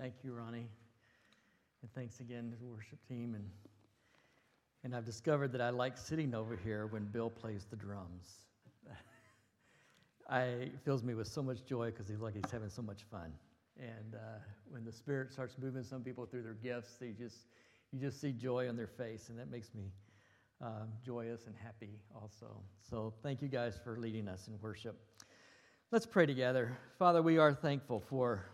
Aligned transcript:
Thank 0.00 0.14
you, 0.24 0.32
Ronnie. 0.32 0.66
And 1.82 1.92
thanks 1.94 2.20
again 2.20 2.50
to 2.50 2.56
the 2.56 2.64
worship 2.64 2.98
team. 3.06 3.34
And, 3.34 3.44
and 4.82 4.96
I've 4.96 5.04
discovered 5.04 5.52
that 5.52 5.60
I 5.60 5.68
like 5.68 5.98
sitting 5.98 6.34
over 6.34 6.56
here 6.56 6.86
when 6.86 7.04
Bill 7.04 7.28
plays 7.28 7.66
the 7.68 7.76
drums. 7.76 8.30
I, 10.30 10.42
it 10.42 10.80
fills 10.86 11.02
me 11.02 11.12
with 11.12 11.26
so 11.26 11.42
much 11.42 11.66
joy 11.66 11.90
because 11.90 12.08
he's 12.08 12.20
like 12.20 12.32
he's 12.32 12.50
having 12.50 12.70
so 12.70 12.80
much 12.80 13.02
fun. 13.10 13.30
And 13.78 14.14
uh, 14.14 14.38
when 14.70 14.86
the 14.86 14.92
Spirit 14.92 15.34
starts 15.34 15.56
moving 15.60 15.82
some 15.82 16.00
people 16.00 16.24
through 16.24 16.44
their 16.44 16.54
gifts, 16.54 16.94
they 16.98 17.10
just, 17.10 17.48
you 17.92 18.00
just 18.00 18.22
see 18.22 18.32
joy 18.32 18.70
on 18.70 18.76
their 18.76 18.86
face, 18.86 19.28
and 19.28 19.38
that 19.38 19.50
makes 19.50 19.74
me 19.74 19.92
uh, 20.64 20.84
joyous 21.04 21.46
and 21.46 21.54
happy 21.62 22.00
also. 22.14 22.46
So 22.88 23.12
thank 23.22 23.42
you 23.42 23.48
guys 23.48 23.78
for 23.84 23.98
leading 23.98 24.28
us 24.28 24.48
in 24.48 24.58
worship. 24.62 24.98
Let's 25.92 26.06
pray 26.06 26.24
together. 26.24 26.78
Father, 26.98 27.20
we 27.20 27.36
are 27.36 27.52
thankful 27.52 28.00
for 28.00 28.46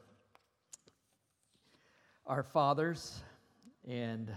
our 2.27 2.43
fathers, 2.43 3.23
and 3.87 4.33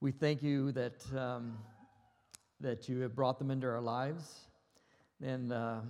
we 0.00 0.12
thank 0.12 0.44
you 0.44 0.70
that, 0.72 1.04
um, 1.16 1.58
that 2.60 2.88
you 2.88 3.00
have 3.00 3.16
brought 3.16 3.38
them 3.40 3.50
into 3.50 3.66
our 3.66 3.80
lives. 3.80 4.42
And 5.20 5.52
uh, 5.52 5.80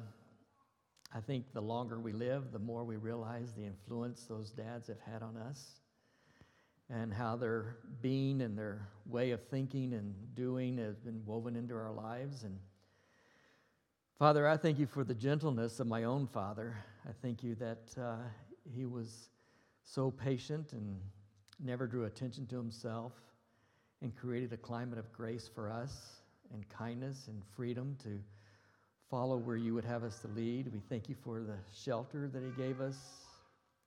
I 1.14 1.20
think 1.20 1.52
the 1.52 1.60
longer 1.60 1.98
we 1.98 2.12
live, 2.12 2.52
the 2.52 2.58
more 2.58 2.84
we 2.84 2.96
realize 2.96 3.52
the 3.52 3.66
influence 3.66 4.24
those 4.24 4.50
dads 4.50 4.88
have 4.88 5.00
had 5.00 5.22
on 5.22 5.36
us 5.36 5.80
and 6.88 7.12
how 7.12 7.36
their 7.36 7.76
being 8.00 8.40
and 8.40 8.56
their 8.56 8.88
way 9.04 9.32
of 9.32 9.44
thinking 9.48 9.92
and 9.92 10.14
doing 10.34 10.78
has 10.78 10.98
been 10.98 11.20
woven 11.26 11.54
into 11.54 11.74
our 11.74 11.92
lives. 11.92 12.44
And 12.44 12.58
Father, 14.18 14.48
I 14.48 14.56
thank 14.56 14.78
you 14.78 14.86
for 14.86 15.04
the 15.04 15.14
gentleness 15.14 15.80
of 15.80 15.86
my 15.86 16.04
own 16.04 16.26
father. 16.26 16.78
I 17.06 17.12
thank 17.20 17.42
you 17.42 17.54
that 17.56 17.94
uh, 18.00 18.16
he 18.74 18.86
was 18.86 19.28
so 19.94 20.10
patient 20.10 20.72
and 20.72 21.00
never 21.58 21.86
drew 21.86 22.04
attention 22.04 22.46
to 22.46 22.56
himself 22.56 23.12
and 24.02 24.14
created 24.14 24.52
a 24.52 24.56
climate 24.56 24.98
of 24.98 25.10
grace 25.12 25.48
for 25.52 25.70
us 25.70 26.20
and 26.52 26.68
kindness 26.68 27.26
and 27.28 27.42
freedom 27.56 27.96
to 28.02 28.20
follow 29.10 29.38
where 29.38 29.56
you 29.56 29.74
would 29.74 29.86
have 29.86 30.04
us 30.04 30.18
to 30.18 30.28
lead. 30.28 30.70
We 30.72 30.80
thank 30.90 31.08
you 31.08 31.14
for 31.24 31.40
the 31.40 31.56
shelter 31.74 32.28
that 32.28 32.42
he 32.42 32.50
gave 32.62 32.80
us, 32.80 32.98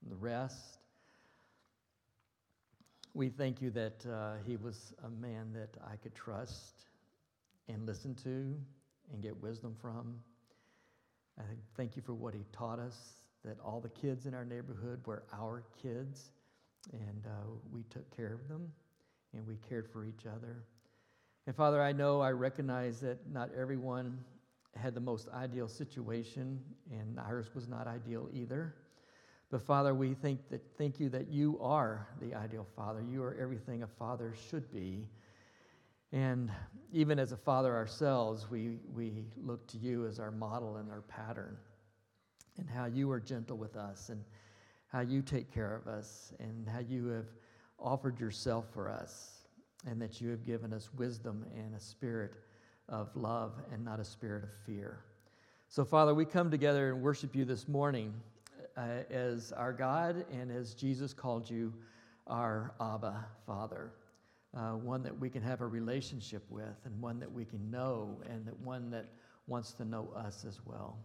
the 0.10 0.16
rest. 0.16 0.80
We 3.14 3.30
thank 3.30 3.62
you 3.62 3.70
that 3.72 4.04
uh, 4.06 4.34
he 4.46 4.58
was 4.58 4.94
a 5.06 5.10
man 5.10 5.54
that 5.54 5.78
I 5.88 5.98
could 5.98 6.16
trust 6.16 6.86
and 7.70 7.86
listen 7.86 8.16
to 8.24 8.56
and 9.14 9.22
get 9.22 9.40
wisdom 9.42 9.76
from. 9.80 10.16
I 11.38 11.44
thank 11.78 11.96
you 11.96 12.02
for 12.02 12.14
what 12.14 12.34
he 12.34 12.44
taught 12.52 12.80
us 12.80 13.21
that 13.44 13.58
all 13.64 13.80
the 13.80 13.90
kids 13.90 14.26
in 14.26 14.34
our 14.34 14.46
neighborhood 14.46 15.00
were 15.06 15.24
our 15.34 15.64
kids, 15.82 16.32
and 16.94 17.26
uh, 17.26 17.50
we 17.72 17.84
took 17.90 18.16
care 18.16 18.34
of 18.34 18.48
them 18.48 18.72
and 19.34 19.46
we 19.48 19.56
cared 19.68 19.88
for 19.90 20.06
each 20.06 20.26
other. 20.26 20.64
And 21.48 21.56
Father, 21.56 21.82
I 21.82 21.92
know, 21.92 22.22
I 22.22 22.32
recognize 22.32 23.00
that 23.02 23.18
not 23.32 23.50
everyone 23.58 24.20
had 24.76 24.94
the 24.94 25.00
most 25.00 25.28
ideal 25.30 25.68
situation, 25.68 26.60
and 26.92 27.20
ours 27.20 27.50
was 27.56 27.68
not 27.68 27.88
ideal 27.88 28.30
either. 28.34 28.76
But 29.50 29.62
Father, 29.62 29.94
we 29.94 30.14
think 30.14 30.50
that 30.50 30.62
thank 30.78 31.00
you 31.00 31.10
that 31.10 31.30
you 31.30 31.58
are 31.62 32.08
the 32.22 32.34
ideal 32.36 32.66
father. 32.76 33.02
You 33.02 33.24
are 33.24 33.36
everything 33.40 33.84
a 33.84 33.88
father 33.88 34.34
should 34.50 34.72
be. 34.72 35.08
And 36.14 36.52
even 36.94 37.20
as 37.20 37.32
a 37.32 37.38
father 37.38 37.76
ourselves, 37.76 38.50
we, 38.50 38.78
we 38.94 39.26
look 39.38 39.68
to 39.68 39.78
you 39.78 40.06
as 40.08 40.20
our 40.20 40.32
model 40.32 40.78
and 40.78 40.90
our 40.90 41.02
pattern 41.02 41.58
and 42.62 42.70
how 42.70 42.86
you 42.86 43.12
are 43.12 43.20
gentle 43.20 43.58
with 43.58 43.76
us 43.76 44.10
and 44.10 44.24
how 44.88 45.02
you 45.02 45.22
take 45.22 45.52
care 45.52 45.76
of 45.76 45.88
us 45.88 46.32
and 46.40 46.68
how 46.70 46.80
you 46.80 47.08
have 47.08 47.26
offered 47.80 48.20
yourself 48.20 48.66
for 48.72 48.90
us 48.90 49.48
and 49.88 50.00
that 50.02 50.22
you 50.22 50.30
have 50.30 50.46
given 50.46 50.72
us 50.72 50.90
wisdom 50.96 51.44
and 51.56 51.74
a 51.76 51.80
spirit 51.80 52.36
of 52.88 53.10
love 53.16 53.54
and 53.74 53.84
not 53.84 54.00
a 54.00 54.06
spirit 54.06 54.44
of 54.44 54.50
fear. 54.66 55.00
So, 55.70 55.84
Father, 55.84 56.14
we 56.14 56.24
come 56.24 56.52
together 56.52 56.92
and 56.92 57.02
worship 57.02 57.36
you 57.36 57.46
this 57.46 57.68
morning 57.68 58.14
uh, 58.78 59.04
as 59.10 59.52
our 59.54 59.74
God 59.74 60.26
and 60.32 60.52
as 60.52 60.76
Jesus 60.76 61.14
called 61.14 61.50
you 61.50 61.74
our 62.28 62.74
Abba 62.80 63.26
Father. 63.48 63.92
Uh, 64.56 64.74
one 64.74 65.02
that 65.02 65.18
we 65.18 65.30
can 65.30 65.42
have 65.42 65.62
a 65.62 65.66
relationship 65.66 66.44
with, 66.50 66.76
and 66.84 67.02
one 67.02 67.20
that 67.22 67.32
we 67.32 67.46
can 67.46 67.72
know, 67.72 68.20
and 68.30 68.46
that 68.46 68.60
one 68.60 68.92
that 68.92 69.06
wants 69.48 69.72
to 69.72 69.86
know 69.86 70.10
us 70.14 70.44
as 70.46 70.60
well. 70.66 70.98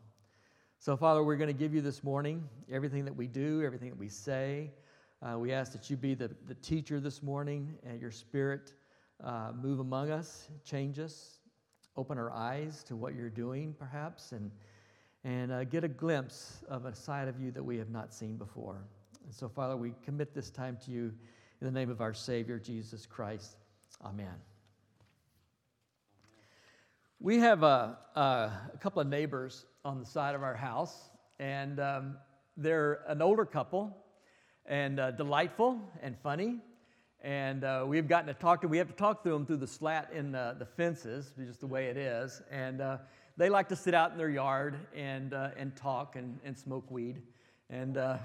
So, 0.79 0.97
Father, 0.97 1.25
we're 1.25 1.37
going 1.37 1.49
to 1.49 1.59
give 1.59 1.75
you 1.75 1.81
this 1.81 2.05
morning 2.05 2.49
everything 2.71 3.05
that 3.07 3.17
we 3.17 3.27
do, 3.27 3.63
everything 3.65 3.91
that 3.91 3.99
we 3.99 4.09
say. 4.09 4.71
Uh, 5.23 5.39
we 5.39 5.53
ask 5.53 5.73
that 5.73 5.91
you 5.91 5.97
be 5.97 6.15
the, 6.15 6.31
the 6.47 6.55
teacher 6.57 7.01
this 7.01 7.23
morning 7.23 7.75
and 7.85 8.01
your 8.01 8.11
spirit 8.11 8.75
uh, 9.25 9.53
move 9.61 9.81
among 9.81 10.11
us, 10.11 10.49
change 10.65 10.99
us, 10.99 11.39
open 11.97 12.19
our 12.19 12.31
eyes 12.31 12.85
to 12.85 12.95
what 12.95 13.15
you're 13.15 13.31
doing, 13.31 13.75
perhaps, 13.79 14.33
and, 14.33 14.51
and 15.25 15.51
uh, 15.51 15.65
get 15.65 15.83
a 15.83 15.89
glimpse 15.89 16.63
of 16.69 16.85
a 16.85 16.95
side 16.95 17.27
of 17.27 17.41
you 17.41 17.51
that 17.51 17.63
we 17.63 17.79
have 17.79 17.91
not 17.91 18.13
seen 18.13 18.37
before. 18.37 18.85
And 19.25 19.35
so, 19.35 19.49
Father, 19.49 19.77
we 19.77 19.95
commit 20.05 20.35
this 20.35 20.51
time 20.51 20.77
to 20.85 20.91
you 20.91 21.13
in 21.61 21.67
the 21.67 21.73
name 21.73 21.91
of 21.91 22.01
our 22.01 22.15
Savior, 22.15 22.59
Jesus 22.59 23.07
Christ. 23.07 23.57
Amen. 24.05 24.56
We 27.19 27.39
have 27.39 27.63
a, 27.63 27.97
a, 28.15 28.51
couple 28.79 29.01
of 29.01 29.09
neighbors 29.09 29.65
on 29.87 29.99
the 29.99 30.05
side 30.05 30.35
of 30.35 30.43
our 30.43 30.55
house, 30.55 31.09
and 31.39 31.81
um, 31.81 32.19
they're 32.59 33.01
an 33.09 33.23
older 33.23 33.47
couple 33.47 33.97
and 34.67 35.01
uh, 35.01 35.13
delightful 35.13 35.81
and 36.03 36.15
funny. 36.23 36.59
And 37.23 37.65
uh, 37.65 37.85
we've 37.89 38.07
gotten 38.07 38.27
to 38.27 38.35
talk 38.35 38.61
to, 38.61 38.69
we 38.69 38.77
have 38.77 38.89
to 38.89 38.95
talk 38.95 39.23
to 39.23 39.31
them 39.31 39.47
through 39.47 39.57
the 39.57 39.67
slat 39.67 40.11
in 40.13 40.35
uh, 40.35 40.57
the 40.59 40.67
fences, 40.67 41.33
just 41.39 41.61
the 41.61 41.67
way 41.67 41.87
it 41.87 41.97
is. 41.97 42.43
And 42.51 42.83
uh, 42.83 42.99
they 43.39 43.49
like 43.49 43.71
to 43.71 43.77
sit 43.77 43.95
out 43.95 44.13
in 44.13 44.19
their 44.19 44.29
yard 44.29 44.77
and, 44.95 45.33
uh, 45.33 45.53
and 45.57 45.75
talk 45.75 46.17
and, 46.17 46.39
and 46.45 46.57
smoke 46.57 46.91
weed. 46.91 47.23
And 47.71 47.97
uh, 47.97 48.19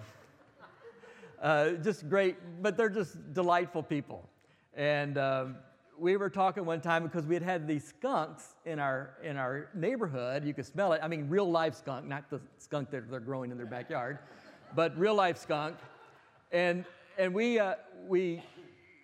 just 1.81 2.09
great, 2.09 2.35
but 2.61 2.75
they're 2.75 2.89
just 2.89 3.33
delightful 3.33 3.83
people. 3.83 4.27
And 4.73 5.17
um, 5.17 5.55
we 6.01 6.17
were 6.17 6.31
talking 6.31 6.65
one 6.65 6.81
time 6.81 7.03
because 7.03 7.27
we 7.27 7.35
had 7.35 7.43
had 7.43 7.67
these 7.67 7.87
skunks 7.87 8.55
in 8.65 8.79
our 8.79 9.11
in 9.23 9.37
our 9.37 9.69
neighborhood. 9.75 10.43
You 10.43 10.53
could 10.53 10.65
smell 10.65 10.93
it. 10.93 11.01
I 11.03 11.07
mean, 11.07 11.29
real 11.29 11.49
life 11.49 11.75
skunk, 11.75 12.07
not 12.07 12.27
the 12.31 12.41
skunk 12.57 12.89
that 12.89 13.09
they're 13.09 13.19
growing 13.19 13.51
in 13.51 13.57
their 13.57 13.67
backyard, 13.67 14.17
but 14.75 14.97
real 14.97 15.13
life 15.13 15.37
skunk. 15.37 15.77
And 16.51 16.85
and 17.19 17.33
we 17.33 17.59
uh, 17.59 17.75
we 18.07 18.41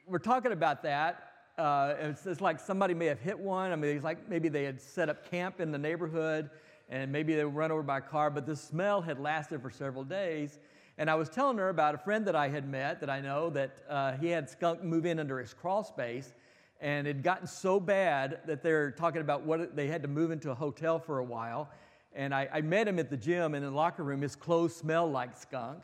were 0.07 0.17
talking 0.17 0.51
about 0.51 0.81
that. 0.83 1.23
Uh, 1.55 1.93
it's, 1.99 2.25
it's 2.25 2.41
like 2.41 2.59
somebody 2.59 2.95
may 2.95 3.05
have 3.05 3.19
hit 3.19 3.37
one. 3.37 3.71
I 3.71 3.75
mean, 3.75 3.95
it's 3.95 4.03
like 4.03 4.27
maybe 4.27 4.49
they 4.49 4.63
had 4.63 4.81
set 4.81 5.07
up 5.07 5.29
camp 5.29 5.59
in 5.59 5.71
the 5.71 5.77
neighborhood, 5.77 6.49
and 6.89 7.11
maybe 7.11 7.35
they 7.35 7.45
were 7.45 7.51
run 7.51 7.71
over 7.71 7.83
by 7.83 7.99
a 7.99 8.01
car. 8.01 8.31
But 8.31 8.47
the 8.47 8.55
smell 8.55 9.01
had 9.01 9.19
lasted 9.19 9.61
for 9.61 9.69
several 9.69 10.03
days. 10.03 10.57
And 10.99 11.11
I 11.11 11.15
was 11.15 11.29
telling 11.29 11.59
her 11.59 11.69
about 11.69 11.93
a 11.93 11.99
friend 11.99 12.25
that 12.25 12.35
I 12.35 12.49
had 12.49 12.67
met 12.67 13.01
that 13.01 13.09
I 13.09 13.21
know 13.21 13.51
that 13.51 13.71
uh, 13.87 14.13
he 14.13 14.29
had 14.29 14.49
skunk 14.49 14.83
move 14.83 15.05
in 15.05 15.19
under 15.19 15.37
his 15.37 15.53
crawl 15.53 15.83
space 15.83 16.33
and 16.79 17.07
it 17.07 17.15
had 17.15 17.23
gotten 17.23 17.47
so 17.47 17.79
bad 17.79 18.39
that 18.45 18.61
they're 18.61 18.91
talking 18.91 19.21
about 19.21 19.43
what 19.43 19.75
they 19.75 19.87
had 19.87 20.01
to 20.03 20.07
move 20.07 20.31
into 20.31 20.51
a 20.51 20.55
hotel 20.55 20.99
for 20.99 21.19
a 21.19 21.23
while. 21.23 21.69
And 22.13 22.33
I, 22.33 22.47
I 22.51 22.61
met 22.61 22.87
him 22.87 22.99
at 22.99 23.09
the 23.09 23.17
gym 23.17 23.55
and 23.55 23.63
in 23.63 23.71
the 23.71 23.75
locker 23.75 24.03
room. 24.03 24.21
His 24.21 24.35
clothes 24.35 24.75
smelled 24.75 25.11
like 25.11 25.35
skunk. 25.37 25.83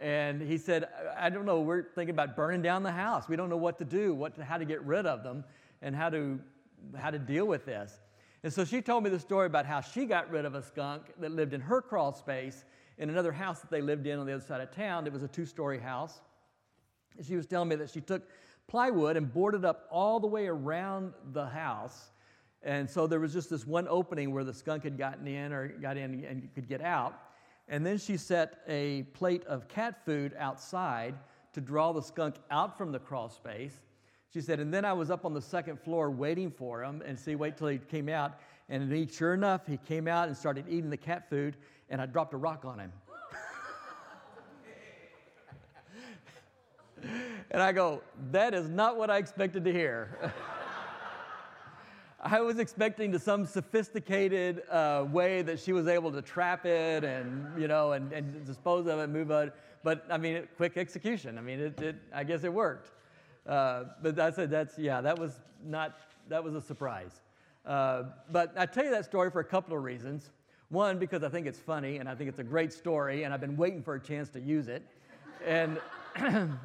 And 0.00 0.42
he 0.42 0.58
said, 0.58 0.88
I 1.16 1.30
don't 1.30 1.46
know, 1.46 1.60
we're 1.60 1.84
thinking 1.94 2.14
about 2.14 2.34
burning 2.34 2.60
down 2.60 2.82
the 2.82 2.90
house. 2.90 3.28
We 3.28 3.36
don't 3.36 3.48
know 3.48 3.56
what 3.56 3.78
to 3.78 3.84
do, 3.84 4.14
what 4.14 4.34
to, 4.34 4.44
how 4.44 4.58
to 4.58 4.64
get 4.64 4.82
rid 4.84 5.06
of 5.06 5.22
them, 5.22 5.44
and 5.80 5.94
how 5.94 6.10
to, 6.10 6.40
how 6.96 7.10
to 7.10 7.20
deal 7.20 7.46
with 7.46 7.64
this. 7.64 8.00
And 8.42 8.52
so 8.52 8.64
she 8.64 8.82
told 8.82 9.04
me 9.04 9.10
the 9.10 9.20
story 9.20 9.46
about 9.46 9.64
how 9.64 9.80
she 9.80 10.04
got 10.04 10.28
rid 10.28 10.44
of 10.44 10.56
a 10.56 10.62
skunk 10.62 11.02
that 11.20 11.30
lived 11.30 11.54
in 11.54 11.60
her 11.60 11.80
crawl 11.80 12.12
space 12.12 12.64
in 12.98 13.10
another 13.10 13.30
house 13.30 13.60
that 13.60 13.70
they 13.70 13.80
lived 13.80 14.06
in 14.08 14.18
on 14.18 14.26
the 14.26 14.32
other 14.32 14.44
side 14.44 14.60
of 14.60 14.74
town. 14.74 15.06
It 15.06 15.12
was 15.12 15.22
a 15.22 15.28
two 15.28 15.46
story 15.46 15.78
house. 15.78 16.20
She 17.24 17.36
was 17.36 17.46
telling 17.46 17.68
me 17.68 17.76
that 17.76 17.90
she 17.90 18.00
took 18.00 18.22
plywood 18.72 19.18
and 19.18 19.30
boarded 19.30 19.66
up 19.66 19.86
all 19.90 20.18
the 20.18 20.26
way 20.26 20.46
around 20.46 21.12
the 21.34 21.44
house. 21.44 22.10
And 22.62 22.88
so 22.88 23.06
there 23.06 23.20
was 23.20 23.34
just 23.34 23.50
this 23.50 23.66
one 23.66 23.86
opening 23.86 24.32
where 24.32 24.44
the 24.44 24.54
skunk 24.54 24.84
had 24.84 24.96
gotten 24.96 25.26
in 25.26 25.52
or 25.52 25.68
got 25.68 25.98
in 25.98 26.24
and 26.24 26.48
could 26.54 26.66
get 26.66 26.80
out. 26.80 27.14
And 27.68 27.84
then 27.84 27.98
she 27.98 28.16
set 28.16 28.62
a 28.66 29.02
plate 29.12 29.44
of 29.44 29.68
cat 29.68 30.02
food 30.06 30.34
outside 30.38 31.14
to 31.52 31.60
draw 31.60 31.92
the 31.92 32.00
skunk 32.00 32.36
out 32.50 32.78
from 32.78 32.92
the 32.92 32.98
crawl 32.98 33.28
space. 33.28 33.74
She 34.32 34.40
said, 34.40 34.58
and 34.58 34.72
then 34.72 34.86
I 34.86 34.94
was 34.94 35.10
up 35.10 35.26
on 35.26 35.34
the 35.34 35.42
second 35.42 35.78
floor 35.78 36.10
waiting 36.10 36.50
for 36.50 36.82
him 36.82 37.02
and 37.04 37.20
see, 37.20 37.34
wait 37.34 37.58
till 37.58 37.68
he 37.68 37.76
came 37.76 38.08
out. 38.08 38.40
And 38.70 38.90
he, 38.90 39.06
sure 39.06 39.34
enough, 39.34 39.66
he 39.66 39.76
came 39.76 40.08
out 40.08 40.28
and 40.28 40.36
started 40.36 40.64
eating 40.66 40.88
the 40.88 40.96
cat 40.96 41.28
food, 41.28 41.58
and 41.90 42.00
I 42.00 42.06
dropped 42.06 42.32
a 42.32 42.38
rock 42.38 42.64
on 42.64 42.78
him. 42.78 42.90
And 47.52 47.62
I 47.62 47.70
go, 47.70 48.02
that 48.30 48.54
is 48.54 48.70
not 48.70 48.96
what 48.96 49.10
I 49.10 49.18
expected 49.18 49.62
to 49.66 49.72
hear. 49.72 50.32
I 52.22 52.40
was 52.40 52.58
expecting 52.58 53.12
to 53.12 53.18
some 53.18 53.44
sophisticated 53.44 54.62
uh, 54.70 55.04
way 55.10 55.42
that 55.42 55.60
she 55.60 55.74
was 55.74 55.86
able 55.86 56.10
to 56.12 56.22
trap 56.22 56.64
it 56.64 57.04
and, 57.04 57.60
you 57.60 57.68
know, 57.68 57.92
and, 57.92 58.10
and 58.12 58.46
dispose 58.46 58.86
of 58.86 58.98
it, 59.00 59.08
move 59.08 59.30
it. 59.30 59.52
But 59.84 60.06
I 60.08 60.16
mean, 60.16 60.48
quick 60.56 60.78
execution. 60.78 61.36
I 61.36 61.42
mean, 61.42 61.60
it, 61.60 61.80
it 61.82 61.96
I 62.14 62.24
guess 62.24 62.42
it 62.44 62.52
worked. 62.52 62.90
Uh, 63.46 63.84
but 64.00 64.16
that's, 64.16 64.38
a, 64.38 64.46
that's, 64.46 64.78
yeah, 64.78 65.02
that 65.02 65.18
was 65.18 65.40
not, 65.62 65.98
that 66.30 66.42
was 66.42 66.54
a 66.54 66.60
surprise. 66.60 67.20
Uh, 67.66 68.04
but 68.30 68.54
I 68.56 68.64
tell 68.64 68.84
you 68.84 68.90
that 68.92 69.04
story 69.04 69.30
for 69.30 69.40
a 69.40 69.44
couple 69.44 69.76
of 69.76 69.82
reasons. 69.82 70.30
One, 70.70 70.98
because 70.98 71.22
I 71.22 71.28
think 71.28 71.46
it's 71.46 71.58
funny 71.58 71.98
and 71.98 72.08
I 72.08 72.14
think 72.14 72.30
it's 72.30 72.38
a 72.38 72.44
great 72.44 72.72
story, 72.72 73.24
and 73.24 73.34
I've 73.34 73.42
been 73.42 73.58
waiting 73.58 73.82
for 73.82 73.96
a 73.96 74.00
chance 74.00 74.30
to 74.30 74.40
use 74.40 74.68
it. 74.68 74.86
And, 75.44 75.78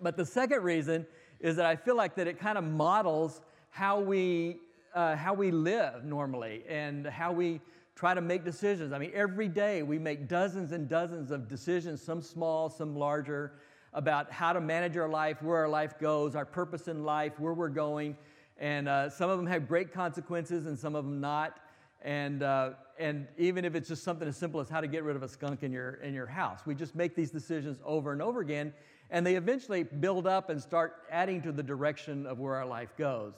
but 0.00 0.16
the 0.16 0.26
second 0.26 0.62
reason 0.62 1.06
is 1.40 1.56
that 1.56 1.66
I 1.66 1.76
feel 1.76 1.96
like 1.96 2.14
that 2.16 2.26
it 2.26 2.38
kind 2.38 2.58
of 2.58 2.64
models 2.64 3.40
how 3.70 4.00
we, 4.00 4.58
uh, 4.94 5.16
how 5.16 5.34
we 5.34 5.50
live 5.50 6.04
normally 6.04 6.64
and 6.68 7.06
how 7.06 7.32
we 7.32 7.60
try 7.94 8.14
to 8.14 8.20
make 8.20 8.44
decisions. 8.44 8.92
I 8.92 8.98
mean, 8.98 9.10
every 9.14 9.48
day 9.48 9.82
we 9.82 9.98
make 9.98 10.28
dozens 10.28 10.72
and 10.72 10.88
dozens 10.88 11.30
of 11.30 11.48
decisions, 11.48 12.00
some 12.00 12.22
small, 12.22 12.70
some 12.70 12.96
larger, 12.96 13.52
about 13.92 14.30
how 14.30 14.52
to 14.52 14.60
manage 14.60 14.96
our 14.96 15.08
life, 15.08 15.42
where 15.42 15.56
our 15.56 15.68
life 15.68 15.98
goes, 15.98 16.36
our 16.36 16.44
purpose 16.44 16.88
in 16.88 17.04
life, 17.04 17.40
where 17.40 17.54
we're 17.54 17.68
going. 17.68 18.16
And 18.58 18.88
uh, 18.88 19.10
some 19.10 19.30
of 19.30 19.38
them 19.38 19.46
have 19.46 19.66
great 19.66 19.92
consequences 19.92 20.66
and 20.66 20.78
some 20.78 20.94
of 20.94 21.04
them 21.04 21.20
not. 21.20 21.58
And, 22.02 22.42
uh, 22.42 22.70
and 22.98 23.26
even 23.36 23.64
if 23.64 23.74
it's 23.74 23.88
just 23.88 24.04
something 24.04 24.28
as 24.28 24.36
simple 24.36 24.60
as 24.60 24.68
how 24.68 24.80
to 24.80 24.86
get 24.86 25.02
rid 25.02 25.16
of 25.16 25.22
a 25.22 25.28
skunk 25.28 25.62
in 25.62 25.72
your, 25.72 25.94
in 25.94 26.14
your 26.14 26.26
house, 26.26 26.60
we 26.66 26.74
just 26.74 26.94
make 26.94 27.16
these 27.16 27.30
decisions 27.30 27.78
over 27.84 28.12
and 28.12 28.22
over 28.22 28.40
again. 28.40 28.72
And 29.10 29.26
they 29.26 29.36
eventually 29.36 29.82
build 29.82 30.26
up 30.26 30.50
and 30.50 30.60
start 30.60 31.04
adding 31.10 31.40
to 31.42 31.52
the 31.52 31.62
direction 31.62 32.26
of 32.26 32.38
where 32.38 32.56
our 32.56 32.66
life 32.66 32.96
goes. 32.96 33.34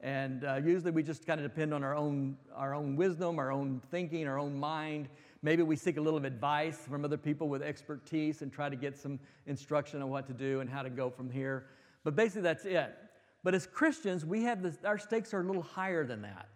And 0.00 0.44
uh, 0.44 0.60
usually 0.62 0.90
we 0.90 1.02
just 1.02 1.26
kind 1.26 1.40
of 1.40 1.50
depend 1.50 1.72
on 1.72 1.82
our 1.82 1.96
own, 1.96 2.36
our 2.54 2.74
own 2.74 2.94
wisdom, 2.94 3.38
our 3.38 3.50
own 3.50 3.80
thinking, 3.90 4.28
our 4.28 4.38
own 4.38 4.58
mind. 4.58 5.08
Maybe 5.40 5.62
we 5.62 5.76
seek 5.76 5.96
a 5.96 6.00
little 6.00 6.24
advice 6.24 6.76
from 6.76 7.04
other 7.04 7.16
people 7.16 7.48
with 7.48 7.62
expertise 7.62 8.42
and 8.42 8.52
try 8.52 8.68
to 8.68 8.76
get 8.76 8.98
some 8.98 9.18
instruction 9.46 10.02
on 10.02 10.10
what 10.10 10.26
to 10.26 10.34
do 10.34 10.60
and 10.60 10.68
how 10.68 10.82
to 10.82 10.90
go 10.90 11.08
from 11.08 11.30
here. 11.30 11.66
But 12.02 12.16
basically, 12.16 12.42
that's 12.42 12.66
it. 12.66 12.94
But 13.42 13.54
as 13.54 13.66
Christians, 13.66 14.26
we 14.26 14.42
have 14.42 14.62
this, 14.62 14.76
our 14.84 14.98
stakes 14.98 15.32
are 15.32 15.40
a 15.40 15.44
little 15.44 15.62
higher 15.62 16.04
than 16.04 16.22
that. 16.22 16.48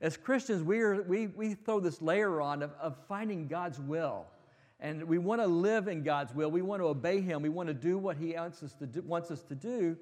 As 0.00 0.16
Christians, 0.16 0.62
we, 0.62 0.80
are, 0.80 1.02
we, 1.02 1.28
we 1.28 1.54
throw 1.54 1.78
this 1.78 2.00
layer 2.00 2.40
on 2.40 2.62
of, 2.62 2.72
of 2.80 2.96
finding 3.08 3.46
God's 3.46 3.78
will. 3.78 4.26
And 4.80 5.04
we 5.04 5.18
want 5.18 5.40
to 5.42 5.46
live 5.46 5.88
in 5.88 6.02
God's 6.02 6.34
will. 6.34 6.50
We 6.50 6.62
want 6.62 6.80
to 6.80 6.86
obey 6.86 7.20
Him. 7.20 7.42
We 7.42 7.50
want 7.50 7.68
to 7.68 7.74
do 7.74 7.98
what 7.98 8.16
He 8.16 8.34
wants 8.34 8.62
us 8.62 8.74
to 8.74 8.86
do. 8.86 9.02
Wants 9.02 9.30
us 9.30 9.42
to 9.42 9.54
do. 9.54 9.96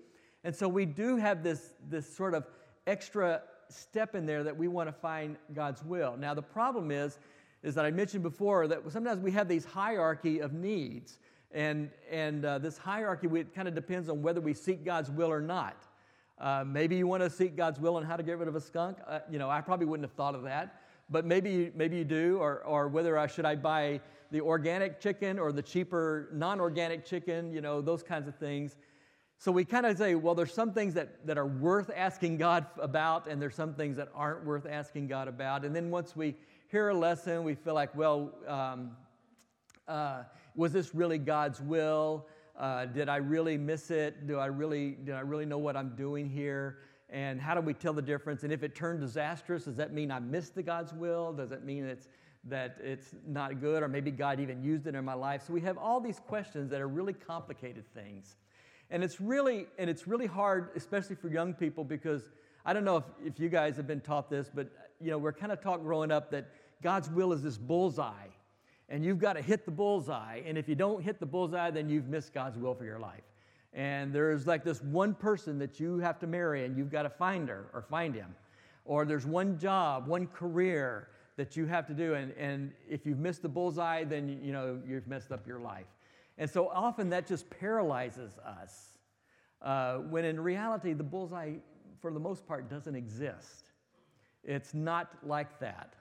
And 0.44 0.54
so 0.54 0.68
we 0.68 0.86
do 0.86 1.16
have 1.16 1.42
this, 1.42 1.74
this 1.90 2.08
sort 2.16 2.32
of 2.34 2.46
extra 2.86 3.42
step 3.68 4.14
in 4.14 4.24
there 4.24 4.44
that 4.44 4.56
we 4.56 4.68
want 4.68 4.88
to 4.88 4.92
find 4.92 5.36
God's 5.52 5.82
will. 5.84 6.16
Now, 6.16 6.32
the 6.32 6.42
problem 6.42 6.90
is, 6.90 7.18
is 7.62 7.74
that 7.74 7.84
I 7.84 7.90
mentioned 7.90 8.22
before 8.22 8.68
that 8.68 8.90
sometimes 8.90 9.20
we 9.20 9.32
have 9.32 9.48
these 9.48 9.64
hierarchy 9.64 10.38
of 10.38 10.52
needs. 10.52 11.18
And, 11.50 11.90
and 12.10 12.44
uh, 12.44 12.58
this 12.58 12.78
hierarchy, 12.78 13.26
it 13.34 13.54
kind 13.54 13.66
of 13.66 13.74
depends 13.74 14.08
on 14.08 14.22
whether 14.22 14.40
we 14.40 14.54
seek 14.54 14.84
God's 14.84 15.10
will 15.10 15.30
or 15.30 15.40
not. 15.40 15.76
Uh, 16.38 16.62
maybe 16.64 16.94
you 16.94 17.06
want 17.06 17.22
to 17.22 17.30
seek 17.30 17.56
God's 17.56 17.80
will 17.80 17.96
on 17.96 18.04
how 18.04 18.16
to 18.16 18.22
get 18.22 18.38
rid 18.38 18.46
of 18.46 18.54
a 18.54 18.60
skunk. 18.60 18.98
Uh, 19.06 19.20
you 19.28 19.38
know, 19.40 19.50
I 19.50 19.60
probably 19.60 19.86
wouldn't 19.86 20.08
have 20.08 20.16
thought 20.16 20.36
of 20.36 20.44
that, 20.44 20.82
but 21.10 21.24
maybe, 21.24 21.72
maybe 21.74 21.96
you 21.96 22.04
do. 22.04 22.38
Or, 22.38 22.62
or 22.64 22.86
whether 22.86 23.18
I 23.18 23.26
should 23.26 23.44
I 23.44 23.56
buy 23.56 24.00
the 24.30 24.40
organic 24.40 25.00
chicken 25.00 25.38
or 25.38 25.52
the 25.52 25.62
cheaper 25.62 26.28
non-organic 26.32 27.04
chicken. 27.04 27.52
You 27.52 27.60
know, 27.60 27.80
those 27.80 28.02
kinds 28.02 28.28
of 28.28 28.36
things. 28.36 28.76
So 29.40 29.52
we 29.52 29.64
kind 29.64 29.86
of 29.86 29.96
say, 29.96 30.16
well, 30.16 30.34
there's 30.34 30.52
some 30.52 30.72
things 30.72 30.94
that, 30.94 31.24
that 31.26 31.38
are 31.38 31.46
worth 31.46 31.92
asking 31.94 32.38
God 32.38 32.66
about, 32.80 33.28
and 33.28 33.40
there's 33.40 33.54
some 33.54 33.72
things 33.72 33.96
that 33.96 34.08
aren't 34.12 34.44
worth 34.44 34.66
asking 34.66 35.06
God 35.06 35.28
about. 35.28 35.64
And 35.64 35.74
then 35.74 35.90
once 35.90 36.16
we 36.16 36.34
hear 36.66 36.88
a 36.88 36.94
lesson, 36.94 37.44
we 37.44 37.54
feel 37.54 37.74
like, 37.74 37.94
well, 37.94 38.32
um, 38.48 38.96
uh, 39.86 40.24
was 40.56 40.72
this 40.72 40.92
really 40.92 41.18
God's 41.18 41.60
will? 41.60 42.26
Uh, 42.58 42.86
did 42.86 43.08
I 43.08 43.16
really 43.18 43.56
miss 43.56 43.92
it? 43.92 44.26
Do 44.26 44.38
I 44.38 44.46
really, 44.46 44.96
did 45.04 45.14
I 45.14 45.20
really 45.20 45.46
know 45.46 45.58
what 45.58 45.76
I'm 45.76 45.94
doing 45.94 46.28
here? 46.28 46.78
And 47.08 47.40
how 47.40 47.54
do 47.54 47.60
we 47.60 47.72
tell 47.72 47.92
the 47.92 48.02
difference? 48.02 48.42
And 48.42 48.52
if 48.52 48.64
it 48.64 48.74
turned 48.74 49.00
disastrous, 49.00 49.64
does 49.64 49.76
that 49.76 49.92
mean 49.92 50.10
I 50.10 50.18
missed 50.18 50.56
the 50.56 50.64
God's 50.64 50.92
will? 50.92 51.32
Does 51.32 51.52
it 51.52 51.64
mean 51.64 51.84
it's, 51.84 52.08
that 52.48 52.76
it's 52.82 53.14
not 53.26 53.60
good? 53.60 53.82
Or 53.82 53.88
maybe 53.88 54.10
God 54.10 54.40
even 54.40 54.62
used 54.62 54.86
it 54.86 54.94
in 54.94 55.04
my 55.04 55.14
life? 55.14 55.42
So 55.46 55.52
we 55.52 55.60
have 55.62 55.78
all 55.78 56.00
these 56.00 56.20
questions 56.20 56.70
that 56.70 56.80
are 56.80 56.88
really 56.88 57.12
complicated 57.12 57.84
things. 57.94 58.36
And 58.90 59.04
it's 59.04 59.20
really, 59.20 59.66
and 59.78 59.90
it's 59.90 60.06
really 60.06 60.26
hard, 60.26 60.70
especially 60.74 61.16
for 61.16 61.28
young 61.28 61.52
people, 61.52 61.84
because 61.84 62.22
I 62.64 62.72
don't 62.72 62.84
know 62.84 62.96
if, 62.96 63.04
if 63.24 63.40
you 63.40 63.48
guys 63.48 63.76
have 63.76 63.86
been 63.86 64.00
taught 64.00 64.30
this, 64.30 64.50
but 64.52 64.68
you 65.00 65.10
know, 65.10 65.18
we're 65.18 65.32
kind 65.32 65.52
of 65.52 65.60
taught 65.60 65.82
growing 65.82 66.10
up 66.10 66.30
that 66.30 66.48
God's 66.82 67.10
will 67.10 67.32
is 67.32 67.42
this 67.42 67.58
bullseye. 67.58 68.28
And 68.88 69.04
you've 69.04 69.18
got 69.18 69.34
to 69.34 69.42
hit 69.42 69.66
the 69.66 69.70
bullseye. 69.70 70.40
And 70.46 70.56
if 70.56 70.68
you 70.68 70.74
don't 70.74 71.02
hit 71.02 71.20
the 71.20 71.26
bullseye, 71.26 71.70
then 71.70 71.90
you've 71.90 72.08
missed 72.08 72.32
God's 72.32 72.56
will 72.56 72.74
for 72.74 72.84
your 72.84 72.98
life. 72.98 73.22
And 73.74 74.12
there's 74.12 74.46
like 74.46 74.64
this 74.64 74.82
one 74.82 75.14
person 75.14 75.58
that 75.58 75.78
you 75.78 75.98
have 75.98 76.18
to 76.20 76.26
marry, 76.26 76.64
and 76.64 76.76
you've 76.76 76.90
got 76.90 77.02
to 77.02 77.10
find 77.10 77.48
her 77.48 77.66
or 77.74 77.82
find 77.82 78.14
him. 78.14 78.34
Or 78.86 79.04
there's 79.04 79.26
one 79.26 79.58
job, 79.58 80.06
one 80.06 80.26
career 80.26 81.08
that 81.38 81.56
you 81.56 81.66
have 81.66 81.86
to 81.86 81.94
do. 81.94 82.14
And, 82.14 82.32
and 82.32 82.72
if 82.90 83.06
you've 83.06 83.20
missed 83.20 83.42
the 83.42 83.48
bullseye, 83.48 84.02
then 84.02 84.40
you 84.42 84.52
know 84.52 84.80
you've 84.86 85.06
messed 85.06 85.30
up 85.30 85.46
your 85.46 85.60
life. 85.60 85.86
And 86.36 86.50
so 86.50 86.68
often 86.68 87.08
that 87.10 87.26
just 87.26 87.48
paralyzes 87.48 88.32
us, 88.38 88.98
uh, 89.62 89.98
when 89.98 90.24
in 90.24 90.40
reality, 90.40 90.92
the 90.92 91.04
bullseye, 91.04 91.54
for 92.02 92.12
the 92.12 92.20
most 92.20 92.46
part, 92.46 92.68
doesn't 92.68 92.94
exist. 92.94 93.70
It's 94.42 94.74
not 94.74 95.10
like 95.22 95.60
that. 95.60 95.94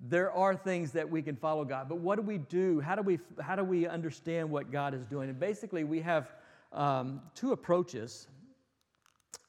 There 0.00 0.30
are 0.32 0.54
things 0.54 0.92
that 0.92 1.08
we 1.08 1.22
can 1.22 1.36
follow 1.36 1.64
God, 1.64 1.88
but 1.88 1.98
what 1.98 2.16
do 2.16 2.22
we 2.22 2.38
do? 2.38 2.80
How 2.80 2.94
do 2.94 3.02
we, 3.02 3.18
how 3.40 3.56
do 3.56 3.64
we 3.64 3.86
understand 3.86 4.48
what 4.48 4.70
God 4.70 4.94
is 4.94 5.06
doing? 5.06 5.28
And 5.28 5.38
basically, 5.38 5.82
we 5.84 6.00
have 6.00 6.32
um, 6.72 7.20
two 7.34 7.50
approaches 7.52 8.28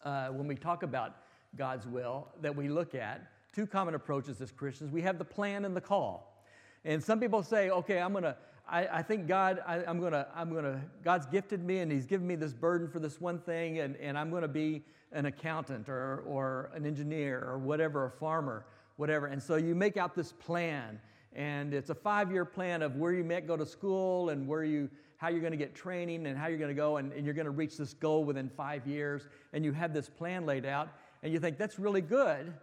uh, 0.03 0.29
when 0.29 0.47
we 0.47 0.55
talk 0.55 0.81
about 0.81 1.17
God's 1.55 1.85
will 1.85 2.29
that 2.41 2.55
we 2.55 2.67
look 2.67 2.95
at. 2.95 3.32
Two 3.53 3.67
common 3.67 3.95
approaches 3.95 4.41
as 4.41 4.51
Christians. 4.51 4.91
We 4.91 5.01
have 5.01 5.17
the 5.17 5.25
plan 5.25 5.65
and 5.65 5.75
the 5.75 5.81
call. 5.81 6.43
And 6.85 7.01
some 7.03 7.19
people 7.19 7.43
say, 7.43 7.69
okay, 7.69 7.99
I'm 7.99 8.11
going 8.11 8.23
to 8.23 8.35
I, 8.69 9.01
think 9.01 9.27
God, 9.27 9.61
I, 9.67 9.83
am 9.83 9.99
gonna, 9.99 10.27
I'm 10.33 10.53
gonna, 10.53 10.81
God's 11.03 11.25
gifted 11.25 11.63
me 11.63 11.79
and 11.79 11.91
He's 11.91 12.05
given 12.05 12.25
me 12.25 12.35
this 12.35 12.53
burden 12.53 12.87
for 12.87 12.99
this 12.99 13.19
one 13.19 13.39
thing, 13.39 13.79
and, 13.79 13.95
and 13.97 14.17
I'm 14.17 14.31
gonna 14.31 14.47
be 14.47 14.83
an 15.11 15.25
accountant 15.25 15.89
or, 15.89 16.23
or 16.25 16.71
an 16.73 16.85
engineer 16.85 17.43
or 17.45 17.57
whatever, 17.59 18.05
a 18.05 18.09
farmer, 18.09 18.65
whatever. 18.95 19.27
And 19.27 19.41
so 19.41 19.57
you 19.57 19.75
make 19.75 19.97
out 19.97 20.15
this 20.15 20.31
plan, 20.31 20.99
and 21.33 21.73
it's 21.73 21.89
a 21.89 21.95
five 21.95 22.31
year 22.31 22.45
plan 22.45 22.81
of 22.81 22.95
where 22.95 23.11
you 23.11 23.23
might 23.23 23.47
go 23.47 23.57
to 23.57 23.65
school 23.65 24.29
and 24.29 24.47
where 24.47 24.63
you, 24.63 24.89
how 25.17 25.27
you're 25.27 25.41
gonna 25.41 25.57
get 25.57 25.75
training 25.75 26.25
and 26.25 26.37
how 26.37 26.47
you're 26.47 26.57
gonna 26.57 26.73
go, 26.73 26.97
and, 26.97 27.11
and 27.13 27.25
you're 27.25 27.35
gonna 27.35 27.51
reach 27.51 27.77
this 27.77 27.93
goal 27.93 28.23
within 28.23 28.49
five 28.49 28.87
years. 28.87 29.27
And 29.51 29.63
you 29.63 29.71
have 29.73 29.93
this 29.93 30.09
plan 30.09 30.45
laid 30.45 30.65
out, 30.65 30.89
and 31.21 31.31
you 31.31 31.39
think 31.39 31.57
that's 31.57 31.77
really 31.77 32.01
good. 32.01 32.53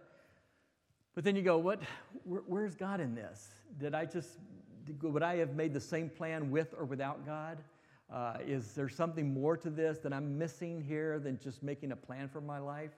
But 1.13 1.23
then 1.23 1.35
you 1.35 1.41
go, 1.41 1.57
what, 1.57 1.81
where, 2.23 2.41
where's 2.47 2.75
God 2.75 3.01
in 3.01 3.15
this? 3.15 3.49
Did 3.79 3.93
I 3.93 4.05
just 4.05 4.37
would 5.01 5.23
I 5.23 5.37
have 5.37 5.55
made 5.55 5.73
the 5.73 5.81
same 5.81 6.09
plan 6.09 6.51
with 6.51 6.73
or 6.77 6.85
without 6.85 7.25
God? 7.25 7.57
Uh, 8.11 8.37
is 8.45 8.73
there 8.73 8.89
something 8.89 9.33
more 9.33 9.55
to 9.57 9.69
this 9.69 9.99
that 9.99 10.11
I'm 10.11 10.37
missing 10.37 10.81
here 10.81 11.19
than 11.19 11.39
just 11.39 11.63
making 11.63 11.91
a 11.91 11.95
plan 11.95 12.27
for 12.27 12.41
my 12.41 12.59
life? 12.59 12.91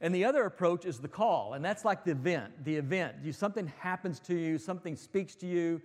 And 0.00 0.14
the 0.14 0.24
other 0.24 0.44
approach 0.44 0.84
is 0.84 0.98
the 0.98 1.08
call, 1.08 1.54
and 1.54 1.64
that's 1.64 1.84
like 1.84 2.04
the 2.04 2.10
event. 2.10 2.64
The 2.64 2.76
event, 2.76 3.16
you, 3.22 3.32
something 3.32 3.70
happens 3.78 4.18
to 4.20 4.34
you, 4.34 4.58
something 4.58 4.96
speaks 4.96 5.34
to 5.36 5.46
you, 5.46 5.80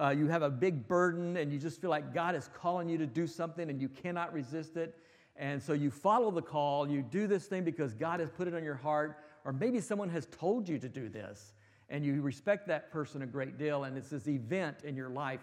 uh, 0.00 0.10
you 0.10 0.26
have 0.28 0.42
a 0.42 0.50
big 0.50 0.86
burden, 0.86 1.36
and 1.36 1.52
you 1.52 1.58
just 1.58 1.80
feel 1.80 1.90
like 1.90 2.14
God 2.14 2.34
is 2.34 2.48
calling 2.54 2.88
you 2.88 2.96
to 2.98 3.06
do 3.06 3.26
something, 3.26 3.68
and 3.68 3.80
you 3.80 3.88
cannot 3.88 4.32
resist 4.32 4.76
it. 4.76 4.96
And 5.36 5.62
so 5.62 5.72
you 5.72 5.90
follow 5.90 6.30
the 6.30 6.42
call, 6.42 6.88
you 6.88 7.02
do 7.02 7.26
this 7.26 7.46
thing 7.46 7.62
because 7.62 7.94
God 7.94 8.20
has 8.20 8.30
put 8.30 8.48
it 8.48 8.54
on 8.54 8.64
your 8.64 8.74
heart, 8.74 9.18
or 9.48 9.52
maybe 9.54 9.80
someone 9.80 10.10
has 10.10 10.26
told 10.26 10.68
you 10.68 10.78
to 10.78 10.90
do 10.90 11.08
this 11.08 11.54
and 11.88 12.04
you 12.04 12.20
respect 12.20 12.68
that 12.68 12.92
person 12.92 13.22
a 13.22 13.26
great 13.26 13.56
deal, 13.56 13.84
and 13.84 13.96
it's 13.96 14.10
this 14.10 14.28
event 14.28 14.76
in 14.84 14.94
your 14.94 15.08
life. 15.08 15.40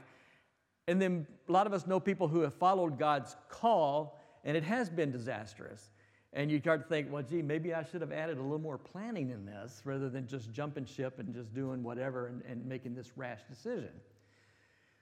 And 0.87 1.01
then 1.01 1.25
a 1.49 1.51
lot 1.51 1.65
of 1.65 1.73
us 1.73 1.87
know 1.87 1.99
people 1.99 2.27
who 2.27 2.41
have 2.41 2.53
followed 2.53 2.99
God's 2.99 3.35
call, 3.49 4.19
and 4.43 4.55
it 4.55 4.61
has 4.61 4.91
been 4.91 5.11
disastrous. 5.11 5.89
And 6.33 6.51
you 6.51 6.59
start 6.59 6.83
to 6.83 6.87
think, 6.87 7.11
well, 7.11 7.23
gee, 7.23 7.41
maybe 7.41 7.73
I 7.73 7.81
should 7.81 8.01
have 8.01 8.11
added 8.11 8.37
a 8.37 8.43
little 8.43 8.59
more 8.59 8.77
planning 8.77 9.31
in 9.31 9.43
this 9.43 9.81
rather 9.85 10.07
than 10.07 10.27
just 10.27 10.51
jumping 10.51 10.85
ship 10.85 11.17
and 11.17 11.33
just 11.33 11.51
doing 11.55 11.81
whatever 11.81 12.27
and, 12.27 12.43
and 12.47 12.63
making 12.63 12.93
this 12.93 13.11
rash 13.15 13.41
decision. 13.49 13.89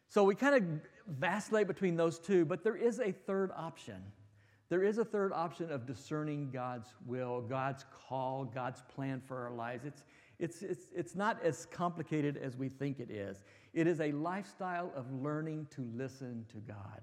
So 0.08 0.24
we 0.24 0.34
kind 0.34 0.56
of 0.56 0.64
vacillate 1.20 1.68
between 1.68 1.98
those 1.98 2.20
two, 2.20 2.46
but 2.46 2.64
there 2.64 2.78
is 2.78 3.02
a 3.02 3.12
third 3.12 3.52
option. 3.54 4.02
There 4.74 4.84
is 4.84 4.98
a 4.98 5.06
third 5.06 5.32
option 5.34 5.72
of 5.72 5.86
discerning 5.86 6.50
God's 6.52 6.96
will, 7.06 7.42
God's 7.42 7.86
call, 8.10 8.44
God's 8.44 8.82
plan 8.96 9.22
for 9.24 9.38
our 9.38 9.52
lives. 9.52 9.86
It's, 9.86 10.04
it's, 10.40 10.64
it's, 10.64 10.86
it's 10.96 11.16
not 11.16 11.38
as 11.44 11.68
complicated 11.68 12.38
as 12.38 12.58
we 12.58 12.70
think 12.70 13.00
it 13.00 13.12
is. 13.12 13.44
It 13.76 13.86
is 13.86 14.02
a 14.02 14.12
lifestyle 14.14 14.92
of 14.96 15.06
learning 15.14 15.68
to 15.76 15.88
listen 15.94 16.48
to 16.54 16.58
God. 16.58 17.02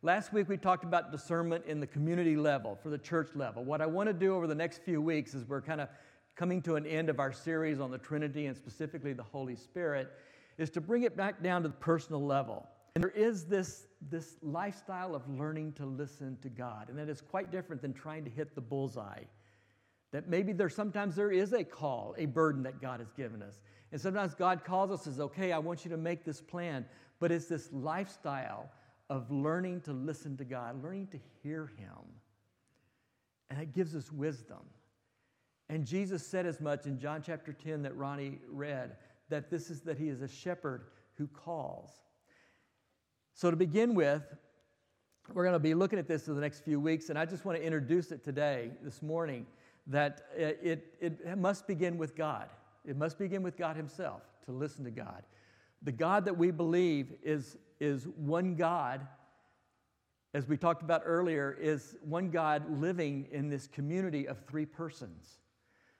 Last 0.00 0.32
week 0.32 0.48
we 0.48 0.56
talked 0.56 0.84
about 0.84 1.12
discernment 1.12 1.66
in 1.66 1.80
the 1.80 1.86
community 1.86 2.34
level, 2.34 2.78
for 2.82 2.88
the 2.88 2.96
church 2.96 3.28
level. 3.34 3.62
What 3.62 3.82
I 3.82 3.86
want 3.86 4.06
to 4.06 4.14
do 4.14 4.34
over 4.34 4.46
the 4.46 4.54
next 4.54 4.80
few 4.82 5.02
weeks 5.02 5.34
is 5.34 5.46
we're 5.46 5.60
kind 5.60 5.82
of 5.82 5.90
coming 6.34 6.62
to 6.62 6.76
an 6.76 6.86
end 6.86 7.10
of 7.10 7.20
our 7.20 7.30
series 7.30 7.78
on 7.78 7.90
the 7.90 7.98
Trinity 7.98 8.46
and 8.46 8.56
specifically 8.56 9.12
the 9.12 9.22
Holy 9.22 9.54
Spirit, 9.54 10.10
is 10.56 10.70
to 10.70 10.80
bring 10.80 11.02
it 11.02 11.14
back 11.14 11.42
down 11.42 11.60
to 11.60 11.68
the 11.68 11.74
personal 11.74 12.24
level. 12.24 12.66
And 12.94 13.04
there 13.04 13.10
is 13.10 13.44
this, 13.44 13.86
this 14.10 14.36
lifestyle 14.42 15.14
of 15.14 15.28
learning 15.28 15.72
to 15.74 15.86
listen 15.86 16.36
to 16.42 16.48
God, 16.48 16.88
and 16.88 16.98
that 16.98 17.08
is 17.08 17.20
quite 17.20 17.52
different 17.52 17.82
than 17.82 17.92
trying 17.92 18.24
to 18.24 18.30
hit 18.30 18.54
the 18.54 18.60
bullseye. 18.60 19.24
That 20.12 20.28
maybe 20.28 20.52
there 20.52 20.68
sometimes 20.68 21.14
there 21.14 21.30
is 21.30 21.52
a 21.52 21.62
call, 21.62 22.14
a 22.18 22.26
burden 22.26 22.64
that 22.64 22.80
God 22.80 22.98
has 22.98 23.12
given 23.12 23.42
us. 23.42 23.60
And 23.92 24.00
sometimes 24.00 24.34
God 24.34 24.64
calls 24.64 24.90
us 24.90 25.04
says, 25.04 25.20
okay, 25.20 25.52
I 25.52 25.58
want 25.58 25.84
you 25.84 25.90
to 25.90 25.96
make 25.96 26.24
this 26.24 26.40
plan. 26.40 26.84
But 27.20 27.30
it's 27.30 27.46
this 27.46 27.68
lifestyle 27.72 28.70
of 29.08 29.30
learning 29.30 29.82
to 29.82 29.92
listen 29.92 30.36
to 30.38 30.44
God, 30.44 30.82
learning 30.82 31.08
to 31.08 31.18
hear 31.42 31.70
Him. 31.76 31.98
And 33.50 33.60
it 33.60 33.72
gives 33.72 33.94
us 33.94 34.10
wisdom. 34.10 34.60
And 35.68 35.84
Jesus 35.84 36.26
said 36.26 36.46
as 36.46 36.60
much 36.60 36.86
in 36.86 36.98
John 36.98 37.22
chapter 37.24 37.52
10 37.52 37.82
that 37.82 37.96
Ronnie 37.96 38.38
read 38.48 38.96
that 39.28 39.50
this 39.50 39.70
is 39.70 39.82
that 39.82 39.98
He 39.98 40.08
is 40.08 40.22
a 40.22 40.28
shepherd 40.28 40.86
who 41.14 41.28
calls. 41.28 41.90
So, 43.40 43.50
to 43.50 43.56
begin 43.56 43.94
with, 43.94 44.22
we're 45.32 45.44
going 45.44 45.54
to 45.54 45.58
be 45.58 45.72
looking 45.72 45.98
at 45.98 46.06
this 46.06 46.28
in 46.28 46.34
the 46.34 46.42
next 46.42 46.62
few 46.62 46.78
weeks, 46.78 47.08
and 47.08 47.18
I 47.18 47.24
just 47.24 47.46
want 47.46 47.56
to 47.56 47.64
introduce 47.64 48.12
it 48.12 48.22
today, 48.22 48.72
this 48.82 49.00
morning, 49.00 49.46
that 49.86 50.26
it, 50.36 50.94
it, 51.00 51.18
it 51.24 51.38
must 51.38 51.66
begin 51.66 51.96
with 51.96 52.14
God. 52.14 52.50
It 52.84 52.98
must 52.98 53.16
begin 53.18 53.42
with 53.42 53.56
God 53.56 53.76
Himself 53.76 54.20
to 54.44 54.52
listen 54.52 54.84
to 54.84 54.90
God. 54.90 55.22
The 55.80 55.90
God 55.90 56.26
that 56.26 56.36
we 56.36 56.50
believe 56.50 57.14
is 57.22 57.56
is 57.80 58.06
one 58.08 58.56
God, 58.56 59.06
as 60.34 60.46
we 60.46 60.58
talked 60.58 60.82
about 60.82 61.00
earlier, 61.06 61.56
is 61.58 61.96
one 62.02 62.28
God 62.28 62.78
living 62.78 63.26
in 63.32 63.48
this 63.48 63.66
community 63.66 64.28
of 64.28 64.36
three 64.50 64.66
persons. 64.66 65.38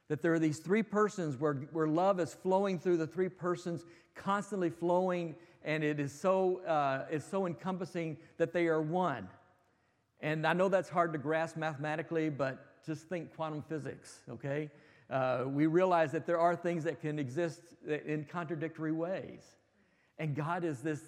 That 0.09 0.21
there 0.21 0.35
are 0.35 0.39
these 0.39 0.59
three 0.59 0.83
persons 0.83 1.41
where, 1.41 1.55
where 1.73 1.89
love 1.89 2.21
is 2.21 2.35
flowing 2.35 2.79
through 2.79 2.99
the 2.99 3.07
three 3.07 3.31
persons, 3.31 3.87
constantly 4.15 4.69
flowing, 4.69 5.37
and 5.63 5.85
it 5.85 6.01
is 6.01 6.13
so, 6.13 6.61
uh, 6.65 7.07
it's 7.11 7.25
so 7.25 7.47
encompassing 7.47 8.17
that 8.39 8.53
they 8.53 8.67
are 8.67 8.81
one. 8.81 9.29
And 10.21 10.47
I 10.47 10.53
know 10.53 10.69
that's 10.69 10.89
hard 10.89 11.13
to 11.13 11.19
grasp 11.19 11.57
mathematically, 11.57 12.31
but 12.31 12.85
just 12.85 13.09
think 13.09 13.35
quantum 13.35 13.63
physics, 13.63 14.21
okay? 14.31 14.71
Uh, 15.09 15.45
we 15.47 15.67
realize 15.67 16.13
that 16.13 16.27
there 16.27 16.39
are 16.39 16.55
things 16.55 16.85
that 16.85 17.01
can 17.01 17.19
exist 17.19 17.61
in 18.07 18.25
contradictory 18.25 18.93
ways. 18.93 19.43
And 20.19 20.35
God 20.35 20.65
is 20.65 20.81
this 20.81 21.01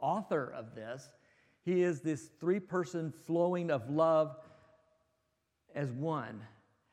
author 0.00 0.52
of 0.54 0.74
this. 0.74 1.08
He 1.64 1.82
is 1.82 2.00
this 2.00 2.30
three 2.40 2.60
person 2.60 3.12
flowing 3.26 3.70
of 3.70 3.88
love 3.90 4.36
as 5.74 5.90
one. 5.92 6.40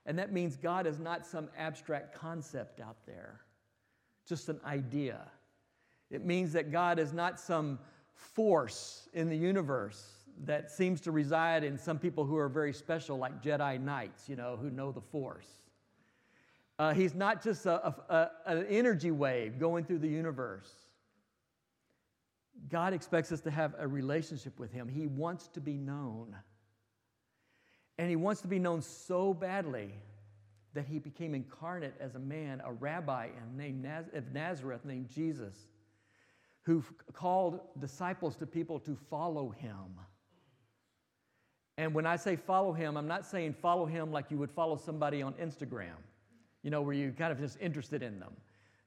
And 0.06 0.20
that 0.20 0.32
means 0.32 0.56
God 0.56 0.86
is 0.86 1.00
not 1.00 1.26
some 1.26 1.50
abstract 1.58 2.16
concept 2.16 2.80
out 2.80 2.98
there, 3.06 3.42
just 4.28 4.50
an 4.50 4.60
idea. 4.66 5.22
It 6.12 6.26
means 6.26 6.54
that 6.54 6.72
God 6.72 7.00
is 7.00 7.14
not 7.14 7.40
some 7.40 7.80
force 8.14 9.10
in 9.14 9.30
the 9.30 9.38
universe 9.38 10.16
that 10.44 10.70
seems 10.70 11.02
to 11.02 11.12
reside 11.12 11.64
in 11.64 11.78
some 11.78 11.98
people 11.98 12.26
who 12.26 12.38
are 12.38 12.50
very 12.50 12.74
special, 12.74 13.18
like 13.18 13.42
Jedi 13.42 13.80
Knights, 13.80 14.28
you 14.28 14.36
know, 14.36 14.58
who 14.60 14.70
know 14.70 14.92
the 14.92 15.02
force. 15.02 15.48
Uh, 16.78 16.94
he's 16.94 17.16
not 17.16 17.42
just 17.42 17.66
a, 17.66 17.88
a, 17.88 17.96
a, 18.10 18.32
an 18.48 18.66
energy 18.70 19.12
wave 19.12 19.60
going 19.60 19.86
through 19.86 20.00
the 20.00 20.10
universe. 20.10 20.70
God 22.70 22.94
expects 22.94 23.32
us 23.32 23.42
to 23.42 23.52
have 23.52 23.76
a 23.78 23.88
relationship 23.88 24.60
with 24.60 24.72
Him. 24.72 24.88
He 24.88 25.08
wants 25.08 25.48
to 25.50 25.62
be 25.62 25.78
known. 25.78 26.36
And 27.98 28.10
He 28.10 28.16
wants 28.16 28.42
to 28.42 28.48
be 28.48 28.60
known 28.60 28.82
so 28.82 29.34
badly 29.34 29.92
that 30.74 30.86
He 30.86 31.00
became 31.00 31.34
incarnate 31.34 31.94
as 32.00 32.16
a 32.16 32.20
man, 32.20 32.62
a 32.66 32.74
rabbi 32.74 33.30
named 33.56 33.86
of 34.14 34.34
Nazareth 34.34 34.84
named 34.84 35.10
Jesus, 35.10 35.56
who 36.66 36.84
called 37.14 37.60
disciples 37.80 38.36
to 38.38 38.46
people 38.46 38.80
to 38.82 38.98
follow 39.10 39.50
Him. 39.50 40.00
And 41.78 41.94
when 41.94 42.06
I 42.06 42.16
say 42.16 42.36
follow 42.36 42.74
Him, 42.74 42.98
I'm 42.98 43.08
not 43.08 43.26
saying 43.26 43.54
follow 43.54 43.86
Him 43.86 44.12
like 44.12 44.32
you 44.32 44.38
would 44.38 44.52
follow 44.52 44.78
somebody 44.78 45.22
on 45.22 45.34
Instagram, 45.34 45.98
you 46.64 46.70
know, 46.70 46.82
where 46.82 46.94
you're 46.94 47.12
kind 47.12 47.32
of 47.32 47.40
just 47.40 47.58
interested 47.62 48.02
in 48.02 48.20
them. 48.20 48.34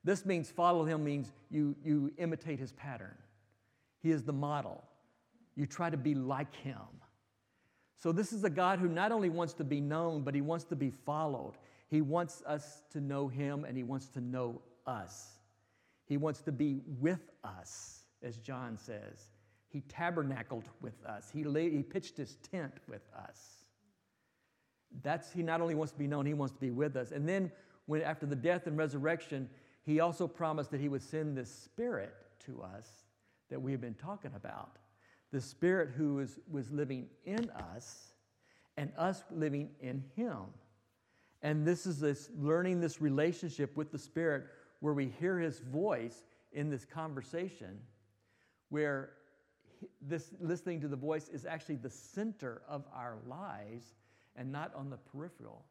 This 0.04 0.24
means 0.24 0.50
follow 0.50 0.84
Him 0.84 1.04
means 1.04 1.32
you, 1.50 1.76
you 1.84 2.12
imitate 2.18 2.58
His 2.58 2.72
pattern. 2.72 3.14
He 4.00 4.10
is 4.10 4.22
the 4.22 4.32
model. 4.32 4.84
You 5.56 5.66
try 5.66 5.90
to 5.90 5.96
be 5.96 6.14
like 6.14 6.54
him. 6.54 6.76
So, 7.96 8.12
this 8.12 8.32
is 8.32 8.44
a 8.44 8.50
God 8.50 8.78
who 8.78 8.88
not 8.88 9.10
only 9.10 9.28
wants 9.28 9.54
to 9.54 9.64
be 9.64 9.80
known, 9.80 10.22
but 10.22 10.34
he 10.34 10.40
wants 10.40 10.64
to 10.66 10.76
be 10.76 10.90
followed. 10.90 11.54
He 11.88 12.00
wants 12.00 12.42
us 12.46 12.82
to 12.90 13.00
know 13.00 13.26
him 13.26 13.64
and 13.64 13.76
he 13.76 13.82
wants 13.82 14.06
to 14.10 14.20
know 14.20 14.62
us. 14.86 15.37
He 16.08 16.16
wants 16.16 16.40
to 16.42 16.52
be 16.52 16.80
with 17.00 17.30
us, 17.44 18.04
as 18.22 18.38
John 18.38 18.78
says. 18.78 19.30
He 19.68 19.82
tabernacled 19.82 20.64
with 20.80 21.04
us, 21.04 21.30
he, 21.32 21.42
he 21.42 21.82
pitched 21.82 22.16
his 22.16 22.36
tent 22.50 22.72
with 22.88 23.02
us. 23.16 23.64
That's, 25.02 25.30
he 25.30 25.42
not 25.42 25.60
only 25.60 25.74
wants 25.74 25.92
to 25.92 25.98
be 25.98 26.06
known, 26.06 26.24
he 26.24 26.32
wants 26.32 26.54
to 26.54 26.60
be 26.60 26.70
with 26.70 26.96
us. 26.96 27.12
And 27.12 27.28
then, 27.28 27.52
when, 27.86 28.02
after 28.02 28.24
the 28.24 28.36
death 28.36 28.66
and 28.66 28.76
resurrection, 28.78 29.48
he 29.84 30.00
also 30.00 30.26
promised 30.26 30.70
that 30.70 30.80
he 30.80 30.88
would 30.88 31.02
send 31.02 31.36
the 31.36 31.44
Spirit 31.44 32.14
to 32.46 32.62
us 32.62 32.86
that 33.50 33.60
we've 33.60 33.80
been 33.80 33.94
talking 33.94 34.32
about. 34.34 34.78
The 35.30 35.40
Spirit 35.40 35.90
who 35.96 36.20
is, 36.20 36.38
was 36.50 36.70
living 36.70 37.08
in 37.24 37.50
us 37.74 38.12
and 38.76 38.92
us 38.96 39.24
living 39.30 39.70
in 39.80 40.04
Him. 40.16 40.44
And 41.42 41.66
this 41.66 41.86
is 41.86 42.00
this 42.00 42.30
learning 42.38 42.80
this 42.80 43.00
relationship 43.00 43.76
with 43.76 43.92
the 43.92 43.98
Spirit 43.98 44.46
where 44.80 44.94
we 44.94 45.12
hear 45.20 45.38
His 45.38 45.60
voice 45.60 46.24
in 46.52 46.70
this 46.70 46.84
conversation, 46.84 47.78
where 48.70 49.10
this 50.00 50.30
listening 50.40 50.80
to 50.80 50.88
the 50.88 50.96
voice 50.96 51.28
is 51.28 51.46
actually 51.46 51.76
the 51.76 51.90
center 51.90 52.62
of 52.68 52.84
our 52.94 53.18
lives 53.26 53.94
and 54.36 54.50
not 54.50 54.74
on 54.74 54.90
the 54.90 54.96
peripheral. 54.96 55.64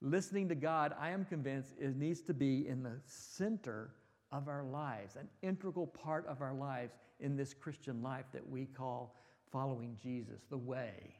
Listening 0.00 0.48
to 0.48 0.54
God, 0.54 0.94
I 0.98 1.10
am 1.10 1.24
convinced, 1.24 1.74
it 1.80 1.96
needs 1.96 2.20
to 2.22 2.34
be 2.34 2.68
in 2.68 2.82
the 2.82 3.00
center 3.04 3.90
of 4.30 4.48
our 4.48 4.62
lives, 4.64 5.16
an 5.16 5.28
integral 5.42 5.86
part 5.86 6.26
of 6.26 6.40
our 6.40 6.54
lives 6.54 6.92
in 7.20 7.36
this 7.36 7.54
Christian 7.54 8.02
life 8.02 8.26
that 8.32 8.48
we 8.48 8.66
call 8.66 9.16
following 9.50 9.96
Jesus, 10.00 10.42
the 10.50 10.58
way. 10.58 11.16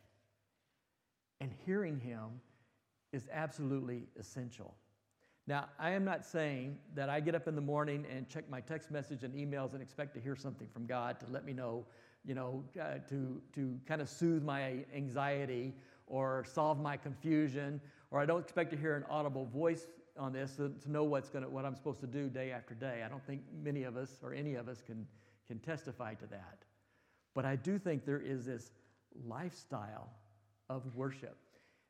And 1.41 1.51
hearing 1.65 1.99
Him 1.99 2.41
is 3.13 3.29
absolutely 3.33 4.07
essential. 4.19 4.75
Now, 5.49 5.65
I 5.79 5.93
am 5.93 6.05
not 6.05 6.27
saying 6.27 6.77
that 6.95 7.09
I 7.09 7.21
get 7.21 7.35
up 7.35 7.49
in 7.49 7.55
the 7.55 7.63
morning 7.63 8.05
and 8.15 8.29
check 8.29 8.51
my 8.51 8.61
text 8.61 8.91
message 8.91 9.23
and 9.23 9.35
emails 9.35 9.73
and 9.73 9.81
expect 9.81 10.13
to 10.17 10.21
hear 10.21 10.37
something 10.37 10.69
from 10.75 10.85
God 10.85 11.19
to 11.21 11.27
let 11.31 11.47
me 11.47 11.55
know, 11.55 11.87
you 12.27 12.35
know, 12.35 12.63
uh, 12.79 12.99
to, 13.09 13.41
to 13.55 13.81
kind 13.87 14.03
of 14.03 14.11
soothe 14.11 14.43
my 14.43 14.85
anxiety 14.95 15.73
or 16.07 16.45
solve 16.53 16.79
my 16.79 16.99
confusion, 16.99 17.81
or 18.11 18.21
I 18.21 18.27
don't 18.27 18.41
expect 18.41 18.71
to 18.73 18.77
hear 18.77 18.95
an 18.95 19.05
audible 19.09 19.47
voice 19.47 19.87
on 20.19 20.35
this 20.35 20.57
to, 20.57 20.69
to 20.83 20.91
know 20.91 21.05
what's 21.05 21.31
gonna, 21.31 21.49
what 21.49 21.65
I'm 21.65 21.75
supposed 21.75 22.01
to 22.01 22.07
do 22.07 22.29
day 22.29 22.53
after 22.53 22.75
day. 22.75 23.03
I 23.03 23.09
don't 23.09 23.27
think 23.27 23.41
many 23.65 23.85
of 23.85 23.97
us 23.97 24.19
or 24.23 24.35
any 24.35 24.55
of 24.57 24.69
us 24.69 24.83
can, 24.83 25.07
can 25.47 25.61
testify 25.61 26.13
to 26.13 26.27
that. 26.27 26.59
But 27.35 27.47
I 27.47 27.57
do 27.57 27.79
think 27.79 28.05
there 28.05 28.21
is 28.21 28.45
this 28.45 28.71
lifestyle 29.27 30.11
of 30.69 30.95
worship. 30.95 31.39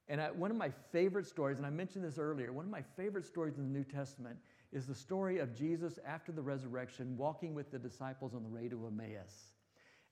And 0.09 0.21
I, 0.21 0.31
one 0.31 0.51
of 0.51 0.57
my 0.57 0.71
favorite 0.91 1.27
stories, 1.27 1.59
and 1.59 1.67
I 1.67 1.71
mentioned 1.71 2.05
this 2.05 2.19
earlier, 2.19 2.53
one 2.53 2.65
of 2.65 2.71
my 2.71 2.83
favorite 2.97 3.27
stories 3.27 3.59
in 3.59 3.65
the 3.65 3.79
New 3.79 3.85
Testament 3.85 4.39
is 4.73 4.87
the 4.87 4.95
story 4.95 5.39
of 5.39 5.55
Jesus 5.55 5.99
after 6.07 6.33
the 6.33 6.43
resurrection 6.43 7.17
walking 7.17 7.55
with 7.55 7.71
the 7.71 7.79
disciples 7.79 8.35
on 8.35 8.43
the 8.43 8.49
way 8.49 8.69
to 8.69 8.87
Emmaus. 8.87 9.55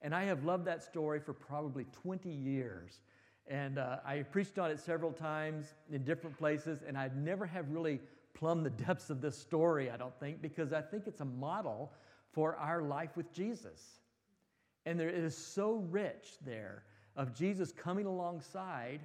And 0.03 0.15
I 0.15 0.25
have 0.25 0.45
loved 0.45 0.67
that 0.67 0.83
story 0.83 1.21
for 1.21 1.33
probably 1.33 1.85
20 2.03 2.31
years. 2.31 3.01
And 3.47 3.79
uh, 3.79 3.99
I 4.05 4.23
preached 4.23 4.59
on 4.59 4.71
it 4.71 4.81
several 4.81 5.13
times 5.13 5.75
in 5.91 6.05
different 6.05 6.37
places, 6.37 6.83
and 6.87 6.99
I'd 6.99 7.17
never 7.17 7.47
have 7.47 7.71
really 7.71 8.01
plumbed 8.35 8.67
the 8.67 8.71
depths 8.85 9.09
of 9.09 9.21
this 9.21 9.39
story, 9.39 9.91
I 9.91 9.97
don't 9.97 10.19
think, 10.21 10.43
because 10.43 10.73
I 10.73 10.83
think 10.83 11.07
it's 11.07 11.21
a 11.21 11.27
model 11.27 11.93
for 12.33 12.57
our 12.57 12.83
life 12.83 13.17
with 13.17 13.33
Jesus. 13.33 14.01
And 14.85 15.01
there 15.01 15.11
is 15.11 15.37
so 15.37 15.87
rich 15.91 16.37
there 16.45 16.85
of 17.17 17.35
Jesus 17.35 17.73
coming 17.73 18.05
alongside 18.05 19.01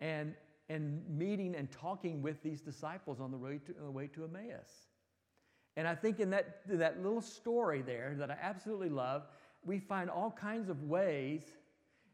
and, 0.00 0.34
and 0.68 1.02
meeting 1.08 1.54
and 1.54 1.70
talking 1.70 2.22
with 2.22 2.42
these 2.42 2.60
disciples 2.60 3.20
on 3.20 3.30
the 3.30 3.36
way 3.36 3.58
to, 3.66 3.74
on 3.78 3.84
the 3.84 3.90
way 3.90 4.06
to 4.08 4.24
Emmaus. 4.24 4.88
And 5.76 5.88
I 5.88 5.94
think 5.94 6.20
in 6.20 6.30
that, 6.30 6.60
that 6.66 7.02
little 7.02 7.20
story 7.20 7.82
there 7.82 8.14
that 8.18 8.30
I 8.30 8.36
absolutely 8.40 8.90
love, 8.90 9.26
we 9.64 9.78
find 9.78 10.08
all 10.08 10.30
kinds 10.30 10.68
of 10.68 10.84
ways 10.84 11.42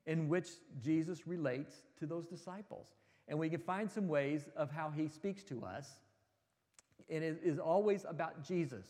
in 0.06 0.28
which 0.28 0.48
Jesus 0.82 1.26
relates 1.26 1.74
to 1.98 2.06
those 2.06 2.26
disciples. 2.26 2.88
And 3.28 3.38
we 3.38 3.48
can 3.48 3.60
find 3.60 3.90
some 3.90 4.08
ways 4.08 4.48
of 4.56 4.70
how 4.70 4.90
he 4.90 5.08
speaks 5.08 5.44
to 5.44 5.64
us. 5.64 5.88
And 7.08 7.22
it 7.22 7.40
is 7.44 7.58
always 7.58 8.04
about 8.08 8.42
Jesus. 8.44 8.86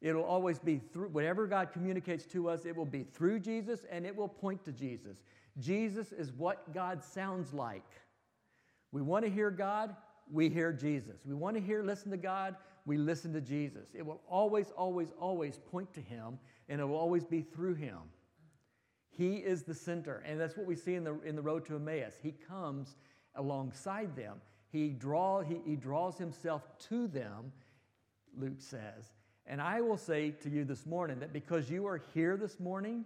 It'll 0.00 0.24
always 0.24 0.58
be 0.58 0.78
through, 0.92 1.08
whatever 1.08 1.46
God 1.46 1.72
communicates 1.72 2.26
to 2.26 2.48
us, 2.48 2.64
it 2.66 2.76
will 2.76 2.84
be 2.84 3.04
through 3.04 3.40
Jesus 3.40 3.86
and 3.90 4.04
it 4.04 4.14
will 4.14 4.28
point 4.28 4.64
to 4.64 4.72
Jesus. 4.72 5.18
Jesus 5.58 6.12
is 6.12 6.32
what 6.32 6.74
God 6.74 7.02
sounds 7.02 7.52
like. 7.52 7.88
We 8.92 9.02
want 9.02 9.24
to 9.24 9.30
hear 9.30 9.50
God, 9.50 9.94
we 10.30 10.48
hear 10.48 10.72
Jesus. 10.72 11.20
We 11.24 11.34
want 11.34 11.56
to 11.56 11.62
hear, 11.62 11.82
listen 11.82 12.10
to 12.10 12.16
God, 12.16 12.56
we 12.86 12.96
listen 12.96 13.32
to 13.32 13.40
Jesus. 13.40 13.88
It 13.94 14.04
will 14.04 14.20
always, 14.28 14.70
always, 14.76 15.08
always 15.18 15.58
point 15.70 15.92
to 15.94 16.00
Him 16.00 16.38
and 16.68 16.80
it 16.80 16.84
will 16.84 16.96
always 16.96 17.24
be 17.24 17.42
through 17.42 17.74
Him. 17.74 17.98
He 19.10 19.36
is 19.36 19.62
the 19.62 19.74
center. 19.74 20.22
And 20.26 20.40
that's 20.40 20.56
what 20.56 20.66
we 20.66 20.76
see 20.76 20.94
in 20.94 21.04
the, 21.04 21.20
in 21.22 21.36
the 21.36 21.42
road 21.42 21.64
to 21.66 21.76
Emmaus. 21.76 22.14
He 22.22 22.32
comes 22.32 22.96
alongside 23.36 24.16
them. 24.16 24.40
He, 24.70 24.88
draw, 24.88 25.40
he, 25.40 25.60
he 25.64 25.76
draws 25.76 26.18
himself 26.18 26.62
to 26.88 27.06
them, 27.06 27.52
Luke 28.36 28.60
says, 28.60 29.12
and 29.46 29.60
I 29.60 29.80
will 29.80 29.98
say 29.98 30.30
to 30.30 30.50
you 30.50 30.64
this 30.64 30.86
morning 30.86 31.20
that 31.20 31.32
because 31.32 31.70
you 31.70 31.86
are 31.86 32.02
here 32.12 32.36
this 32.36 32.58
morning, 32.58 33.04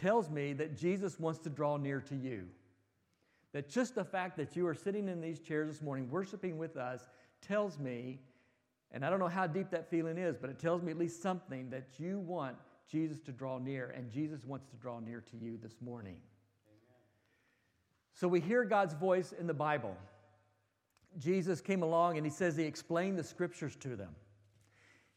tells 0.00 0.30
me 0.30 0.52
that 0.54 0.76
Jesus 0.76 1.18
wants 1.18 1.40
to 1.40 1.50
draw 1.50 1.76
near 1.76 2.00
to 2.02 2.14
you. 2.14 2.46
That 3.52 3.68
just 3.68 3.94
the 3.94 4.04
fact 4.04 4.36
that 4.36 4.54
you 4.54 4.66
are 4.66 4.74
sitting 4.74 5.08
in 5.08 5.20
these 5.20 5.40
chairs 5.40 5.68
this 5.68 5.82
morning, 5.82 6.10
worshiping 6.10 6.58
with 6.58 6.76
us, 6.76 7.08
tells 7.40 7.78
me, 7.78 8.20
and 8.92 9.04
I 9.04 9.10
don't 9.10 9.18
know 9.18 9.28
how 9.28 9.46
deep 9.46 9.70
that 9.70 9.90
feeling 9.90 10.18
is, 10.18 10.36
but 10.36 10.50
it 10.50 10.58
tells 10.58 10.82
me 10.82 10.92
at 10.92 10.98
least 10.98 11.22
something 11.22 11.70
that 11.70 11.88
you 11.98 12.18
want 12.18 12.56
Jesus 12.90 13.18
to 13.20 13.32
draw 13.32 13.58
near, 13.58 13.92
and 13.96 14.10
Jesus 14.10 14.44
wants 14.44 14.66
to 14.66 14.76
draw 14.76 15.00
near 15.00 15.20
to 15.20 15.36
you 15.36 15.58
this 15.60 15.74
morning. 15.80 16.16
Amen. 16.66 17.00
So 18.14 18.28
we 18.28 18.40
hear 18.40 18.64
God's 18.64 18.94
voice 18.94 19.32
in 19.38 19.46
the 19.46 19.54
Bible. 19.54 19.96
Jesus 21.18 21.60
came 21.60 21.82
along 21.82 22.16
and 22.16 22.26
he 22.26 22.30
says 22.30 22.56
he 22.56 22.64
explained 22.64 23.18
the 23.18 23.24
scriptures 23.24 23.76
to 23.76 23.96
them. 23.96 24.14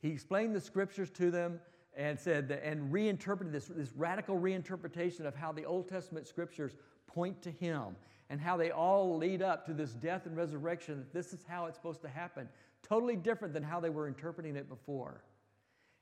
He 0.02 0.10
explained 0.10 0.56
the 0.56 0.62
scriptures 0.62 1.12
to 1.12 1.30
them 1.32 1.60
and 1.96 2.20
said 2.20 2.48
that, 2.48 2.64
and 2.64 2.92
reinterpreted 2.92 3.54
this, 3.54 3.68
this 3.68 3.92
radical 3.96 4.40
reinterpretation 4.40 5.26
of 5.26 5.36
how 5.36 5.52
the 5.52 5.66
Old 5.66 5.90
Testament 5.90 6.28
scriptures 6.28 6.76
point 7.08 7.42
to 7.42 7.52
him 7.52 7.96
and 8.30 8.40
how 8.40 8.56
they 8.56 8.72
all 8.72 9.18
lead 9.18 9.42
up 9.42 9.66
to 9.66 9.74
this 9.74 9.92
death 9.92 10.26
and 10.26 10.38
resurrection, 10.38 11.06
this 11.14 11.34
is 11.34 11.44
how 11.48 11.66
it's 11.66 11.76
supposed 11.76 12.02
to 12.02 12.08
happen. 12.08 12.48
Totally 12.82 13.18
different 13.18 13.54
than 13.54 13.64
how 13.64 13.80
they 13.82 13.90
were 13.90 14.08
interpreting 14.08 14.56
it 14.56 14.70
before. 14.70 15.24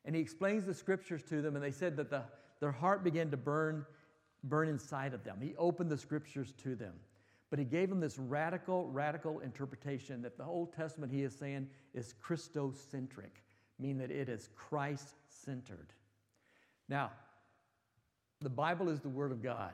And 0.06 0.16
he 0.16 0.22
explains 0.22 0.64
the 0.66 0.74
scriptures 0.74 1.24
to 1.24 1.42
them, 1.42 1.56
and 1.56 1.64
they 1.64 1.72
said 1.72 1.98
that 1.98 2.10
the, 2.10 2.24
their 2.60 2.72
heart 2.72 3.04
began 3.04 3.32
to 3.32 3.38
burn, 3.38 3.86
burn 4.44 4.70
inside 4.70 5.14
of 5.14 5.24
them. 5.24 5.40
He 5.42 5.56
opened 5.58 5.90
the 5.90 5.98
scriptures 5.98 6.54
to 6.64 6.76
them. 6.76 6.94
But 7.50 7.58
he 7.58 7.66
gave 7.66 7.90
them 7.90 8.00
this 8.00 8.20
radical, 8.20 8.88
radical 8.90 9.40
interpretation 9.40 10.22
that 10.22 10.38
the 10.38 10.46
Old 10.46 10.72
Testament, 10.72 11.12
he 11.12 11.24
is 11.24 11.36
saying, 11.36 11.68
is 11.96 12.14
Christocentric 12.24 13.42
mean 13.80 13.98
that 13.98 14.12
it 14.12 14.30
is 14.30 14.50
Christ 14.56 15.16
centered. 15.46 15.94
Now, 16.88 17.12
the 18.42 18.50
Bible 18.50 18.90
is 18.90 19.00
the 19.00 19.10
Word 19.10 19.32
of 19.32 19.44
God. 19.44 19.74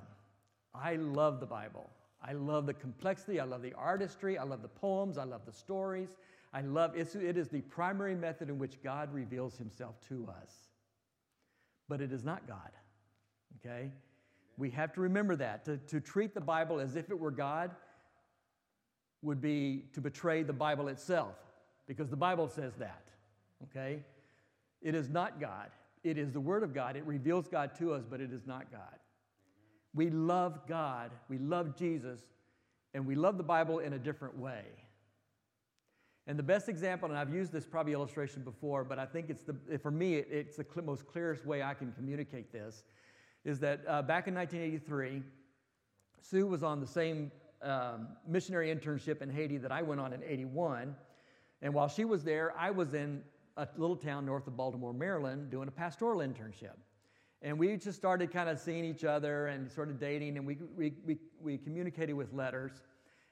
I 0.73 0.95
love 0.95 1.39
the 1.39 1.45
Bible. 1.45 1.89
I 2.23 2.33
love 2.33 2.65
the 2.65 2.73
complexity. 2.73 3.39
I 3.39 3.45
love 3.45 3.61
the 3.61 3.73
artistry. 3.73 4.37
I 4.37 4.43
love 4.43 4.61
the 4.61 4.67
poems. 4.67 5.17
I 5.17 5.23
love 5.23 5.41
the 5.45 5.51
stories. 5.51 6.09
I 6.53 6.61
love 6.61 6.93
it's, 6.95 7.15
it 7.15 7.37
is 7.37 7.49
the 7.49 7.61
primary 7.61 8.15
method 8.15 8.49
in 8.49 8.57
which 8.57 8.81
God 8.83 9.13
reveals 9.13 9.57
himself 9.57 9.95
to 10.09 10.27
us. 10.41 10.51
But 11.87 12.01
it 12.01 12.11
is 12.11 12.23
not 12.23 12.47
God. 12.47 12.71
Okay? 13.59 13.91
We 14.57 14.69
have 14.71 14.93
to 14.93 15.01
remember 15.01 15.35
that. 15.35 15.65
To, 15.65 15.77
to 15.77 15.99
treat 15.99 16.33
the 16.33 16.41
Bible 16.41 16.79
as 16.79 16.95
if 16.95 17.09
it 17.09 17.19
were 17.19 17.31
God 17.31 17.71
would 19.21 19.41
be 19.41 19.83
to 19.93 20.01
betray 20.01 20.43
the 20.43 20.53
Bible 20.53 20.87
itself, 20.87 21.35
because 21.87 22.09
the 22.09 22.15
Bible 22.15 22.47
says 22.47 22.73
that 22.77 23.05
okay? 23.63 23.99
It 24.85 24.93
is 24.93 25.09
not 25.09 25.41
God. 25.41 25.71
It 26.03 26.19
is 26.19 26.31
the 26.31 26.39
Word 26.39 26.61
of 26.61 26.73
God. 26.73 26.95
It 26.95 27.03
reveals 27.07 27.47
God 27.47 27.71
to 27.79 27.91
us, 27.91 28.03
but 28.07 28.21
it 28.21 28.31
is 28.31 28.45
not 28.45 28.71
God. 28.71 28.99
We 29.95 30.11
love 30.11 30.59
God, 30.67 31.09
we 31.27 31.39
love 31.39 31.75
Jesus, 31.75 32.19
and 32.93 33.07
we 33.07 33.15
love 33.15 33.37
the 33.37 33.43
Bible 33.43 33.79
in 33.79 33.93
a 33.93 33.97
different 33.97 34.37
way. 34.37 34.63
And 36.27 36.37
the 36.37 36.43
best 36.43 36.69
example, 36.69 37.09
and 37.09 37.17
I've 37.17 37.33
used 37.33 37.51
this 37.51 37.65
probably 37.65 37.93
illustration 37.93 38.43
before, 38.43 38.83
but 38.83 38.99
I 38.99 39.05
think 39.07 39.29
it's 39.29 39.41
the, 39.43 39.55
for 39.79 39.89
me, 39.89 40.15
it's 40.15 40.57
the 40.57 40.65
most 40.83 41.07
clearest 41.07 41.45
way 41.45 41.63
I 41.63 41.73
can 41.73 41.91
communicate 41.93 42.51
this, 42.51 42.83
is 43.43 43.59
that 43.61 43.81
uh, 43.87 44.03
back 44.03 44.27
in 44.27 44.35
1983, 44.35 45.23
Sue 46.21 46.45
was 46.45 46.61
on 46.61 46.79
the 46.79 46.87
same 46.87 47.31
um, 47.63 48.09
missionary 48.27 48.73
internship 48.75 49.23
in 49.23 49.31
Haiti 49.31 49.57
that 49.57 49.71
I 49.71 49.81
went 49.81 49.99
on 49.99 50.13
in 50.13 50.21
81. 50.23 50.95
And 51.61 51.73
while 51.73 51.87
she 51.87 52.05
was 52.05 52.23
there, 52.23 52.53
I 52.57 52.69
was 52.69 52.93
in 52.93 53.23
a 53.57 53.67
little 53.77 53.95
town 53.95 54.25
north 54.25 54.47
of 54.47 54.57
Baltimore, 54.57 54.93
Maryland, 54.93 55.49
doing 55.49 55.67
a 55.67 55.71
pastoral 55.71 56.19
internship. 56.19 56.75
And 57.41 57.57
we 57.59 57.75
just 57.77 57.97
started 57.97 58.31
kind 58.31 58.49
of 58.49 58.59
seeing 58.59 58.83
each 58.83 59.03
other 59.03 59.47
and 59.47 59.71
sort 59.71 59.89
of 59.89 59.99
dating, 59.99 60.37
and 60.37 60.45
we, 60.45 60.57
we, 60.75 60.93
we, 61.05 61.17
we 61.41 61.57
communicated 61.57 62.13
with 62.13 62.33
letters. 62.33 62.71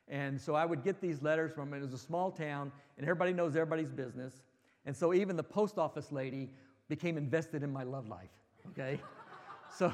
And 0.08 0.40
so 0.40 0.56
I 0.56 0.66
would 0.66 0.84
get 0.84 1.02
these 1.02 1.22
letters 1.22 1.52
from 1.52 1.74
it. 1.74 1.82
was 1.82 1.94
a 1.94 1.98
small 1.98 2.32
town, 2.32 2.72
and 2.98 3.06
everybody 3.06 3.34
knows 3.34 3.56
everybody's 3.56 3.92
business. 3.92 4.44
And 4.86 4.96
so 4.96 5.14
even 5.14 5.36
the 5.36 5.44
post 5.44 5.78
office 5.78 6.12
lady 6.12 6.50
became 6.90 7.18
invested 7.18 7.64
in 7.64 7.72
my 7.72 7.84
love 7.84 8.08
life, 8.08 8.30
okay? 8.72 9.00
so 9.76 9.94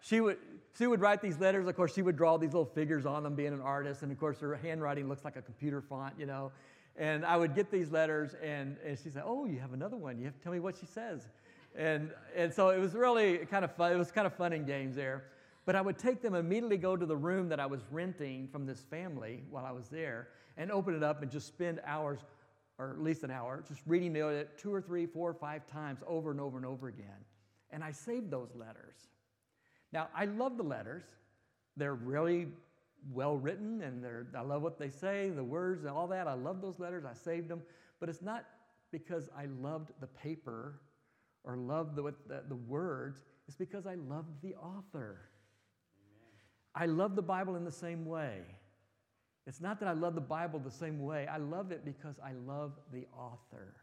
she 0.00 0.20
would, 0.20 0.38
she 0.78 0.86
would 0.86 1.00
write 1.00 1.20
these 1.20 1.38
letters. 1.38 1.66
Of 1.66 1.76
course, 1.76 1.94
she 1.94 2.02
would 2.02 2.16
draw 2.16 2.38
these 2.38 2.52
little 2.52 2.64
figures 2.64 3.04
on 3.04 3.22
them, 3.22 3.34
being 3.34 3.52
an 3.52 3.60
artist. 3.60 4.02
And 4.02 4.10
of 4.10 4.18
course, 4.18 4.38
her 4.40 4.56
handwriting 4.56 5.08
looks 5.08 5.24
like 5.24 5.36
a 5.36 5.42
computer 5.42 5.80
font, 5.80 6.14
you 6.18 6.26
know. 6.26 6.52
And 6.96 7.24
I 7.24 7.36
would 7.36 7.54
get 7.54 7.70
these 7.70 7.90
letters, 7.90 8.34
and, 8.42 8.76
and 8.84 8.98
she 8.98 9.08
said, 9.08 9.22
Oh, 9.24 9.46
you 9.46 9.58
have 9.60 9.72
another 9.72 9.96
one. 9.96 10.18
You 10.18 10.26
have 10.26 10.36
to 10.36 10.42
tell 10.42 10.52
me 10.52 10.60
what 10.60 10.76
she 10.76 10.86
says. 10.86 11.28
And, 11.74 12.10
and 12.36 12.52
so 12.52 12.68
it 12.68 12.78
was 12.78 12.94
really 12.94 13.38
kind 13.38 13.64
of 13.64 13.74
fun. 13.74 13.92
It 13.92 13.96
was 13.96 14.12
kind 14.12 14.26
of 14.26 14.34
fun 14.34 14.52
in 14.52 14.66
games 14.66 14.94
there. 14.94 15.24
But 15.64 15.76
I 15.76 15.80
would 15.80 15.96
take 15.96 16.20
them 16.20 16.34
immediately 16.34 16.76
go 16.76 16.96
to 16.96 17.06
the 17.06 17.16
room 17.16 17.48
that 17.48 17.60
I 17.60 17.66
was 17.66 17.80
renting 17.90 18.48
from 18.48 18.66
this 18.66 18.80
family 18.80 19.44
while 19.48 19.64
I 19.64 19.70
was 19.70 19.88
there 19.88 20.28
and 20.56 20.70
open 20.70 20.94
it 20.94 21.02
up 21.02 21.22
and 21.22 21.30
just 21.30 21.46
spend 21.46 21.80
hours, 21.86 22.18
or 22.78 22.90
at 22.90 23.00
least 23.00 23.22
an 23.22 23.30
hour, 23.30 23.62
just 23.66 23.80
reading 23.86 24.14
it 24.16 24.58
two 24.58 24.74
or 24.74 24.82
three, 24.82 25.06
four 25.06 25.30
or 25.30 25.34
five 25.34 25.66
times 25.66 26.00
over 26.06 26.30
and 26.30 26.40
over 26.40 26.56
and 26.56 26.66
over 26.66 26.88
again. 26.88 27.06
And 27.70 27.82
I 27.82 27.92
saved 27.92 28.30
those 28.30 28.50
letters. 28.54 28.96
Now, 29.92 30.08
I 30.14 30.24
love 30.24 30.56
the 30.56 30.62
letters. 30.62 31.04
They're 31.76 31.94
really 31.94 32.48
well 33.10 33.36
written 33.36 33.82
and 33.82 34.04
I 34.36 34.42
love 34.42 34.62
what 34.62 34.78
they 34.78 34.88
say, 34.88 35.30
the 35.30 35.44
words 35.44 35.84
and 35.84 35.90
all 35.90 36.06
that. 36.08 36.28
I 36.28 36.34
love 36.34 36.60
those 36.60 36.78
letters. 36.78 37.04
I 37.04 37.14
saved 37.14 37.48
them. 37.48 37.62
But 38.00 38.08
it's 38.08 38.22
not 38.22 38.44
because 38.90 39.28
I 39.36 39.46
loved 39.60 39.90
the 40.00 40.06
paper 40.06 40.80
or 41.44 41.56
loved 41.56 41.96
the, 41.96 42.14
the, 42.28 42.42
the 42.48 42.56
words. 42.56 43.24
It's 43.48 43.56
because 43.56 43.86
I 43.86 43.94
loved 43.94 44.42
the 44.42 44.54
author. 44.54 45.28
Amen. 45.96 46.74
I 46.74 46.86
love 46.86 47.16
the 47.16 47.22
Bible 47.22 47.56
in 47.56 47.64
the 47.64 47.72
same 47.72 48.04
way. 48.04 48.42
It's 49.46 49.60
not 49.60 49.80
that 49.80 49.88
I 49.88 49.92
love 49.92 50.14
the 50.14 50.20
Bible 50.20 50.60
the 50.60 50.70
same 50.70 51.00
way. 51.02 51.26
I 51.26 51.38
love 51.38 51.72
it 51.72 51.84
because 51.84 52.20
I 52.24 52.32
love 52.46 52.72
the 52.92 53.06
author. 53.16 53.74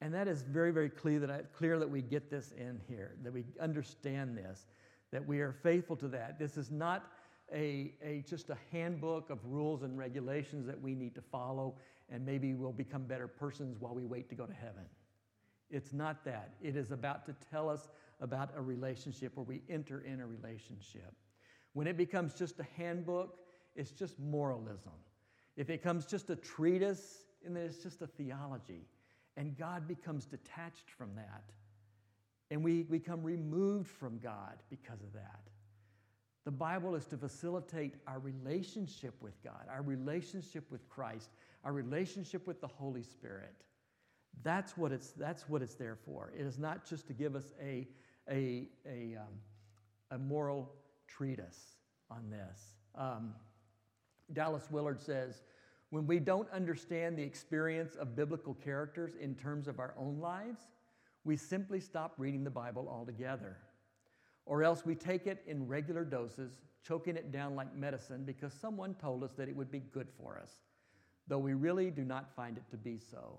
And 0.00 0.12
that 0.14 0.26
is 0.26 0.42
very, 0.42 0.72
very 0.72 0.90
clear 0.90 1.20
that, 1.20 1.30
I, 1.30 1.42
clear 1.56 1.78
that 1.78 1.88
we 1.88 2.02
get 2.02 2.28
this 2.28 2.52
in 2.58 2.80
here, 2.88 3.14
that 3.22 3.32
we 3.32 3.44
understand 3.60 4.36
this, 4.36 4.66
that 5.12 5.24
we 5.24 5.38
are 5.38 5.52
faithful 5.52 5.94
to 5.96 6.08
that. 6.08 6.40
This 6.40 6.56
is 6.56 6.72
not 6.72 7.04
a, 7.52 7.92
a, 8.02 8.24
just 8.28 8.50
a 8.50 8.56
handbook 8.70 9.30
of 9.30 9.38
rules 9.44 9.82
and 9.82 9.98
regulations 9.98 10.66
that 10.66 10.80
we 10.80 10.94
need 10.94 11.14
to 11.14 11.20
follow, 11.20 11.74
and 12.10 12.24
maybe 12.24 12.54
we'll 12.54 12.72
become 12.72 13.04
better 13.04 13.28
persons 13.28 13.76
while 13.78 13.94
we 13.94 14.04
wait 14.04 14.28
to 14.30 14.34
go 14.34 14.46
to 14.46 14.52
heaven. 14.52 14.84
It's 15.70 15.92
not 15.92 16.24
that. 16.24 16.54
It 16.60 16.76
is 16.76 16.90
about 16.90 17.24
to 17.26 17.34
tell 17.50 17.68
us 17.68 17.88
about 18.20 18.50
a 18.56 18.62
relationship 18.62 19.32
where 19.36 19.44
we 19.44 19.62
enter 19.68 20.00
in 20.00 20.20
a 20.20 20.26
relationship. 20.26 21.12
When 21.72 21.86
it 21.86 21.96
becomes 21.96 22.34
just 22.34 22.60
a 22.60 22.66
handbook, 22.76 23.38
it's 23.74 23.90
just 23.90 24.18
moralism. 24.18 24.92
If 25.56 25.70
it 25.70 25.82
becomes 25.82 26.06
just 26.06 26.30
a 26.30 26.36
treatise, 26.36 27.24
and 27.44 27.56
then 27.56 27.64
it's 27.64 27.82
just 27.82 28.02
a 28.02 28.06
theology. 28.06 28.86
And 29.36 29.56
God 29.56 29.88
becomes 29.88 30.26
detached 30.26 30.90
from 30.96 31.14
that. 31.16 31.44
And 32.50 32.62
we 32.62 32.82
become 32.82 33.22
removed 33.22 33.88
from 33.88 34.18
God 34.18 34.62
because 34.68 35.00
of 35.00 35.12
that. 35.14 35.40
The 36.44 36.50
Bible 36.50 36.96
is 36.96 37.06
to 37.06 37.16
facilitate 37.16 37.94
our 38.06 38.18
relationship 38.18 39.14
with 39.20 39.40
God, 39.44 39.66
our 39.70 39.82
relationship 39.82 40.64
with 40.70 40.88
Christ, 40.88 41.30
our 41.64 41.72
relationship 41.72 42.46
with 42.46 42.60
the 42.60 42.66
Holy 42.66 43.02
Spirit. 43.02 43.54
That's 44.42 44.76
what 44.76 44.90
it's, 44.90 45.12
that's 45.12 45.48
what 45.48 45.62
it's 45.62 45.74
there 45.74 45.96
for. 46.04 46.32
It 46.36 46.44
is 46.44 46.58
not 46.58 46.84
just 46.84 47.06
to 47.06 47.12
give 47.12 47.36
us 47.36 47.52
a, 47.62 47.86
a, 48.28 48.68
a, 48.86 49.16
um, 49.20 49.34
a 50.10 50.18
moral 50.18 50.72
treatise 51.06 51.76
on 52.10 52.28
this. 52.28 52.74
Um, 52.96 53.34
Dallas 54.32 54.68
Willard 54.70 55.00
says, 55.00 55.42
when 55.90 56.06
we 56.06 56.18
don't 56.18 56.50
understand 56.50 57.16
the 57.16 57.22
experience 57.22 57.94
of 57.96 58.16
biblical 58.16 58.54
characters 58.54 59.12
in 59.20 59.34
terms 59.34 59.68
of 59.68 59.78
our 59.78 59.94
own 59.96 60.18
lives, 60.18 60.62
we 61.24 61.36
simply 61.36 61.78
stop 61.78 62.14
reading 62.16 62.42
the 62.42 62.50
Bible 62.50 62.88
altogether 62.90 63.58
or 64.46 64.62
else 64.62 64.84
we 64.84 64.94
take 64.94 65.26
it 65.26 65.42
in 65.46 65.66
regular 65.66 66.04
doses, 66.04 66.52
choking 66.86 67.16
it 67.16 67.30
down 67.30 67.54
like 67.54 67.74
medicine 67.74 68.24
because 68.24 68.52
someone 68.52 68.94
told 68.94 69.22
us 69.22 69.32
that 69.36 69.48
it 69.48 69.56
would 69.56 69.70
be 69.70 69.80
good 69.80 70.08
for 70.20 70.38
us, 70.38 70.50
though 71.28 71.38
we 71.38 71.54
really 71.54 71.90
do 71.90 72.02
not 72.02 72.34
find 72.34 72.56
it 72.56 72.64
to 72.70 72.76
be 72.76 72.98
so. 72.98 73.38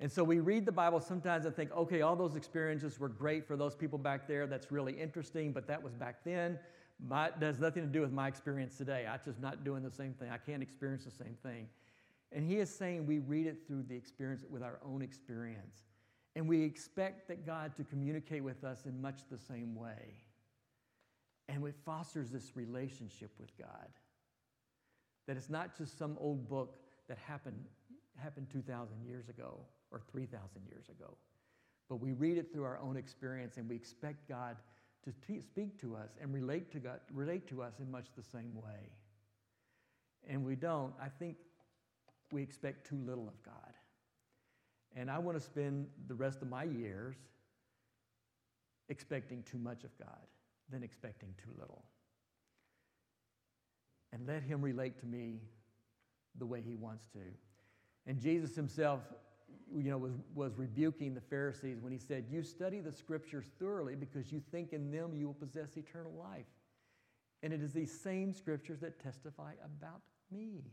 And 0.00 0.10
so 0.10 0.24
we 0.24 0.40
read 0.40 0.66
the 0.66 0.72
Bible 0.72 1.00
sometimes 1.00 1.46
and 1.46 1.54
think, 1.54 1.70
okay, 1.72 2.00
all 2.00 2.16
those 2.16 2.34
experiences 2.34 2.98
were 2.98 3.08
great 3.08 3.46
for 3.46 3.56
those 3.56 3.74
people 3.74 3.98
back 3.98 4.26
there. 4.26 4.46
That's 4.46 4.72
really 4.72 4.92
interesting, 4.92 5.52
but 5.52 5.66
that 5.68 5.82
was 5.82 5.94
back 5.94 6.24
then. 6.24 6.58
My, 7.04 7.30
that 7.38 7.46
has 7.46 7.60
nothing 7.60 7.82
to 7.82 7.88
do 7.88 8.00
with 8.00 8.12
my 8.12 8.28
experience 8.28 8.76
today. 8.76 9.06
I'm 9.10 9.20
just 9.24 9.40
not 9.40 9.64
doing 9.64 9.82
the 9.82 9.90
same 9.90 10.12
thing. 10.14 10.30
I 10.30 10.38
can't 10.38 10.62
experience 10.62 11.04
the 11.04 11.10
same 11.10 11.36
thing. 11.42 11.68
And 12.32 12.44
he 12.44 12.56
is 12.56 12.68
saying 12.68 13.06
we 13.06 13.18
read 13.20 13.46
it 13.46 13.58
through 13.66 13.84
the 13.84 13.94
experience 13.94 14.44
with 14.48 14.62
our 14.62 14.80
own 14.84 15.02
experience. 15.02 15.82
And 16.36 16.48
we 16.48 16.62
expect 16.62 17.28
that 17.28 17.46
God 17.46 17.76
to 17.76 17.84
communicate 17.84 18.42
with 18.42 18.64
us 18.64 18.86
in 18.86 19.00
much 19.00 19.20
the 19.30 19.38
same 19.38 19.74
way. 19.74 20.14
And 21.48 21.64
it 21.64 21.74
fosters 21.84 22.30
this 22.30 22.56
relationship 22.56 23.30
with 23.38 23.56
God. 23.56 23.88
That 25.26 25.36
it's 25.36 25.50
not 25.50 25.76
just 25.76 25.96
some 25.98 26.16
old 26.18 26.48
book 26.48 26.76
that 27.08 27.18
happened, 27.18 27.64
happened 28.16 28.48
2,000 28.50 29.04
years 29.06 29.28
ago 29.28 29.60
or 29.90 30.00
3,000 30.10 30.40
years 30.68 30.88
ago. 30.88 31.16
But 31.88 31.96
we 31.96 32.12
read 32.12 32.38
it 32.38 32.52
through 32.52 32.64
our 32.64 32.78
own 32.78 32.96
experience 32.96 33.56
and 33.56 33.68
we 33.68 33.76
expect 33.76 34.28
God 34.28 34.56
to 35.04 35.12
speak 35.40 35.78
to 35.80 35.94
us 35.96 36.16
and 36.20 36.32
relate 36.32 36.72
to, 36.72 36.78
God, 36.78 37.00
relate 37.12 37.46
to 37.48 37.62
us 37.62 37.74
in 37.78 37.90
much 37.90 38.06
the 38.16 38.22
same 38.22 38.54
way. 38.54 38.90
And 40.26 40.44
we 40.44 40.56
don't. 40.56 40.94
I 41.00 41.08
think 41.08 41.36
we 42.32 42.42
expect 42.42 42.86
too 42.86 42.98
little 43.06 43.28
of 43.28 43.42
God. 43.42 43.73
And 44.94 45.10
I 45.10 45.18
want 45.18 45.38
to 45.38 45.44
spend 45.44 45.86
the 46.06 46.14
rest 46.14 46.42
of 46.42 46.48
my 46.48 46.64
years 46.64 47.16
expecting 48.88 49.42
too 49.42 49.58
much 49.58 49.84
of 49.84 49.90
God 49.98 50.26
than 50.70 50.82
expecting 50.82 51.34
too 51.42 51.50
little. 51.58 51.84
And 54.12 54.26
let 54.26 54.42
Him 54.42 54.62
relate 54.62 54.98
to 55.00 55.06
me 55.06 55.40
the 56.38 56.46
way 56.46 56.60
He 56.60 56.76
wants 56.76 57.06
to. 57.14 57.20
And 58.06 58.20
Jesus 58.20 58.54
Himself 58.54 59.00
you 59.72 59.90
know, 59.90 59.98
was, 59.98 60.12
was 60.34 60.56
rebuking 60.56 61.14
the 61.14 61.20
Pharisees 61.20 61.78
when 61.80 61.92
he 61.92 61.98
said, 61.98 62.26
You 62.30 62.42
study 62.42 62.80
the 62.80 62.92
scriptures 62.92 63.46
thoroughly 63.58 63.94
because 63.94 64.32
you 64.32 64.40
think 64.52 64.72
in 64.72 64.90
them 64.90 65.14
you 65.14 65.26
will 65.26 65.34
possess 65.34 65.76
eternal 65.76 66.12
life. 66.12 66.46
And 67.42 67.52
it 67.52 67.62
is 67.62 67.72
these 67.72 67.92
same 67.92 68.32
scriptures 68.32 68.80
that 68.80 69.02
testify 69.02 69.52
about 69.64 70.00
me. 70.30 70.64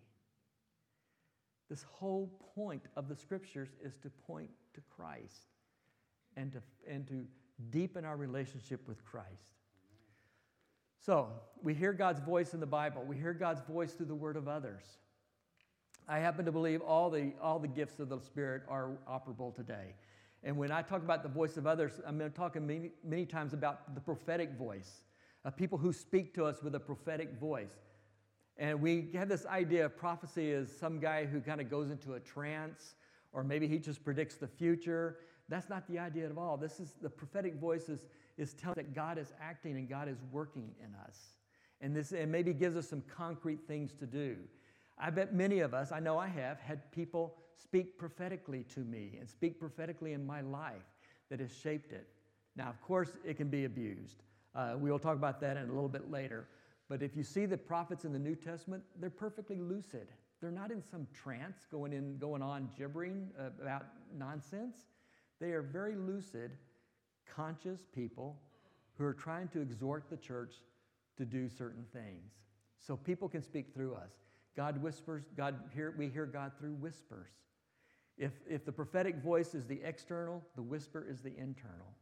This 1.72 1.84
whole 1.84 2.30
point 2.54 2.84
of 2.98 3.08
the 3.08 3.16
scriptures 3.16 3.70
is 3.82 3.96
to 4.04 4.10
point 4.28 4.50
to 4.74 4.82
Christ 4.94 5.48
and 6.36 6.52
to, 6.52 6.62
and 6.86 7.08
to 7.08 7.24
deepen 7.70 8.04
our 8.04 8.18
relationship 8.18 8.86
with 8.90 9.06
Christ. 9.06 9.56
So, 11.00 11.30
we 11.64 11.74
hear 11.74 11.94
God's 11.94 12.20
voice 12.20 12.54
in 12.54 12.60
the 12.60 12.66
Bible, 12.66 13.06
we 13.08 13.16
hear 13.16 13.34
God's 13.34 13.62
voice 13.62 13.94
through 13.94 14.08
the 14.08 14.16
word 14.16 14.36
of 14.36 14.50
others. 14.50 14.84
I 16.10 16.20
happen 16.20 16.44
to 16.44 16.52
believe 16.52 16.82
all 16.82 17.10
the, 17.10 17.32
all 17.42 17.58
the 17.58 17.70
gifts 17.70 18.02
of 18.02 18.10
the 18.10 18.20
Spirit 18.20 18.64
are 18.68 18.90
operable 19.10 19.56
today. 19.56 19.96
And 20.44 20.58
when 20.58 20.72
I 20.72 20.82
talk 20.82 21.02
about 21.02 21.24
the 21.24 21.30
voice 21.30 21.56
of 21.56 21.68
others, 21.68 22.02
I'm 22.06 22.18
going 22.18 22.30
to 22.30 22.36
talk 22.36 22.62
many, 22.62 22.92
many 23.02 23.26
times 23.26 23.54
about 23.54 23.96
the 23.96 24.02
prophetic 24.02 24.58
voice, 24.58 25.04
of 25.46 25.56
people 25.56 25.78
who 25.78 25.94
speak 25.94 26.34
to 26.34 26.44
us 26.44 26.62
with 26.62 26.76
a 26.76 26.82
prophetic 26.82 27.40
voice. 27.40 27.80
And 28.62 28.80
we 28.80 29.10
have 29.16 29.28
this 29.28 29.48
idea 29.48 29.88
of 29.88 29.98
prophecy 29.98 30.52
as 30.52 30.72
some 30.72 31.00
guy 31.00 31.26
who 31.26 31.42
kind 31.42 31.60
of 31.60 31.68
goes 31.68 31.90
into 31.90 32.14
a 32.14 32.20
trance, 32.20 32.94
or 33.34 33.44
maybe 33.44 33.68
he 33.68 33.80
just 33.80 34.04
predicts 34.04 34.36
the 34.36 34.48
future. 34.48 35.18
That's 35.50 35.68
not 35.68 35.88
the 35.88 35.98
idea 35.98 36.30
at 36.30 36.38
all. 36.38 36.58
This 36.58 36.80
is 36.80 36.94
the 37.02 37.10
prophetic 37.10 37.56
voice 37.56 37.90
is, 37.90 38.06
is 38.38 38.54
telling 38.54 38.76
that 38.76 38.94
God 38.94 39.18
is 39.18 39.34
acting 39.42 39.78
and 39.78 39.90
God 39.90 40.08
is 40.08 40.20
working 40.32 40.76
in 40.80 40.94
us. 41.08 41.18
And 41.82 41.96
this 41.96 42.12
and 42.12 42.32
maybe 42.32 42.54
gives 42.54 42.78
us 42.78 42.88
some 42.88 43.02
concrete 43.18 43.62
things 43.68 43.94
to 43.96 44.06
do. 44.06 44.38
I 44.96 45.10
bet 45.10 45.34
many 45.34 45.62
of 45.62 45.74
us, 45.74 45.92
I 45.92 46.00
know 46.00 46.20
I 46.20 46.28
have, 46.28 46.60
had 46.60 46.92
people 46.92 47.38
speak 47.58 47.98
prophetically 47.98 48.64
to 48.76 48.82
me 48.82 49.18
and 49.20 49.28
speak 49.28 49.60
prophetically 49.60 50.14
in 50.14 50.24
my 50.24 50.42
life 50.42 50.86
that 51.32 51.40
has 51.40 51.52
shaped 51.52 51.94
it. 51.94 52.08
Now, 52.56 52.70
of 52.70 52.80
course, 52.84 53.10
it 53.26 53.38
can 53.38 53.50
be 53.50 53.66
abused. 53.66 54.22
Uh, 54.54 54.76
we'll 54.78 55.00
talk 55.00 55.16
about 55.16 55.42
that 55.42 55.58
in 55.58 55.64
a 55.64 55.74
little 55.74 55.90
bit 55.90 56.12
later. 56.12 56.46
But 56.92 57.02
if 57.02 57.16
you 57.16 57.24
see 57.24 57.46
the 57.46 57.56
prophets 57.56 58.04
in 58.04 58.12
the 58.12 58.20
New 58.20 58.36
Testament, 58.36 58.84
they're 59.00 59.10
perfectly 59.10 59.58
lucid. 59.62 60.10
They're 60.42 60.52
not 60.52 60.72
in 60.72 60.84
some 60.84 61.08
trance 61.14 61.66
going, 61.72 61.94
in, 61.94 62.18
going 62.18 62.42
on 62.42 62.70
gibbering 62.78 63.30
uh, 63.40 63.44
about 63.62 63.86
nonsense. 64.14 64.76
They 65.40 65.52
are 65.52 65.62
very 65.62 65.96
lucid, 65.96 66.52
conscious 67.34 67.86
people 67.96 68.38
who 68.98 69.06
are 69.06 69.14
trying 69.14 69.48
to 69.54 69.62
exhort 69.62 70.10
the 70.10 70.18
church 70.18 70.56
to 71.16 71.24
do 71.24 71.48
certain 71.48 71.86
things. 71.94 72.34
So 72.78 72.98
people 72.98 73.30
can 73.30 73.42
speak 73.42 73.74
through 73.74 73.96
us. 73.96 74.12
God 74.58 74.84
whispers, 74.84 75.24
God 75.38 75.56
hear, 75.74 75.96
we 75.98 76.10
hear 76.10 76.26
God 76.26 76.52
through 76.60 76.74
whispers. 76.74 77.30
If, 78.18 78.34
if 78.50 78.66
the 78.66 78.72
prophetic 78.74 79.24
voice 79.24 79.56
is 79.56 79.66
the 79.66 79.80
external, 79.82 80.44
the 80.58 80.62
whisper 80.62 81.08
is 81.10 81.22
the 81.22 81.32
internal. 81.38 81.96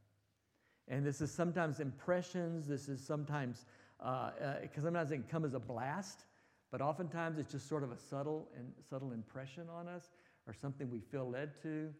And 0.88 1.06
this 1.06 1.22
is 1.22 1.32
sometimes 1.32 1.80
impressions, 1.80 2.68
this 2.68 2.90
is 2.90 3.06
sometimes, 3.06 3.66
because 4.00 4.78
uh, 4.78 4.82
sometimes 4.82 5.12
it 5.12 5.16
can 5.16 5.24
come 5.24 5.46
as 5.46 5.54
a 5.54 5.60
blast, 5.60 6.26
but 6.72 6.82
oftentimes 6.82 7.38
it's 7.38 7.52
just 7.52 7.68
sort 7.68 7.84
of 7.84 7.92
a 7.92 7.98
subtle 7.98 8.48
and 8.58 8.72
subtle 8.90 9.12
impression 9.12 9.64
on 9.70 9.88
us 9.88 10.10
or 10.48 10.54
something 10.54 10.90
we 10.90 11.00
feel 11.00 11.30
led 11.30 11.52
to. 11.64 11.94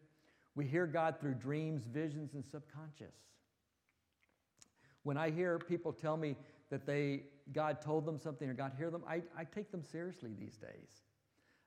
We 0.54 0.66
hear 0.66 0.86
God 0.86 1.16
through 1.20 1.34
dreams, 1.34 1.84
visions, 1.84 2.34
and 2.34 2.44
subconscious. 2.44 3.14
When 5.02 5.16
I 5.16 5.30
hear 5.30 5.58
people 5.58 5.92
tell 5.92 6.16
me 6.16 6.36
that 6.70 6.86
they 6.86 7.22
God 7.52 7.80
told 7.80 8.06
them 8.06 8.18
something 8.18 8.48
or 8.48 8.54
God 8.54 8.72
hear 8.76 8.90
them, 8.90 9.02
I, 9.08 9.22
I 9.36 9.44
take 9.44 9.70
them 9.70 9.82
seriously 9.82 10.30
these 10.38 10.56
days. 10.56 11.02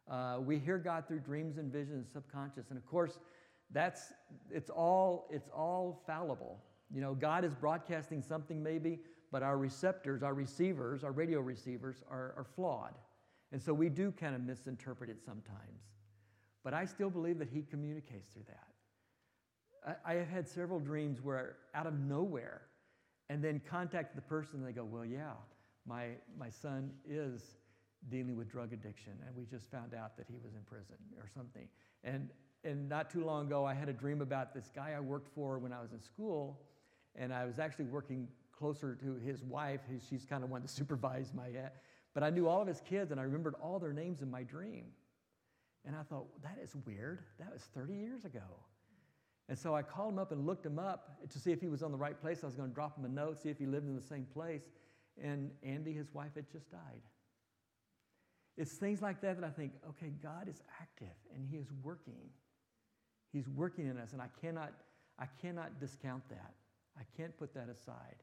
Uh, 0.09 0.37
we 0.39 0.59
hear 0.59 0.77
God 0.77 1.07
through 1.07 1.19
dreams 1.19 1.57
and 1.57 1.71
visions, 1.71 2.07
subconscious, 2.11 2.69
and 2.69 2.77
of 2.77 2.85
course, 2.85 3.19
that's 3.71 4.13
it's 4.51 4.69
all 4.69 5.27
it's 5.31 5.49
all 5.49 6.03
fallible. 6.05 6.59
You 6.93 7.01
know, 7.01 7.15
God 7.15 7.43
is 7.43 7.55
broadcasting 7.55 8.21
something 8.21 8.61
maybe, 8.61 8.99
but 9.33 9.41
our 9.41 9.57
receptors, 9.57 10.21
our 10.21 10.35
receivers, 10.35 11.03
our 11.03 11.11
radio 11.11 11.39
receivers 11.39 12.03
are, 12.09 12.35
are 12.37 12.45
flawed, 12.55 12.93
and 13.51 13.59
so 13.59 13.73
we 13.73 13.89
do 13.89 14.11
kind 14.11 14.35
of 14.35 14.41
misinterpret 14.41 15.09
it 15.09 15.19
sometimes. 15.25 15.81
But 16.63 16.75
I 16.75 16.85
still 16.85 17.09
believe 17.09 17.39
that 17.39 17.49
He 17.49 17.63
communicates 17.63 18.29
through 18.29 18.43
that. 18.47 19.97
I, 20.05 20.13
I 20.13 20.15
have 20.17 20.29
had 20.29 20.47
several 20.47 20.79
dreams 20.79 21.19
where, 21.19 21.55
out 21.73 21.87
of 21.87 21.99
nowhere, 21.99 22.61
and 23.29 23.43
then 23.43 23.59
contact 23.67 24.15
the 24.15 24.21
person 24.21 24.59
and 24.59 24.67
they 24.67 24.71
go, 24.71 24.85
Well, 24.85 25.03
yeah, 25.03 25.33
my, 25.87 26.09
my 26.37 26.51
son 26.51 26.91
is 27.09 27.55
dealing 28.09 28.37
with 28.37 28.51
drug 28.51 28.71
addiction, 28.71 29.13
and 29.25 29.35
we 29.35 29.45
just 29.45 29.65
found 29.71 29.95
out 29.95 30.15
that 30.15 30.27
he 30.29 30.37
was 30.43 30.53
in 30.53 30.61
prison 30.61 30.97
or 31.17 31.27
something. 31.33 31.67
And, 32.03 32.29
and 32.63 32.87
not 32.87 33.09
too 33.09 33.25
long 33.25 33.47
ago, 33.47 33.65
I 33.65 33.73
had 33.73 33.89
a 33.89 33.93
dream 33.93 34.21
about 34.21 34.53
this 34.53 34.69
guy 34.75 34.93
I 34.95 34.99
worked 34.99 35.33
for 35.33 35.57
when 35.57 35.73
I 35.73 35.81
was 35.81 35.91
in 35.91 35.99
school, 35.99 36.61
and 37.15 37.33
I 37.33 37.45
was 37.45 37.57
actually 37.57 37.85
working 37.85 38.27
closer 38.57 38.95
to 38.95 39.15
his 39.15 39.43
wife. 39.43 39.81
Who 39.89 39.99
she's 40.09 40.25
kind 40.25 40.43
of 40.43 40.49
one 40.49 40.61
to 40.61 40.67
supervise 40.67 41.33
my, 41.33 41.47
uh, 41.47 41.69
but 42.13 42.23
I 42.23 42.29
knew 42.29 42.47
all 42.47 42.61
of 42.61 42.67
his 42.67 42.81
kids, 42.81 43.11
and 43.11 43.19
I 43.19 43.23
remembered 43.23 43.55
all 43.61 43.79
their 43.79 43.93
names 43.93 44.21
in 44.21 44.29
my 44.29 44.43
dream. 44.43 44.85
And 45.85 45.95
I 45.95 46.03
thought, 46.03 46.27
that 46.43 46.57
is 46.63 46.75
weird. 46.85 47.19
That 47.39 47.51
was 47.51 47.61
30 47.75 47.93
years 47.93 48.23
ago. 48.23 48.39
And 49.49 49.59
so 49.59 49.75
I 49.75 49.81
called 49.81 50.13
him 50.13 50.19
up 50.19 50.31
and 50.31 50.45
looked 50.45 50.65
him 50.65 50.79
up 50.79 51.17
to 51.29 51.39
see 51.39 51.51
if 51.51 51.59
he 51.59 51.67
was 51.67 51.83
on 51.83 51.91
the 51.91 51.97
right 51.97 52.19
place. 52.19 52.39
I 52.43 52.45
was 52.45 52.55
going 52.55 52.69
to 52.69 52.73
drop 52.73 52.97
him 52.97 53.03
a 53.03 53.09
note, 53.09 53.41
see 53.41 53.49
if 53.49 53.57
he 53.57 53.65
lived 53.65 53.87
in 53.87 53.95
the 53.95 54.01
same 54.01 54.25
place. 54.33 54.69
And 55.21 55.51
Andy, 55.61 55.91
his 55.91 56.13
wife, 56.13 56.35
had 56.35 56.49
just 56.49 56.71
died. 56.71 57.01
It's 58.57 58.71
things 58.73 59.01
like 59.01 59.21
that 59.21 59.39
that 59.39 59.45
I 59.45 59.49
think, 59.49 59.73
okay, 59.89 60.11
God 60.21 60.47
is 60.47 60.61
active 60.79 61.15
and 61.35 61.45
He 61.49 61.57
is 61.57 61.67
working. 61.81 62.29
He's 63.31 63.49
working 63.49 63.87
in 63.87 63.97
us, 63.97 64.13
and 64.13 64.21
I 64.21 64.27
cannot, 64.41 64.73
I 65.17 65.25
cannot 65.41 65.79
discount 65.79 66.27
that. 66.29 66.53
I 66.97 67.01
can't 67.17 67.35
put 67.35 67.55
that 67.55 67.67
aside. 67.67 68.17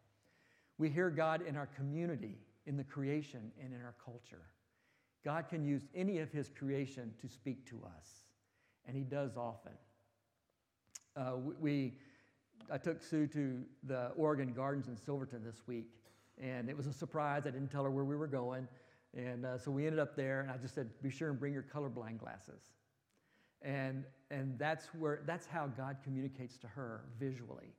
We 0.81 0.89
hear 0.89 1.11
God 1.11 1.43
in 1.47 1.59
our 1.59 1.67
community, 1.67 2.39
in 2.65 2.79
the 2.79 2.85
creation, 2.85 3.53
and 3.63 3.75
in 3.75 3.83
our 3.83 3.95
culture. 4.03 4.49
God 5.23 5.47
can 5.47 5.63
use 5.63 5.83
any 5.95 6.21
of 6.21 6.33
His 6.33 6.49
creation 6.49 7.13
to 7.21 7.29
speak 7.29 7.69
to 7.69 7.83
us, 7.85 8.25
and 8.87 8.97
He 8.97 9.03
does 9.03 9.37
often. 9.37 9.73
Uh, 11.15 11.33
we, 11.61 11.93
I 12.73 12.79
took 12.79 13.03
Sue 13.03 13.27
to 13.27 13.63
the 13.83 14.13
Oregon 14.17 14.55
Gardens 14.55 14.89
in 14.89 14.97
Silverton 14.97 15.45
this 15.45 15.61
week, 15.67 15.91
and 16.43 16.71
it 16.71 16.77
was 16.79 16.87
a 16.87 16.95
surprise. 16.95 17.43
I 17.45 17.51
didn't 17.51 17.69
tell 17.69 17.85
her 17.85 17.91
where 17.91 18.07
we 18.07 18.17
were 18.17 18.27
going. 18.27 18.67
And 19.15 19.45
uh, 19.45 19.59
so 19.59 19.71
we 19.71 19.85
ended 19.85 20.01
up 20.01 20.17
there, 20.17 20.41
and 20.41 20.51
I 20.51 20.57
just 20.57 20.75
said, 20.75 20.89
be 21.03 21.11
sure 21.11 21.29
and 21.29 21.39
bring 21.39 21.53
your 21.53 21.67
colorblind 21.75 22.21
glasses. 22.21 22.63
And, 23.61 24.05
and 24.31 24.59
that's, 24.59 24.87
where, 24.99 25.21
that's 25.27 25.45
how 25.45 25.67
God 25.67 25.99
communicates 26.03 26.57
to 26.57 26.69
her 26.69 27.03
visually 27.19 27.75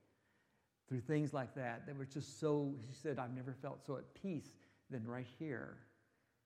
through 0.87 1.01
things 1.01 1.33
like 1.33 1.55
that 1.55 1.85
that 1.87 1.97
were 1.97 2.05
just 2.05 2.39
so, 2.39 2.73
she 2.89 2.95
said, 3.01 3.19
I've 3.19 3.33
never 3.33 3.55
felt 3.61 3.85
so 3.85 3.97
at 3.97 4.13
peace 4.13 4.55
than 4.89 5.05
right 5.07 5.27
here. 5.39 5.77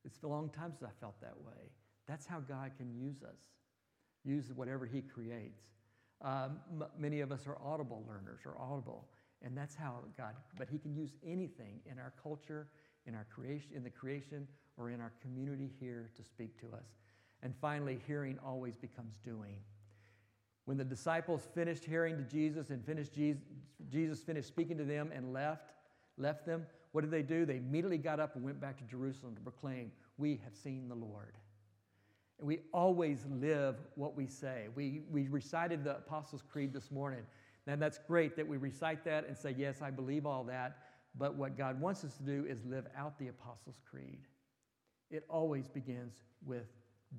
It's 0.06 0.22
a 0.24 0.28
long 0.28 0.50
time 0.50 0.72
since 0.72 0.84
I 0.84 0.94
felt 1.00 1.20
that 1.22 1.36
way. 1.46 1.72
That's 2.08 2.26
how 2.26 2.40
God 2.40 2.72
can 2.78 2.94
use 2.94 3.24
us, 3.24 3.40
use 4.24 4.52
whatever 4.54 4.86
He 4.86 5.02
creates. 5.02 5.64
Um, 6.22 6.60
m- 6.72 6.88
many 6.98 7.22
of 7.22 7.32
us 7.32 7.48
are 7.48 7.58
audible 7.64 8.06
learners 8.08 8.42
or 8.46 8.56
audible. 8.60 9.08
And 9.42 9.58
that's 9.58 9.76
how 9.76 10.00
God, 10.18 10.36
but 10.58 10.70
He 10.70 10.78
can 10.78 10.96
use 10.96 11.12
anything 11.26 11.80
in 11.86 12.00
our 12.00 12.14
culture, 12.22 12.68
in 13.06 13.16
our 13.16 13.26
creation, 13.34 13.72
in 13.76 13.84
the 13.84 13.90
creation, 13.90 14.48
or 14.78 14.92
in 14.92 15.02
our 15.02 15.14
community 15.22 15.72
here 15.80 16.10
to 16.16 16.24
speak 16.24 16.60
to 16.62 16.68
us. 16.76 16.86
And 17.42 17.54
finally, 17.62 18.00
hearing 18.08 18.38
always 18.46 18.76
becomes 18.76 19.18
doing. 19.24 19.58
When 20.66 20.78
the 20.78 20.84
disciples 20.84 21.48
finished 21.54 21.86
hearing 21.86 22.18
to 22.18 22.24
Jesus 22.24 22.70
and 22.70 22.84
finished 22.84 23.14
Jesus, 23.14 23.42
Jesus 23.90 24.22
finished 24.22 24.48
speaking 24.48 24.78
to 24.78 24.84
them 24.84 25.12
and 25.14 25.32
left, 25.32 25.72
left 26.18 26.46
them, 26.46 26.66
what 26.92 27.02
did 27.02 27.12
they 27.12 27.24
do? 27.24 27.46
They 27.46 27.58
immediately 27.58 27.98
got 27.98 28.20
up 28.20 28.36
and 28.36 28.44
went 28.44 28.62
back 28.62 28.78
to 28.78 28.84
Jerusalem 28.86 29.36
to 29.36 29.42
proclaim, 29.42 29.92
We 30.18 30.40
have 30.44 30.56
seen 30.56 30.88
the 30.88 30.96
Lord. 30.96 31.34
And 32.40 32.48
we 32.48 32.60
always 32.74 33.26
live 33.30 33.76
what 33.96 34.16
we 34.16 34.28
say. 34.28 34.68
We, 34.76 35.02
we 35.12 35.28
recited 35.28 35.84
the 35.84 35.98
Apostles' 35.98 36.42
Creed 36.50 36.74
this 36.74 36.92
morning. 36.92 37.22
And 37.68 37.82
that's 37.82 38.00
great 38.08 38.36
that 38.36 38.48
we 38.48 38.58
recite 38.58 39.04
that 39.06 39.28
and 39.28 39.38
say, 39.38 39.54
Yes, 39.58 39.82
I 39.82 39.92
believe 39.92 40.26
all 40.26 40.46
that. 40.46 40.78
But 41.18 41.36
what 41.36 41.58
God 41.58 41.80
wants 41.82 42.04
us 42.04 42.16
to 42.16 42.24
do 42.24 42.46
is 42.48 42.64
live 42.66 42.88
out 42.98 43.20
the 43.20 43.28
Apostles' 43.28 43.82
Creed. 43.90 44.20
It 45.12 45.26
always 45.30 45.68
begins 45.68 46.14
with 46.46 46.68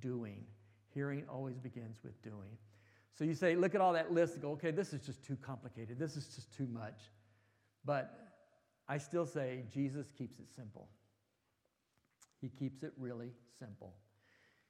doing. 0.01 0.45
Hearing 0.95 1.25
always 1.31 1.59
begins 1.59 1.99
with 2.03 2.21
doing. 2.23 2.57
So 3.17 3.25
you 3.25 3.35
say, 3.35 3.57
look 3.57 3.75
at 3.75 3.81
all 3.81 3.95
that 3.95 4.13
list 4.13 4.35
and 4.35 4.43
go, 4.43 4.51
okay, 4.53 4.71
this 4.71 4.93
is 4.93 5.05
just 5.05 5.25
too 5.25 5.37
complicated. 5.37 5.99
This 5.99 6.17
is 6.17 6.27
just 6.35 6.55
too 6.55 6.67
much. 6.67 7.01
But 7.85 8.15
I 8.89 8.99
still 8.99 9.25
say 9.25 9.65
Jesus 9.73 10.11
keeps 10.11 10.39
it 10.39 10.47
simple. 10.55 10.89
He 12.41 12.49
keeps 12.49 12.83
it 12.83 12.93
really 12.99 13.31
simple. 13.59 13.95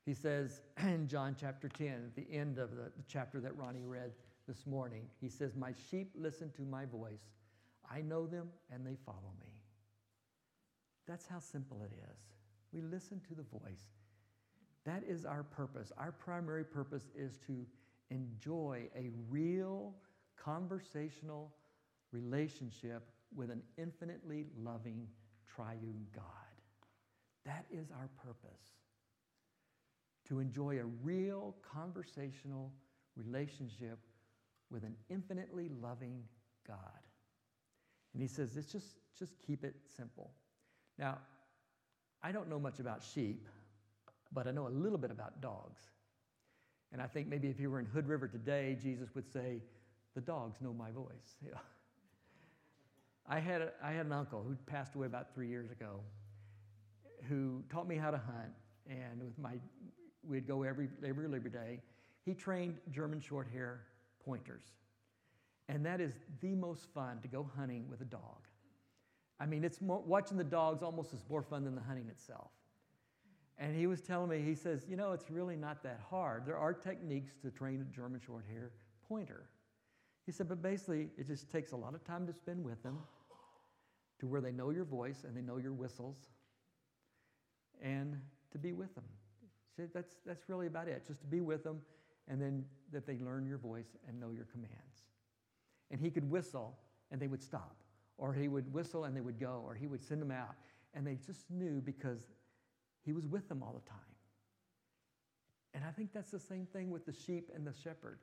He 0.04 0.14
says 0.14 0.60
in 0.82 1.08
John 1.08 1.34
chapter 1.38 1.68
10, 1.68 1.88
at 1.88 2.14
the 2.14 2.32
end 2.32 2.58
of 2.58 2.70
the, 2.70 2.92
the 2.96 3.04
chapter 3.08 3.40
that 3.40 3.56
Ronnie 3.56 3.84
read 3.84 4.12
this 4.46 4.64
morning, 4.64 5.08
he 5.20 5.28
says, 5.28 5.56
My 5.56 5.72
sheep 5.90 6.12
listen 6.14 6.52
to 6.52 6.62
my 6.62 6.84
voice. 6.84 7.24
I 7.90 8.00
know 8.00 8.26
them 8.26 8.48
and 8.72 8.86
they 8.86 8.96
follow 9.04 9.32
me. 9.40 9.60
That's 11.08 11.26
how 11.26 11.40
simple 11.40 11.82
it 11.82 11.92
is. 11.92 12.18
We 12.72 12.80
listen 12.80 13.20
to 13.28 13.34
the 13.34 13.42
voice. 13.42 13.82
That 14.84 15.02
is 15.04 15.24
our 15.24 15.42
purpose. 15.42 15.90
Our 15.98 16.12
primary 16.12 16.64
purpose 16.64 17.08
is 17.16 17.38
to 17.46 17.66
enjoy 18.10 18.88
a 18.96 19.10
real 19.28 19.94
conversational 20.36 21.52
relationship 22.12 23.08
with 23.34 23.50
an 23.50 23.62
infinitely 23.76 24.46
loving 24.58 25.06
triune 25.46 26.06
God. 26.14 26.24
That 27.44 27.64
is 27.70 27.90
our 27.90 28.08
purpose. 28.24 28.62
To 30.28 30.40
enjoy 30.40 30.80
a 30.80 30.84
real 31.02 31.54
conversational 31.62 32.72
relationship 33.16 33.98
with 34.70 34.82
an 34.82 34.96
infinitely 35.08 35.70
loving 35.80 36.22
God. 36.66 36.78
And 38.12 38.22
he 38.22 38.28
says, 38.28 38.56
it's 38.56 38.72
just, 38.72 38.96
just 39.18 39.34
keep 39.46 39.64
it 39.64 39.74
simple. 39.96 40.32
Now, 40.98 41.18
I 42.22 42.32
don't 42.32 42.48
know 42.48 42.58
much 42.58 42.80
about 42.80 43.02
sheep, 43.14 43.46
but 44.32 44.48
I 44.48 44.50
know 44.50 44.66
a 44.66 44.70
little 44.70 44.98
bit 44.98 45.10
about 45.10 45.40
dogs. 45.40 45.82
And 46.96 47.02
I 47.02 47.08
think 47.08 47.28
maybe 47.28 47.48
if 47.48 47.60
you 47.60 47.70
were 47.70 47.78
in 47.78 47.84
Hood 47.84 48.08
River 48.08 48.26
today, 48.26 48.74
Jesus 48.82 49.10
would 49.14 49.30
say, 49.30 49.60
The 50.14 50.22
dogs 50.22 50.62
know 50.62 50.72
my 50.72 50.90
voice. 50.90 51.36
I, 53.28 53.38
had 53.38 53.60
a, 53.60 53.70
I 53.84 53.92
had 53.92 54.06
an 54.06 54.12
uncle 54.12 54.42
who 54.42 54.56
passed 54.64 54.94
away 54.94 55.06
about 55.06 55.34
three 55.34 55.46
years 55.46 55.70
ago 55.70 56.00
who 57.28 57.62
taught 57.68 57.86
me 57.86 57.96
how 57.96 58.10
to 58.10 58.16
hunt. 58.16 58.54
And 58.88 59.22
with 59.22 59.38
my, 59.38 59.56
we'd 60.26 60.48
go 60.48 60.62
every, 60.62 60.88
every 61.06 61.28
Labor 61.28 61.50
Day. 61.50 61.80
He 62.24 62.32
trained 62.32 62.78
German 62.90 63.20
short 63.20 63.46
hair 63.52 63.82
pointers. 64.24 64.64
And 65.68 65.84
that 65.84 66.00
is 66.00 66.14
the 66.40 66.54
most 66.54 66.88
fun 66.94 67.18
to 67.20 67.28
go 67.28 67.46
hunting 67.58 67.90
with 67.90 68.00
a 68.00 68.06
dog. 68.06 68.48
I 69.38 69.44
mean, 69.44 69.64
it's 69.64 69.82
more, 69.82 70.00
watching 70.00 70.38
the 70.38 70.44
dogs 70.44 70.82
almost 70.82 71.12
is 71.12 71.20
more 71.28 71.42
fun 71.42 71.62
than 71.62 71.74
the 71.74 71.82
hunting 71.82 72.08
itself. 72.08 72.52
And 73.58 73.74
he 73.74 73.86
was 73.86 74.02
telling 74.02 74.28
me, 74.28 74.42
he 74.42 74.54
says, 74.54 74.84
you 74.88 74.96
know, 74.96 75.12
it's 75.12 75.30
really 75.30 75.56
not 75.56 75.82
that 75.82 76.00
hard. 76.10 76.44
There 76.44 76.58
are 76.58 76.74
techniques 76.74 77.32
to 77.42 77.50
train 77.50 77.80
a 77.80 77.94
German 77.94 78.20
short 78.24 78.44
hair 78.50 78.70
pointer. 79.08 79.48
He 80.26 80.32
said, 80.32 80.48
but 80.48 80.60
basically, 80.60 81.08
it 81.16 81.26
just 81.26 81.50
takes 81.50 81.72
a 81.72 81.76
lot 81.76 81.94
of 81.94 82.04
time 82.04 82.26
to 82.26 82.32
spend 82.32 82.62
with 82.62 82.82
them 82.82 82.98
to 84.18 84.26
where 84.26 84.40
they 84.40 84.52
know 84.52 84.70
your 84.70 84.84
voice 84.84 85.24
and 85.24 85.36
they 85.36 85.40
know 85.40 85.56
your 85.56 85.72
whistles 85.72 86.16
and 87.82 88.18
to 88.50 88.58
be 88.58 88.72
with 88.72 88.94
them. 88.94 89.04
He 89.40 89.82
said, 89.82 89.90
that's, 89.94 90.16
that's 90.26 90.48
really 90.48 90.66
about 90.66 90.88
it, 90.88 91.06
just 91.06 91.20
to 91.20 91.26
be 91.26 91.40
with 91.40 91.62
them 91.64 91.80
and 92.28 92.40
then 92.40 92.64
that 92.92 93.06
they 93.06 93.18
learn 93.18 93.46
your 93.46 93.58
voice 93.58 93.96
and 94.08 94.18
know 94.18 94.30
your 94.30 94.46
commands. 94.46 95.04
And 95.90 96.00
he 96.00 96.10
could 96.10 96.28
whistle 96.28 96.76
and 97.10 97.20
they 97.20 97.28
would 97.28 97.42
stop, 97.42 97.76
or 98.18 98.32
he 98.32 98.48
would 98.48 98.72
whistle 98.72 99.04
and 99.04 99.16
they 99.16 99.20
would 99.20 99.38
go, 99.38 99.62
or 99.64 99.74
he 99.74 99.86
would 99.86 100.02
send 100.02 100.20
them 100.20 100.32
out. 100.32 100.56
And 100.94 101.06
they 101.06 101.14
just 101.14 101.50
knew 101.50 101.80
because 101.80 102.18
he 103.06 103.12
was 103.12 103.26
with 103.26 103.48
them 103.48 103.62
all 103.62 103.72
the 103.72 103.88
time. 103.88 103.98
And 105.72 105.84
I 105.84 105.90
think 105.90 106.12
that's 106.12 106.30
the 106.30 106.40
same 106.40 106.66
thing 106.66 106.90
with 106.90 107.06
the 107.06 107.12
sheep 107.12 107.50
and 107.54 107.66
the 107.66 107.72
shepherd, 107.72 108.18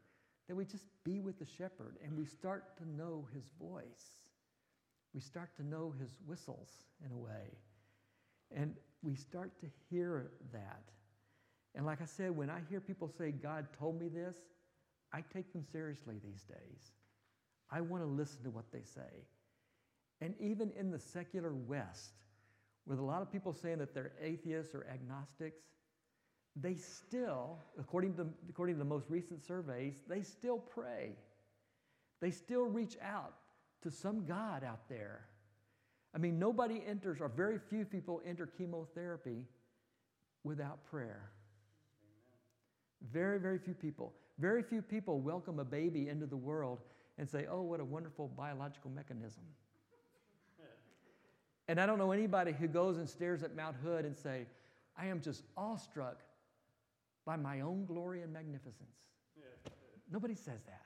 that 0.48 0.56
we 0.56 0.66
just 0.66 0.86
be 1.04 1.20
with 1.20 1.40
the 1.40 1.46
shepherd 1.46 1.96
and 2.04 2.18
we 2.18 2.26
start 2.26 2.78
to 2.78 2.90
know 2.90 3.28
his 3.34 3.46
voice. 3.60 4.20
We 5.14 5.22
start 5.22 5.56
to 5.58 5.64
know 5.66 5.94
his 6.00 6.10
whistles 6.28 6.70
in 7.06 7.12
a 7.12 7.18
way. 7.18 7.58
And 8.56 8.76
we 9.02 9.16
start 9.16 9.52
to 9.62 9.68
hear 9.90 10.32
that. 10.52 10.84
And 11.76 11.86
like 11.86 12.02
I 12.02 12.06
said, 12.06 12.36
when 12.36 12.50
I 12.50 12.62
hear 12.70 12.80
people 12.82 13.08
say, 13.18 13.32
God 13.32 13.68
told 13.80 14.00
me 14.00 14.10
this, 14.10 14.38
I 15.14 15.22
take 15.34 15.54
them 15.54 15.64
seriously 15.72 16.16
these 16.24 16.44
days. 16.44 16.92
I 17.72 17.82
want 17.82 18.04
to 18.04 18.08
listen 18.08 18.44
to 18.44 18.50
what 18.50 18.66
they 18.72 18.84
say. 18.84 19.28
And 20.22 20.34
even 20.40 20.72
in 20.78 20.92
the 20.92 21.00
secular 21.00 21.54
West, 21.54 22.14
with 22.86 23.00
a 23.00 23.04
lot 23.04 23.22
of 23.22 23.32
people 23.32 23.54
saying 23.54 23.80
that 23.80 23.94
they're 23.94 24.12
atheists 24.22 24.76
or 24.76 24.86
agnostics, 24.92 25.62
they 26.56 26.76
still, 26.76 27.58
according 27.80 28.14
to, 28.16 28.28
according 28.50 28.76
to 28.76 28.80
the 28.80 28.86
most 28.86 29.06
recent 29.10 29.44
surveys, 29.44 29.96
they 30.08 30.22
still 30.22 30.58
pray. 30.58 31.16
They 32.22 32.32
still 32.32 32.66
reach 32.66 32.96
out 33.02 33.34
to 33.82 33.92
some 33.92 34.26
God 34.26 34.64
out 34.64 34.88
there. 34.90 35.26
I 36.14 36.20
mean, 36.20 36.38
nobody 36.38 36.84
enters, 36.88 37.20
or 37.22 37.28
very 37.28 37.58
few 37.70 37.86
people 37.86 38.22
enter 38.26 38.46
chemotherapy 38.46 39.48
without 40.44 40.84
prayer. 40.84 41.32
Very, 43.12 43.40
very 43.40 43.58
few 43.58 43.74
people. 43.74 44.14
Very 44.40 44.62
few 44.62 44.82
people 44.82 45.20
welcome 45.20 45.60
a 45.60 45.66
baby 45.66 46.10
into 46.10 46.26
the 46.26 46.38
world 46.38 46.80
and 47.18 47.30
say, 47.30 47.46
oh, 47.50 47.62
what 47.62 47.80
a 47.80 47.86
wonderful 47.86 48.28
biological 48.28 48.92
mechanism. 48.92 49.44
And 51.68 51.80
I 51.80 51.86
don't 51.86 51.98
know 51.98 52.12
anybody 52.12 52.52
who 52.52 52.68
goes 52.68 52.98
and 52.98 53.10
stares 53.10 53.44
at 53.44 53.56
Mount 53.56 53.76
Hood 53.84 54.06
and 54.06 54.16
say, 54.16 54.46
I 54.98 55.08
am 55.08 55.22
just 55.22 55.44
awestruck 55.56 56.22
by 57.26 57.36
my 57.38 57.62
own 57.62 57.86
glory 57.86 58.22
and 58.22 58.34
magnificence. 58.34 58.98
Yeah. 59.36 59.72
Nobody 60.12 60.36
says 60.36 60.62
that. 60.66 60.82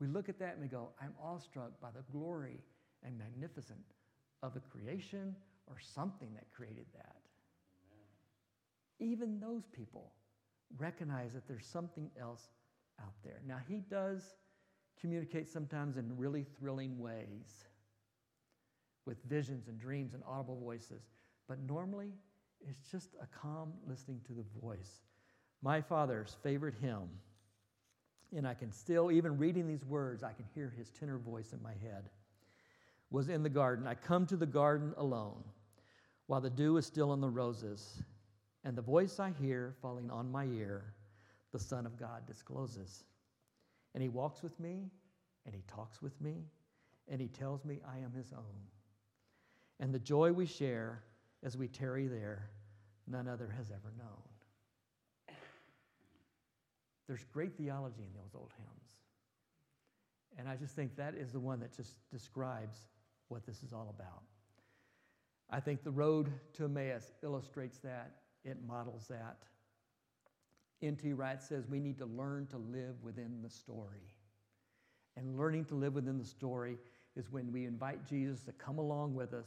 We 0.00 0.06
look 0.06 0.28
at 0.28 0.38
that 0.38 0.52
and 0.52 0.62
we 0.62 0.68
go, 0.68 0.90
I'm 1.02 1.14
awestruck 1.22 1.80
by 1.80 1.88
the 1.90 2.04
glory 2.12 2.60
and 3.04 3.18
magnificence 3.18 3.88
of 4.42 4.54
the 4.54 4.60
creation 4.60 5.34
or 5.66 5.76
something 5.80 6.32
that 6.34 6.44
created 6.54 6.86
that. 6.94 7.16
Amen. 9.00 9.12
Even 9.12 9.40
those 9.40 9.66
people 9.66 10.12
recognize 10.76 11.32
that 11.32 11.48
there's 11.48 11.66
something 11.66 12.10
else 12.20 12.50
out 13.00 13.14
there. 13.24 13.40
Now, 13.46 13.58
he 13.68 13.82
does 13.90 14.36
communicate 15.00 15.48
sometimes 15.48 15.96
in 15.96 16.16
really 16.16 16.44
thrilling 16.58 16.98
ways 16.98 17.64
with 19.08 19.16
visions 19.24 19.68
and 19.68 19.80
dreams 19.80 20.12
and 20.12 20.22
audible 20.28 20.60
voices. 20.62 21.08
But 21.48 21.58
normally, 21.66 22.12
it's 22.60 22.90
just 22.92 23.16
a 23.22 23.26
calm 23.26 23.72
listening 23.88 24.20
to 24.26 24.34
the 24.34 24.44
voice. 24.60 25.00
My 25.62 25.80
father's 25.80 26.36
favorite 26.42 26.74
hymn, 26.80 27.08
and 28.36 28.46
I 28.46 28.52
can 28.52 28.70
still, 28.70 29.10
even 29.10 29.38
reading 29.38 29.66
these 29.66 29.84
words, 29.84 30.22
I 30.22 30.34
can 30.34 30.44
hear 30.54 30.72
his 30.76 30.90
tenor 30.90 31.16
voice 31.16 31.54
in 31.54 31.62
my 31.62 31.72
head, 31.82 32.10
was 33.10 33.30
in 33.30 33.42
the 33.42 33.48
garden. 33.48 33.86
I 33.86 33.94
come 33.94 34.26
to 34.26 34.36
the 34.36 34.46
garden 34.46 34.92
alone 34.98 35.42
while 36.26 36.42
the 36.42 36.50
dew 36.50 36.76
is 36.76 36.84
still 36.84 37.10
on 37.10 37.22
the 37.22 37.30
roses, 37.30 38.02
and 38.62 38.76
the 38.76 38.82
voice 38.82 39.18
I 39.18 39.32
hear 39.40 39.74
falling 39.80 40.10
on 40.10 40.30
my 40.30 40.44
ear, 40.44 40.92
the 41.52 41.58
Son 41.58 41.86
of 41.86 41.98
God 41.98 42.26
discloses. 42.26 43.04
And 43.94 44.02
he 44.02 44.10
walks 44.10 44.42
with 44.42 44.60
me, 44.60 44.90
and 45.46 45.54
he 45.54 45.62
talks 45.66 46.02
with 46.02 46.20
me, 46.20 46.44
and 47.08 47.18
he 47.18 47.28
tells 47.28 47.64
me 47.64 47.80
I 47.90 48.00
am 48.04 48.12
his 48.12 48.34
own 48.34 48.68
and 49.80 49.92
the 49.92 49.98
joy 49.98 50.32
we 50.32 50.46
share 50.46 51.02
as 51.44 51.56
we 51.56 51.68
tarry 51.68 52.06
there, 52.06 52.50
none 53.06 53.28
other 53.28 53.52
has 53.56 53.70
ever 53.70 53.92
known. 53.96 55.36
There's 57.06 57.24
great 57.32 57.56
theology 57.56 58.02
in 58.02 58.12
those 58.14 58.34
old 58.34 58.52
hymns. 58.58 58.90
And 60.38 60.48
I 60.48 60.56
just 60.56 60.76
think 60.76 60.94
that 60.96 61.14
is 61.14 61.32
the 61.32 61.40
one 61.40 61.58
that 61.60 61.74
just 61.74 61.96
describes 62.10 62.76
what 63.28 63.46
this 63.46 63.62
is 63.62 63.72
all 63.72 63.94
about. 63.98 64.22
I 65.50 65.60
think 65.60 65.82
the 65.82 65.90
road 65.90 66.30
to 66.54 66.64
Emmaus 66.64 67.12
illustrates 67.22 67.78
that, 67.78 68.12
it 68.44 68.58
models 68.66 69.06
that. 69.08 69.38
N.T. 70.82 71.12
Wright 71.14 71.42
says 71.42 71.66
we 71.66 71.80
need 71.80 71.98
to 71.98 72.06
learn 72.06 72.46
to 72.48 72.58
live 72.58 73.02
within 73.02 73.40
the 73.42 73.50
story. 73.50 74.12
And 75.16 75.36
learning 75.36 75.64
to 75.66 75.74
live 75.74 75.94
within 75.94 76.18
the 76.18 76.24
story 76.24 76.78
is 77.16 77.32
when 77.32 77.50
we 77.50 77.64
invite 77.64 78.06
Jesus 78.06 78.42
to 78.44 78.52
come 78.52 78.78
along 78.78 79.14
with 79.14 79.32
us 79.32 79.46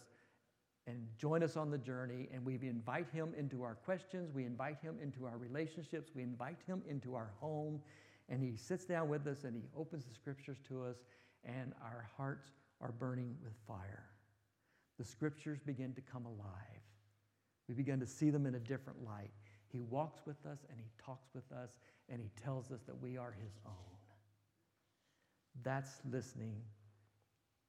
and 0.88 1.08
join 1.18 1.44
us 1.44 1.58
on 1.58 1.70
the 1.70 1.78
journey. 1.78 2.28
And 2.34 2.46
we 2.46 2.56
invite 2.56 3.10
him 3.12 3.34
into 3.38 3.64
our 3.64 3.76
questions, 3.76 4.32
we 4.34 4.46
invite 4.46 4.78
him 4.82 4.98
into 5.02 5.26
our 5.26 5.38
relationships, 5.38 6.12
we 6.16 6.24
invite 6.24 6.58
him 6.66 6.82
into 6.88 7.16
our 7.16 7.32
home, 7.40 7.82
and 8.32 8.42
He 8.42 8.56
sits 8.56 8.86
down 8.86 9.10
with 9.10 9.28
us 9.28 9.44
and 9.44 9.56
He 9.56 9.68
opens 9.78 10.06
the 10.06 10.16
scriptures 10.16 10.58
to 10.70 10.84
us, 10.84 10.96
and 11.44 11.74
our 11.84 12.08
hearts 12.18 12.48
are 12.80 12.94
burning 12.94 13.36
with 13.44 13.54
fire. 13.68 14.06
The 14.98 15.06
scriptures 15.06 15.60
begin 15.60 15.94
to 15.94 16.02
come 16.02 16.26
alive. 16.26 16.82
We 17.68 17.76
begin 17.76 18.00
to 18.00 18.08
see 18.08 18.30
them 18.30 18.46
in 18.46 18.56
a 18.56 18.60
different 18.60 19.04
light. 19.04 19.32
He 19.68 19.82
walks 19.82 20.22
with 20.26 20.46
us 20.46 20.60
and 20.70 20.80
He 20.80 20.88
talks 21.04 21.30
with 21.34 21.52
us 21.52 21.72
and 22.10 22.22
He 22.22 22.30
tells 22.42 22.72
us 22.72 22.82
that 22.88 23.00
we 23.02 23.18
are 23.18 23.32
His 23.32 23.54
own. 23.66 23.74
That's 25.64 25.92
listening. 26.10 26.56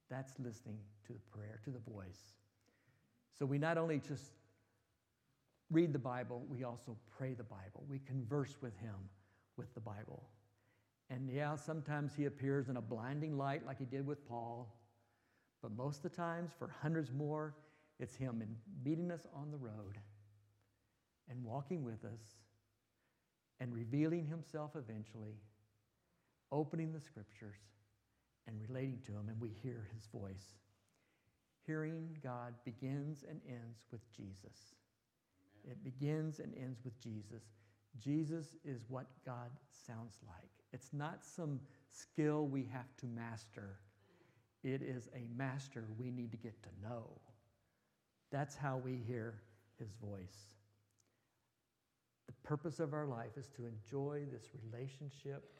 That's 0.09 0.33
listening 0.39 0.79
to 1.07 1.13
the 1.13 1.19
prayer, 1.31 1.59
to 1.65 1.71
the 1.71 1.79
voice. 1.91 2.33
So 3.37 3.45
we 3.45 3.57
not 3.57 3.77
only 3.77 3.99
just 3.99 4.31
read 5.71 5.91
the 5.91 5.99
Bible, 5.99 6.45
we 6.49 6.63
also 6.63 6.95
pray 7.17 7.33
the 7.33 7.43
Bible. 7.43 7.83
We 7.89 7.99
converse 7.99 8.57
with 8.61 8.77
Him 8.77 8.95
with 9.57 9.73
the 9.73 9.79
Bible. 9.79 10.23
And 11.09 11.29
yeah, 11.29 11.55
sometimes 11.55 12.13
He 12.15 12.25
appears 12.25 12.69
in 12.69 12.77
a 12.77 12.81
blinding 12.81 13.37
light 13.37 13.65
like 13.65 13.79
He 13.79 13.85
did 13.85 14.05
with 14.05 14.27
Paul. 14.27 14.73
But 15.61 15.75
most 15.75 15.97
of 15.97 16.11
the 16.11 16.17
times, 16.17 16.51
for 16.57 16.69
hundreds 16.81 17.11
more, 17.11 17.55
it's 17.99 18.15
Him 18.15 18.41
in 18.41 18.55
meeting 18.83 19.11
us 19.11 19.25
on 19.33 19.49
the 19.51 19.57
road 19.57 19.97
and 21.29 21.43
walking 21.43 21.83
with 21.83 22.03
us 22.05 22.21
and 23.59 23.73
revealing 23.73 24.27
Himself 24.27 24.71
eventually, 24.75 25.37
opening 26.51 26.91
the 26.91 26.99
scriptures 26.99 27.59
and 28.45 28.59
relating 28.59 28.99
to 29.05 29.13
Him, 29.13 29.29
and 29.29 29.39
we 29.39 29.49
hear 29.63 29.87
His 29.93 30.05
voice. 30.07 30.55
Hearing 31.65 32.17
God 32.21 32.53
begins 32.65 33.23
and 33.27 33.39
ends 33.47 33.79
with 33.91 34.01
Jesus. 34.15 34.75
It 35.63 35.83
begins 35.83 36.39
and 36.39 36.53
ends 36.57 36.83
with 36.83 36.99
Jesus. 37.01 37.43
Jesus 37.99 38.55
is 38.65 38.81
what 38.89 39.05
God 39.25 39.49
sounds 39.87 40.17
like. 40.27 40.49
It's 40.73 40.91
not 40.93 41.23
some 41.23 41.59
skill 41.91 42.47
we 42.47 42.67
have 42.73 42.95
to 42.97 43.05
master, 43.05 43.77
it 44.63 44.81
is 44.81 45.09
a 45.15 45.27
master 45.37 45.85
we 45.99 46.09
need 46.09 46.31
to 46.31 46.37
get 46.37 46.61
to 46.63 46.69
know. 46.81 47.05
That's 48.31 48.55
how 48.55 48.77
we 48.77 48.99
hear 49.07 49.35
his 49.77 49.89
voice. 50.01 50.47
The 52.27 52.33
purpose 52.47 52.79
of 52.79 52.93
our 52.93 53.05
life 53.05 53.37
is 53.37 53.49
to 53.57 53.65
enjoy 53.65 54.23
this 54.31 54.49
relationship, 54.63 55.51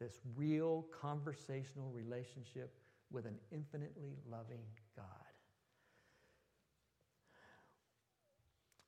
this 0.00 0.20
real 0.36 0.84
conversational 1.00 1.90
relationship 1.92 2.74
with 3.12 3.26
an 3.26 3.36
infinitely 3.52 4.16
loving 4.30 4.62
God. 4.96 5.04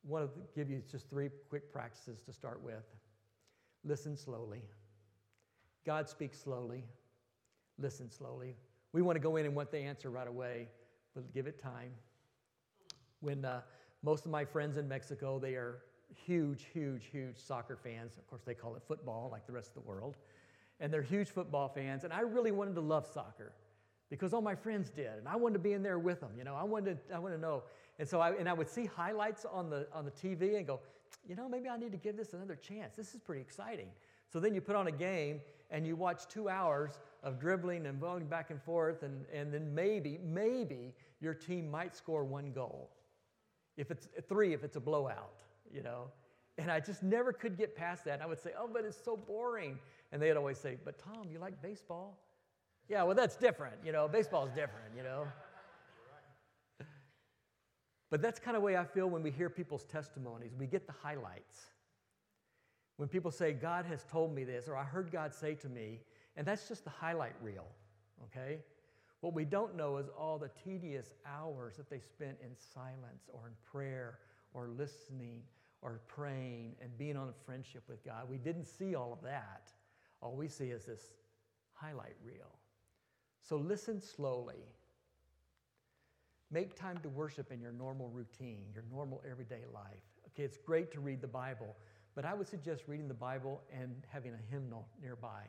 I 0.04 0.10
want 0.10 0.34
to 0.34 0.40
give 0.54 0.70
you 0.70 0.82
just 0.90 1.08
three 1.08 1.30
quick 1.48 1.72
practices 1.72 2.20
to 2.22 2.32
start 2.32 2.62
with. 2.62 2.84
Listen 3.84 4.16
slowly. 4.16 4.62
God 5.86 6.08
speaks 6.08 6.38
slowly. 6.40 6.84
Listen 7.78 8.10
slowly. 8.10 8.56
We 8.92 9.02
want 9.02 9.16
to 9.16 9.20
go 9.20 9.36
in 9.36 9.46
and 9.46 9.54
want 9.54 9.70
the 9.70 9.78
answer 9.78 10.10
right 10.10 10.28
away, 10.28 10.68
but 11.14 11.32
give 11.32 11.46
it 11.46 11.60
time. 11.60 11.90
When 13.20 13.44
uh, 13.44 13.62
most 14.02 14.24
of 14.24 14.30
my 14.30 14.44
friends 14.44 14.76
in 14.76 14.88
Mexico, 14.88 15.38
they 15.38 15.54
are 15.54 15.78
huge, 16.14 16.66
huge, 16.72 17.06
huge 17.10 17.36
soccer 17.38 17.76
fans. 17.76 18.16
Of 18.18 18.26
course, 18.26 18.42
they 18.44 18.54
call 18.54 18.76
it 18.76 18.82
football 18.86 19.28
like 19.32 19.46
the 19.46 19.52
rest 19.52 19.68
of 19.68 19.82
the 19.82 19.88
world. 19.88 20.16
And 20.80 20.92
they're 20.92 21.02
huge 21.02 21.28
football 21.28 21.68
fans. 21.68 22.04
And 22.04 22.12
I 22.12 22.20
really 22.20 22.52
wanted 22.52 22.74
to 22.74 22.80
love 22.80 23.06
soccer 23.06 23.52
because 24.14 24.32
all 24.32 24.40
my 24.40 24.54
friends 24.54 24.90
did. 24.90 25.10
And 25.18 25.26
I 25.26 25.34
wanted 25.34 25.54
to 25.54 25.58
be 25.58 25.72
in 25.72 25.82
there 25.82 25.98
with 25.98 26.20
them. 26.20 26.30
You 26.38 26.44
know, 26.44 26.54
I 26.54 26.62
wanted 26.62 26.98
to, 27.08 27.14
I 27.16 27.18
wanted 27.18 27.36
to 27.36 27.42
know. 27.42 27.64
And 27.98 28.08
so 28.08 28.20
I, 28.20 28.30
and 28.34 28.48
I 28.48 28.52
would 28.52 28.68
see 28.68 28.86
highlights 28.86 29.44
on 29.44 29.70
the, 29.70 29.88
on 29.92 30.04
the 30.04 30.12
TV 30.12 30.56
and 30.56 30.64
go, 30.64 30.78
you 31.28 31.34
know, 31.34 31.48
maybe 31.48 31.68
I 31.68 31.76
need 31.76 31.90
to 31.90 31.98
give 31.98 32.16
this 32.16 32.32
another 32.32 32.54
chance. 32.54 32.94
This 32.94 33.12
is 33.14 33.20
pretty 33.20 33.40
exciting. 33.40 33.88
So 34.32 34.38
then 34.38 34.54
you 34.54 34.60
put 34.60 34.76
on 34.76 34.86
a 34.86 34.92
game 34.92 35.40
and 35.70 35.84
you 35.84 35.96
watch 35.96 36.28
two 36.28 36.48
hours 36.48 37.00
of 37.24 37.40
dribbling 37.40 37.86
and 37.86 38.00
going 38.00 38.26
back 38.26 38.50
and 38.50 38.62
forth, 38.62 39.02
and, 39.02 39.24
and 39.32 39.52
then 39.52 39.74
maybe, 39.74 40.20
maybe 40.22 40.92
your 41.20 41.34
team 41.34 41.68
might 41.68 41.96
score 41.96 42.22
one 42.22 42.52
goal. 42.52 42.90
If 43.76 43.90
it's 43.90 44.06
three, 44.28 44.52
if 44.52 44.62
it's 44.62 44.76
a 44.76 44.80
blowout, 44.80 45.42
you 45.72 45.82
know. 45.82 46.04
And 46.58 46.70
I 46.70 46.78
just 46.78 47.02
never 47.02 47.32
could 47.32 47.58
get 47.58 47.74
past 47.74 48.04
that. 48.04 48.14
And 48.14 48.22
I 48.22 48.26
would 48.26 48.40
say, 48.40 48.50
oh, 48.56 48.70
but 48.72 48.84
it's 48.84 49.02
so 49.02 49.16
boring. 49.16 49.78
And 50.12 50.22
they'd 50.22 50.36
always 50.36 50.58
say, 50.58 50.76
but 50.84 51.00
Tom, 51.00 51.28
you 51.32 51.40
like 51.40 51.60
baseball? 51.60 52.16
Yeah, 52.88 53.02
well, 53.04 53.14
that's 53.14 53.36
different. 53.36 53.76
You 53.84 53.92
know, 53.92 54.08
baseball's 54.08 54.50
different, 54.50 54.94
you 54.96 55.02
know. 55.02 55.26
But 58.10 58.22
that's 58.22 58.38
kind 58.38 58.56
of 58.56 58.62
way 58.62 58.76
I 58.76 58.84
feel 58.84 59.08
when 59.08 59.22
we 59.24 59.30
hear 59.32 59.50
people's 59.50 59.84
testimonies. 59.84 60.52
We 60.56 60.66
get 60.66 60.86
the 60.86 60.94
highlights. 61.02 61.66
When 62.96 63.08
people 63.08 63.32
say, 63.32 63.52
God 63.52 63.86
has 63.86 64.04
told 64.04 64.32
me 64.32 64.44
this, 64.44 64.68
or 64.68 64.76
I 64.76 64.84
heard 64.84 65.10
God 65.10 65.34
say 65.34 65.54
to 65.56 65.68
me, 65.68 66.00
and 66.36 66.46
that's 66.46 66.68
just 66.68 66.84
the 66.84 66.90
highlight 66.90 67.34
reel, 67.42 67.66
okay? 68.24 68.58
What 69.20 69.34
we 69.34 69.44
don't 69.44 69.74
know 69.74 69.96
is 69.96 70.06
all 70.16 70.38
the 70.38 70.50
tedious 70.62 71.14
hours 71.26 71.76
that 71.76 71.90
they 71.90 71.98
spent 71.98 72.36
in 72.40 72.50
silence 72.54 73.28
or 73.32 73.48
in 73.48 73.54
prayer 73.64 74.18
or 74.52 74.68
listening 74.68 75.42
or 75.82 76.00
praying 76.06 76.76
and 76.80 76.96
being 76.96 77.16
on 77.16 77.28
a 77.28 77.44
friendship 77.44 77.82
with 77.88 78.04
God. 78.04 78.28
We 78.30 78.38
didn't 78.38 78.66
see 78.66 78.94
all 78.94 79.12
of 79.12 79.22
that. 79.22 79.72
All 80.20 80.36
we 80.36 80.46
see 80.46 80.66
is 80.66 80.84
this 80.84 81.14
highlight 81.72 82.14
reel. 82.24 82.52
So 83.46 83.56
listen 83.56 84.00
slowly. 84.00 84.64
Make 86.50 86.78
time 86.78 86.98
to 87.02 87.08
worship 87.10 87.52
in 87.52 87.60
your 87.60 87.72
normal 87.72 88.08
routine, 88.08 88.64
your 88.72 88.84
normal 88.90 89.22
everyday 89.30 89.64
life. 89.72 90.04
Okay, 90.28 90.44
it's 90.44 90.56
great 90.56 90.90
to 90.92 91.00
read 91.00 91.20
the 91.20 91.28
Bible, 91.28 91.76
but 92.14 92.24
I 92.24 92.32
would 92.32 92.48
suggest 92.48 92.84
reading 92.86 93.06
the 93.06 93.14
Bible 93.14 93.60
and 93.70 94.02
having 94.08 94.32
a 94.32 94.52
hymnal 94.52 94.88
nearby, 95.00 95.42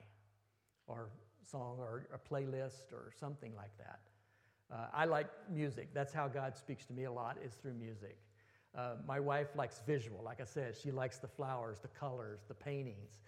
or 0.87 1.09
song, 1.49 1.77
or 1.79 2.07
a 2.13 2.17
playlist, 2.17 2.91
or 2.91 3.11
something 3.17 3.53
like 3.55 3.77
that. 3.77 3.99
Uh, 4.69 4.87
I 4.93 5.05
like 5.05 5.27
music. 5.49 5.89
That's 5.93 6.11
how 6.11 6.27
God 6.27 6.57
speaks 6.57 6.85
to 6.87 6.93
me 6.93 7.05
a 7.05 7.11
lot, 7.11 7.37
is 7.45 7.53
through 7.53 7.75
music. 7.75 8.17
Uh, 8.77 8.95
my 9.07 9.19
wife 9.21 9.55
likes 9.55 9.81
visual. 9.85 10.21
Like 10.23 10.41
I 10.41 10.45
said, 10.45 10.75
she 10.75 10.91
likes 10.91 11.19
the 11.19 11.27
flowers, 11.27 11.79
the 11.79 11.87
colors, 11.87 12.41
the 12.47 12.55
paintings, 12.55 13.19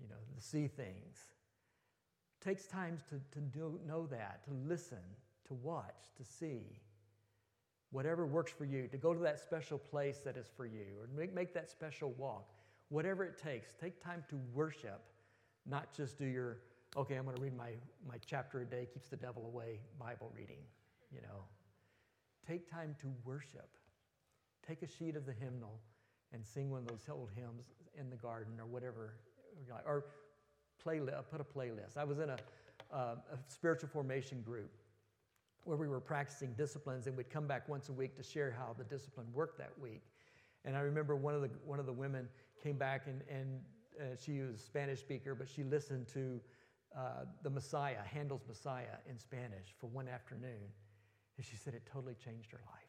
you 0.00 0.08
know, 0.08 0.16
the 0.34 0.40
see 0.40 0.68
things 0.68 1.18
takes 2.40 2.66
time 2.66 2.98
to, 3.10 3.20
to 3.38 3.40
do, 3.46 3.78
know 3.86 4.06
that, 4.06 4.42
to 4.44 4.50
listen, 4.66 4.98
to 5.46 5.54
watch, 5.54 6.08
to 6.16 6.24
see. 6.24 6.80
Whatever 7.90 8.26
works 8.26 8.52
for 8.52 8.64
you, 8.64 8.86
to 8.88 8.96
go 8.96 9.12
to 9.12 9.20
that 9.20 9.40
special 9.40 9.78
place 9.78 10.18
that 10.18 10.36
is 10.36 10.48
for 10.56 10.64
you, 10.64 10.84
or 10.98 11.08
make, 11.16 11.34
make 11.34 11.52
that 11.54 11.68
special 11.68 12.12
walk. 12.12 12.52
Whatever 12.88 13.24
it 13.24 13.36
takes, 13.36 13.74
take 13.74 14.02
time 14.02 14.24
to 14.30 14.38
worship, 14.54 15.00
not 15.66 15.92
just 15.92 16.18
do 16.18 16.24
your, 16.24 16.58
okay, 16.96 17.16
I'm 17.16 17.24
going 17.24 17.36
to 17.36 17.42
read 17.42 17.56
my, 17.56 17.70
my 18.08 18.16
chapter 18.24 18.62
a 18.62 18.64
day, 18.64 18.86
keeps 18.92 19.08
the 19.08 19.16
devil 19.16 19.44
away 19.46 19.80
Bible 19.98 20.30
reading, 20.34 20.60
you 21.12 21.20
know. 21.20 21.44
Take 22.46 22.70
time 22.70 22.96
to 23.00 23.12
worship. 23.24 23.68
Take 24.66 24.82
a 24.82 24.88
sheet 24.88 25.16
of 25.16 25.26
the 25.26 25.32
hymnal 25.32 25.80
and 26.32 26.44
sing 26.46 26.70
one 26.70 26.80
of 26.80 26.88
those 26.88 27.02
old 27.10 27.30
hymns 27.34 27.66
in 27.98 28.08
the 28.08 28.16
garden 28.16 28.54
or 28.58 28.66
whatever. 28.66 29.14
Or 29.84 30.06
playlist, 30.86 31.30
put 31.30 31.40
a 31.40 31.44
playlist. 31.44 31.96
I 31.96 32.04
was 32.04 32.18
in 32.18 32.30
a, 32.30 32.36
uh, 32.92 33.16
a 33.32 33.38
spiritual 33.48 33.88
formation 33.88 34.42
group 34.42 34.70
where 35.64 35.76
we 35.76 35.88
were 35.88 36.00
practicing 36.00 36.52
disciplines 36.54 37.06
and 37.06 37.16
we'd 37.16 37.30
come 37.30 37.46
back 37.46 37.68
once 37.68 37.88
a 37.88 37.92
week 37.92 38.16
to 38.16 38.22
share 38.22 38.54
how 38.56 38.74
the 38.76 38.84
discipline 38.84 39.26
worked 39.32 39.58
that 39.58 39.72
week. 39.78 40.02
And 40.64 40.76
I 40.76 40.80
remember 40.80 41.16
one 41.16 41.34
of 41.34 41.42
the, 41.42 41.50
one 41.64 41.78
of 41.78 41.86
the 41.86 41.92
women 41.92 42.28
came 42.62 42.76
back 42.76 43.06
and, 43.06 43.22
and 43.30 43.60
uh, 44.00 44.16
she 44.18 44.40
was 44.40 44.56
a 44.56 44.58
Spanish 44.58 45.00
speaker, 45.00 45.34
but 45.34 45.48
she 45.48 45.62
listened 45.62 46.08
to 46.08 46.40
uh, 46.96 47.24
the 47.42 47.50
Messiah, 47.50 48.02
Handel's 48.04 48.42
Messiah 48.48 48.98
in 49.08 49.18
Spanish 49.18 49.74
for 49.78 49.86
one 49.86 50.08
afternoon. 50.08 50.72
And 51.36 51.46
she 51.46 51.56
said 51.56 51.74
it 51.74 51.88
totally 51.90 52.14
changed 52.14 52.50
her 52.52 52.60
life. 52.66 52.80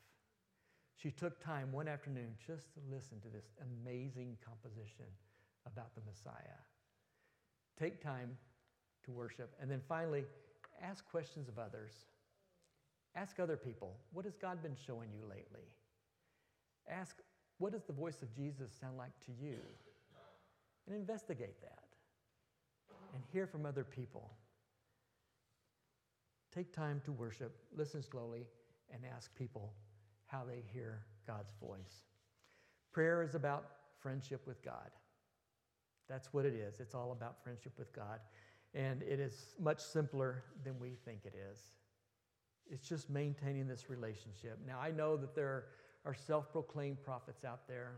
She 0.96 1.12
took 1.12 1.40
time 1.40 1.72
one 1.72 1.88
afternoon 1.88 2.36
just 2.46 2.74
to 2.74 2.80
listen 2.92 3.20
to 3.22 3.30
this 3.30 3.52
amazing 3.62 4.38
composition 4.46 5.06
about 5.66 5.96
the 5.96 6.02
Messiah. 6.06 6.60
Take 7.80 8.02
time 8.02 8.38
to 9.06 9.12
worship. 9.12 9.54
And 9.62 9.70
then 9.70 9.82
finally, 9.88 10.24
ask 10.82 11.08
questions 11.10 11.48
of 11.48 11.58
others. 11.58 11.92
Ask 13.16 13.40
other 13.40 13.58
people, 13.58 13.98
what 14.14 14.26
has 14.26 14.38
God 14.38 14.62
been 14.64 14.76
showing 14.76 15.10
you 15.14 15.24
lately? 15.24 15.68
Ask, 16.90 17.18
what 17.58 17.72
does 17.72 17.84
the 17.84 17.94
voice 17.94 18.22
of 18.22 18.34
Jesus 18.34 18.72
sound 18.80 18.98
like 18.98 19.18
to 19.26 19.32
you? 19.32 19.58
And 20.88 20.96
investigate 20.96 21.62
that. 21.62 21.84
And 23.14 23.24
hear 23.32 23.46
from 23.46 23.66
other 23.66 23.84
people. 23.84 24.32
Take 26.54 26.74
time 26.74 27.02
to 27.06 27.12
worship, 27.12 27.56
listen 27.76 28.02
slowly, 28.02 28.46
and 28.94 29.04
ask 29.16 29.34
people 29.36 29.74
how 30.26 30.44
they 30.48 30.64
hear 30.74 31.06
God's 31.28 31.54
voice. 31.62 32.06
Prayer 32.92 33.24
is 33.24 33.36
about 33.36 33.66
friendship 34.00 34.42
with 34.46 34.62
God. 34.64 34.90
That's 36.12 36.34
what 36.34 36.46
it 36.46 36.54
is. 36.54 36.80
It's 36.80 36.94
all 36.94 37.14
about 37.14 37.42
friendship 37.44 37.72
with 37.80 37.94
God. 37.94 38.20
And 38.74 39.02
it 39.02 39.20
is 39.20 39.56
much 39.60 39.80
simpler 39.80 40.44
than 40.64 40.80
we 40.80 40.98
think 41.06 41.22
it 41.26 41.34
is. 41.52 41.60
It's 42.70 42.88
just 42.88 43.10
maintaining 43.10 43.68
this 43.68 43.90
relationship. 43.90 44.60
Now, 44.68 44.80
I 44.80 44.92
know 44.92 45.18
that 45.18 45.36
there 45.36 45.66
are 46.06 46.14
self 46.14 46.52
proclaimed 46.52 47.04
prophets 47.04 47.44
out 47.44 47.68
there. 47.68 47.98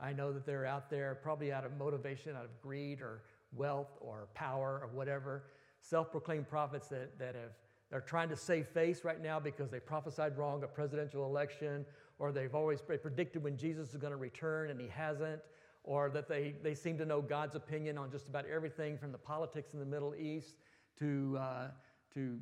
I 0.00 0.12
know 0.12 0.32
that 0.32 0.46
they're 0.46 0.66
out 0.66 0.90
there 0.90 1.18
probably 1.22 1.52
out 1.52 1.64
of 1.64 1.76
motivation, 1.76 2.36
out 2.36 2.44
of 2.44 2.60
greed, 2.62 3.00
or, 3.00 3.22
wealth 3.52 3.96
or 4.00 4.28
power 4.34 4.80
or 4.82 4.88
whatever. 4.92 5.44
Self 5.80 6.10
proclaimed 6.10 6.48
prophets 6.48 6.88
that, 6.88 7.18
that 7.18 7.34
have, 7.34 7.52
they're 7.90 8.00
trying 8.00 8.28
to 8.28 8.36
save 8.36 8.68
face 8.68 9.04
right 9.04 9.22
now 9.22 9.40
because 9.40 9.70
they 9.70 9.80
prophesied 9.80 10.36
wrong 10.36 10.62
a 10.62 10.66
presidential 10.66 11.24
election, 11.24 11.86
or 12.18 12.32
they've 12.32 12.54
always 12.54 12.80
predicted 12.80 13.42
when 13.42 13.56
Jesus 13.56 13.90
is 13.90 13.96
going 13.96 14.10
to 14.10 14.16
return 14.16 14.70
and 14.70 14.80
he 14.80 14.88
hasn't, 14.88 15.40
or 15.88 16.10
that 16.10 16.28
they, 16.28 16.54
they 16.62 16.74
seem 16.74 16.98
to 16.98 17.06
know 17.06 17.22
God's 17.22 17.54
opinion 17.56 17.96
on 17.96 18.10
just 18.10 18.28
about 18.28 18.44
everything 18.44 18.98
from 18.98 19.10
the 19.10 19.16
politics 19.16 19.72
in 19.72 19.80
the 19.80 19.86
Middle 19.86 20.14
East 20.14 20.56
to, 20.98 21.38
uh, 21.40 21.68
to 22.12 22.38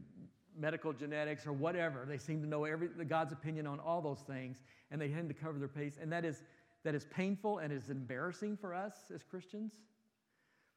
medical 0.58 0.92
genetics 0.92 1.46
or 1.46 1.52
whatever. 1.52 2.04
They 2.08 2.18
seem 2.18 2.42
to 2.42 2.48
know 2.48 2.64
every, 2.64 2.88
God's 3.08 3.32
opinion 3.32 3.68
on 3.68 3.78
all 3.78 4.02
those 4.02 4.18
things, 4.26 4.62
and 4.90 5.00
they 5.00 5.06
tend 5.06 5.28
to 5.28 5.34
cover 5.34 5.60
their 5.60 5.68
face. 5.68 5.96
And 6.02 6.10
that 6.10 6.24
is, 6.24 6.42
that 6.82 6.96
is 6.96 7.04
painful 7.04 7.58
and 7.58 7.72
is 7.72 7.88
embarrassing 7.88 8.56
for 8.56 8.74
us 8.74 8.94
as 9.14 9.22
Christians. 9.22 9.74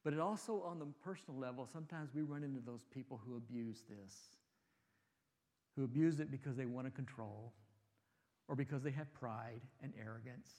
But 0.04 0.14
it 0.14 0.20
also, 0.20 0.62
on 0.62 0.78
the 0.78 0.86
personal 1.04 1.40
level, 1.40 1.66
sometimes 1.66 2.12
we 2.14 2.22
run 2.22 2.44
into 2.44 2.60
those 2.64 2.86
people 2.94 3.20
who 3.26 3.36
abuse 3.36 3.82
this, 3.90 4.16
who 5.76 5.84
abuse 5.84 6.20
it 6.20 6.30
because 6.30 6.56
they 6.56 6.68
want 6.68 6.86
to 6.86 6.92
control 6.92 7.52
or 8.48 8.56
because 8.56 8.84
they 8.84 8.92
have 8.92 9.12
pride 9.16 9.62
and 9.82 9.92
arrogance. 10.00 10.52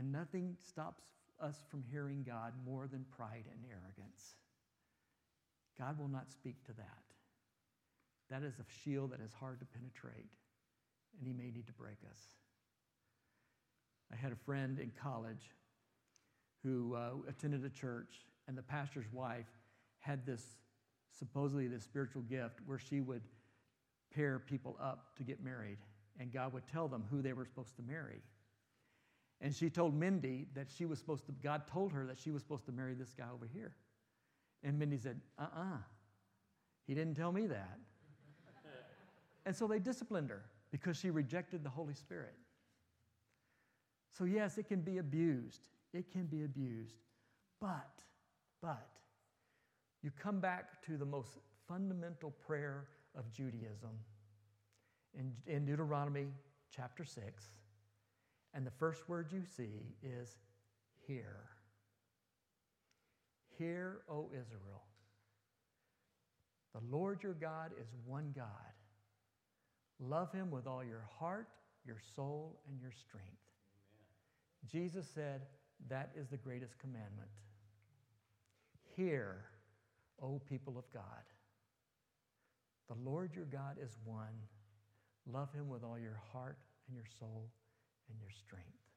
And 0.00 0.12
nothing 0.12 0.56
stops 0.66 1.02
us 1.42 1.56
from 1.70 1.84
hearing 1.92 2.24
God 2.26 2.54
more 2.64 2.88
than 2.90 3.04
pride 3.14 3.44
and 3.52 3.60
arrogance. 3.68 4.36
God 5.78 5.98
will 5.98 6.08
not 6.08 6.32
speak 6.32 6.64
to 6.64 6.72
that. 6.72 7.04
That 8.30 8.42
is 8.42 8.54
a 8.58 8.64
shield 8.82 9.12
that 9.12 9.20
is 9.20 9.34
hard 9.34 9.60
to 9.60 9.66
penetrate, 9.66 10.30
and 11.18 11.26
He 11.26 11.34
may 11.34 11.50
need 11.50 11.66
to 11.66 11.74
break 11.74 11.98
us. 12.10 12.18
I 14.10 14.16
had 14.16 14.32
a 14.32 14.36
friend 14.36 14.78
in 14.78 14.90
college 15.02 15.50
who 16.62 16.94
uh, 16.94 17.10
attended 17.28 17.62
a 17.66 17.68
church, 17.68 18.24
and 18.48 18.56
the 18.56 18.62
pastor's 18.62 19.12
wife 19.12 19.50
had 19.98 20.24
this 20.24 20.42
supposedly 21.18 21.66
this 21.66 21.84
spiritual 21.84 22.22
gift 22.22 22.60
where 22.64 22.78
she 22.78 23.02
would 23.02 23.22
pair 24.14 24.38
people 24.38 24.78
up 24.80 25.14
to 25.18 25.24
get 25.24 25.44
married, 25.44 25.76
and 26.18 26.32
God 26.32 26.54
would 26.54 26.66
tell 26.66 26.88
them 26.88 27.04
who 27.10 27.20
they 27.20 27.34
were 27.34 27.44
supposed 27.44 27.76
to 27.76 27.82
marry. 27.82 28.22
And 29.40 29.54
she 29.54 29.70
told 29.70 29.94
Mindy 29.94 30.46
that 30.54 30.68
she 30.70 30.84
was 30.84 30.98
supposed 30.98 31.24
to, 31.26 31.32
God 31.32 31.66
told 31.66 31.92
her 31.92 32.06
that 32.06 32.18
she 32.18 32.30
was 32.30 32.42
supposed 32.42 32.66
to 32.66 32.72
marry 32.72 32.94
this 32.94 33.14
guy 33.16 33.26
over 33.32 33.48
here. 33.52 33.72
And 34.62 34.78
Mindy 34.78 34.98
said, 34.98 35.20
uh 35.38 35.42
uh-uh. 35.42 35.60
uh 35.62 35.78
He 36.86 36.94
didn't 36.94 37.14
tell 37.14 37.32
me 37.32 37.46
that. 37.46 37.78
and 39.46 39.56
so 39.56 39.66
they 39.66 39.78
disciplined 39.78 40.28
her 40.28 40.44
because 40.70 40.98
she 40.98 41.10
rejected 41.10 41.64
the 41.64 41.70
Holy 41.70 41.94
Spirit. 41.94 42.34
So, 44.12 44.24
yes, 44.24 44.58
it 44.58 44.68
can 44.68 44.80
be 44.80 44.98
abused. 44.98 45.68
It 45.94 46.10
can 46.10 46.26
be 46.26 46.44
abused. 46.44 46.96
But, 47.60 48.02
but, 48.60 48.88
you 50.02 50.10
come 50.10 50.40
back 50.40 50.82
to 50.86 50.96
the 50.96 51.04
most 51.04 51.38
fundamental 51.68 52.30
prayer 52.30 52.88
of 53.16 53.30
Judaism 53.32 53.90
in, 55.18 55.32
in 55.46 55.64
Deuteronomy 55.64 56.28
chapter 56.74 57.04
6. 57.04 57.50
And 58.54 58.66
the 58.66 58.72
first 58.72 59.08
word 59.08 59.28
you 59.32 59.42
see 59.44 59.94
is 60.02 60.38
hear. 61.06 61.46
Hear, 63.58 64.00
O 64.08 64.30
Israel. 64.32 64.82
The 66.74 66.96
Lord 66.96 67.22
your 67.22 67.34
God 67.34 67.72
is 67.80 67.88
one 68.04 68.32
God. 68.34 68.46
Love 69.98 70.32
him 70.32 70.50
with 70.50 70.66
all 70.66 70.82
your 70.82 71.04
heart, 71.18 71.48
your 71.84 71.98
soul, 72.16 72.60
and 72.68 72.80
your 72.80 72.92
strength. 72.92 73.26
Amen. 73.26 74.70
Jesus 74.70 75.06
said, 75.14 75.42
That 75.88 76.10
is 76.16 76.28
the 76.28 76.36
greatest 76.36 76.78
commandment. 76.78 77.28
Hear, 78.96 79.44
O 80.22 80.40
people 80.48 80.78
of 80.78 80.84
God. 80.92 81.02
The 82.88 82.96
Lord 83.08 83.34
your 83.34 83.44
God 83.44 83.76
is 83.82 83.96
one. 84.04 84.48
Love 85.26 85.52
him 85.52 85.68
with 85.68 85.84
all 85.84 85.98
your 85.98 86.20
heart 86.32 86.58
and 86.88 86.96
your 86.96 87.06
soul 87.18 87.50
and 88.10 88.20
your 88.20 88.30
strength. 88.30 88.79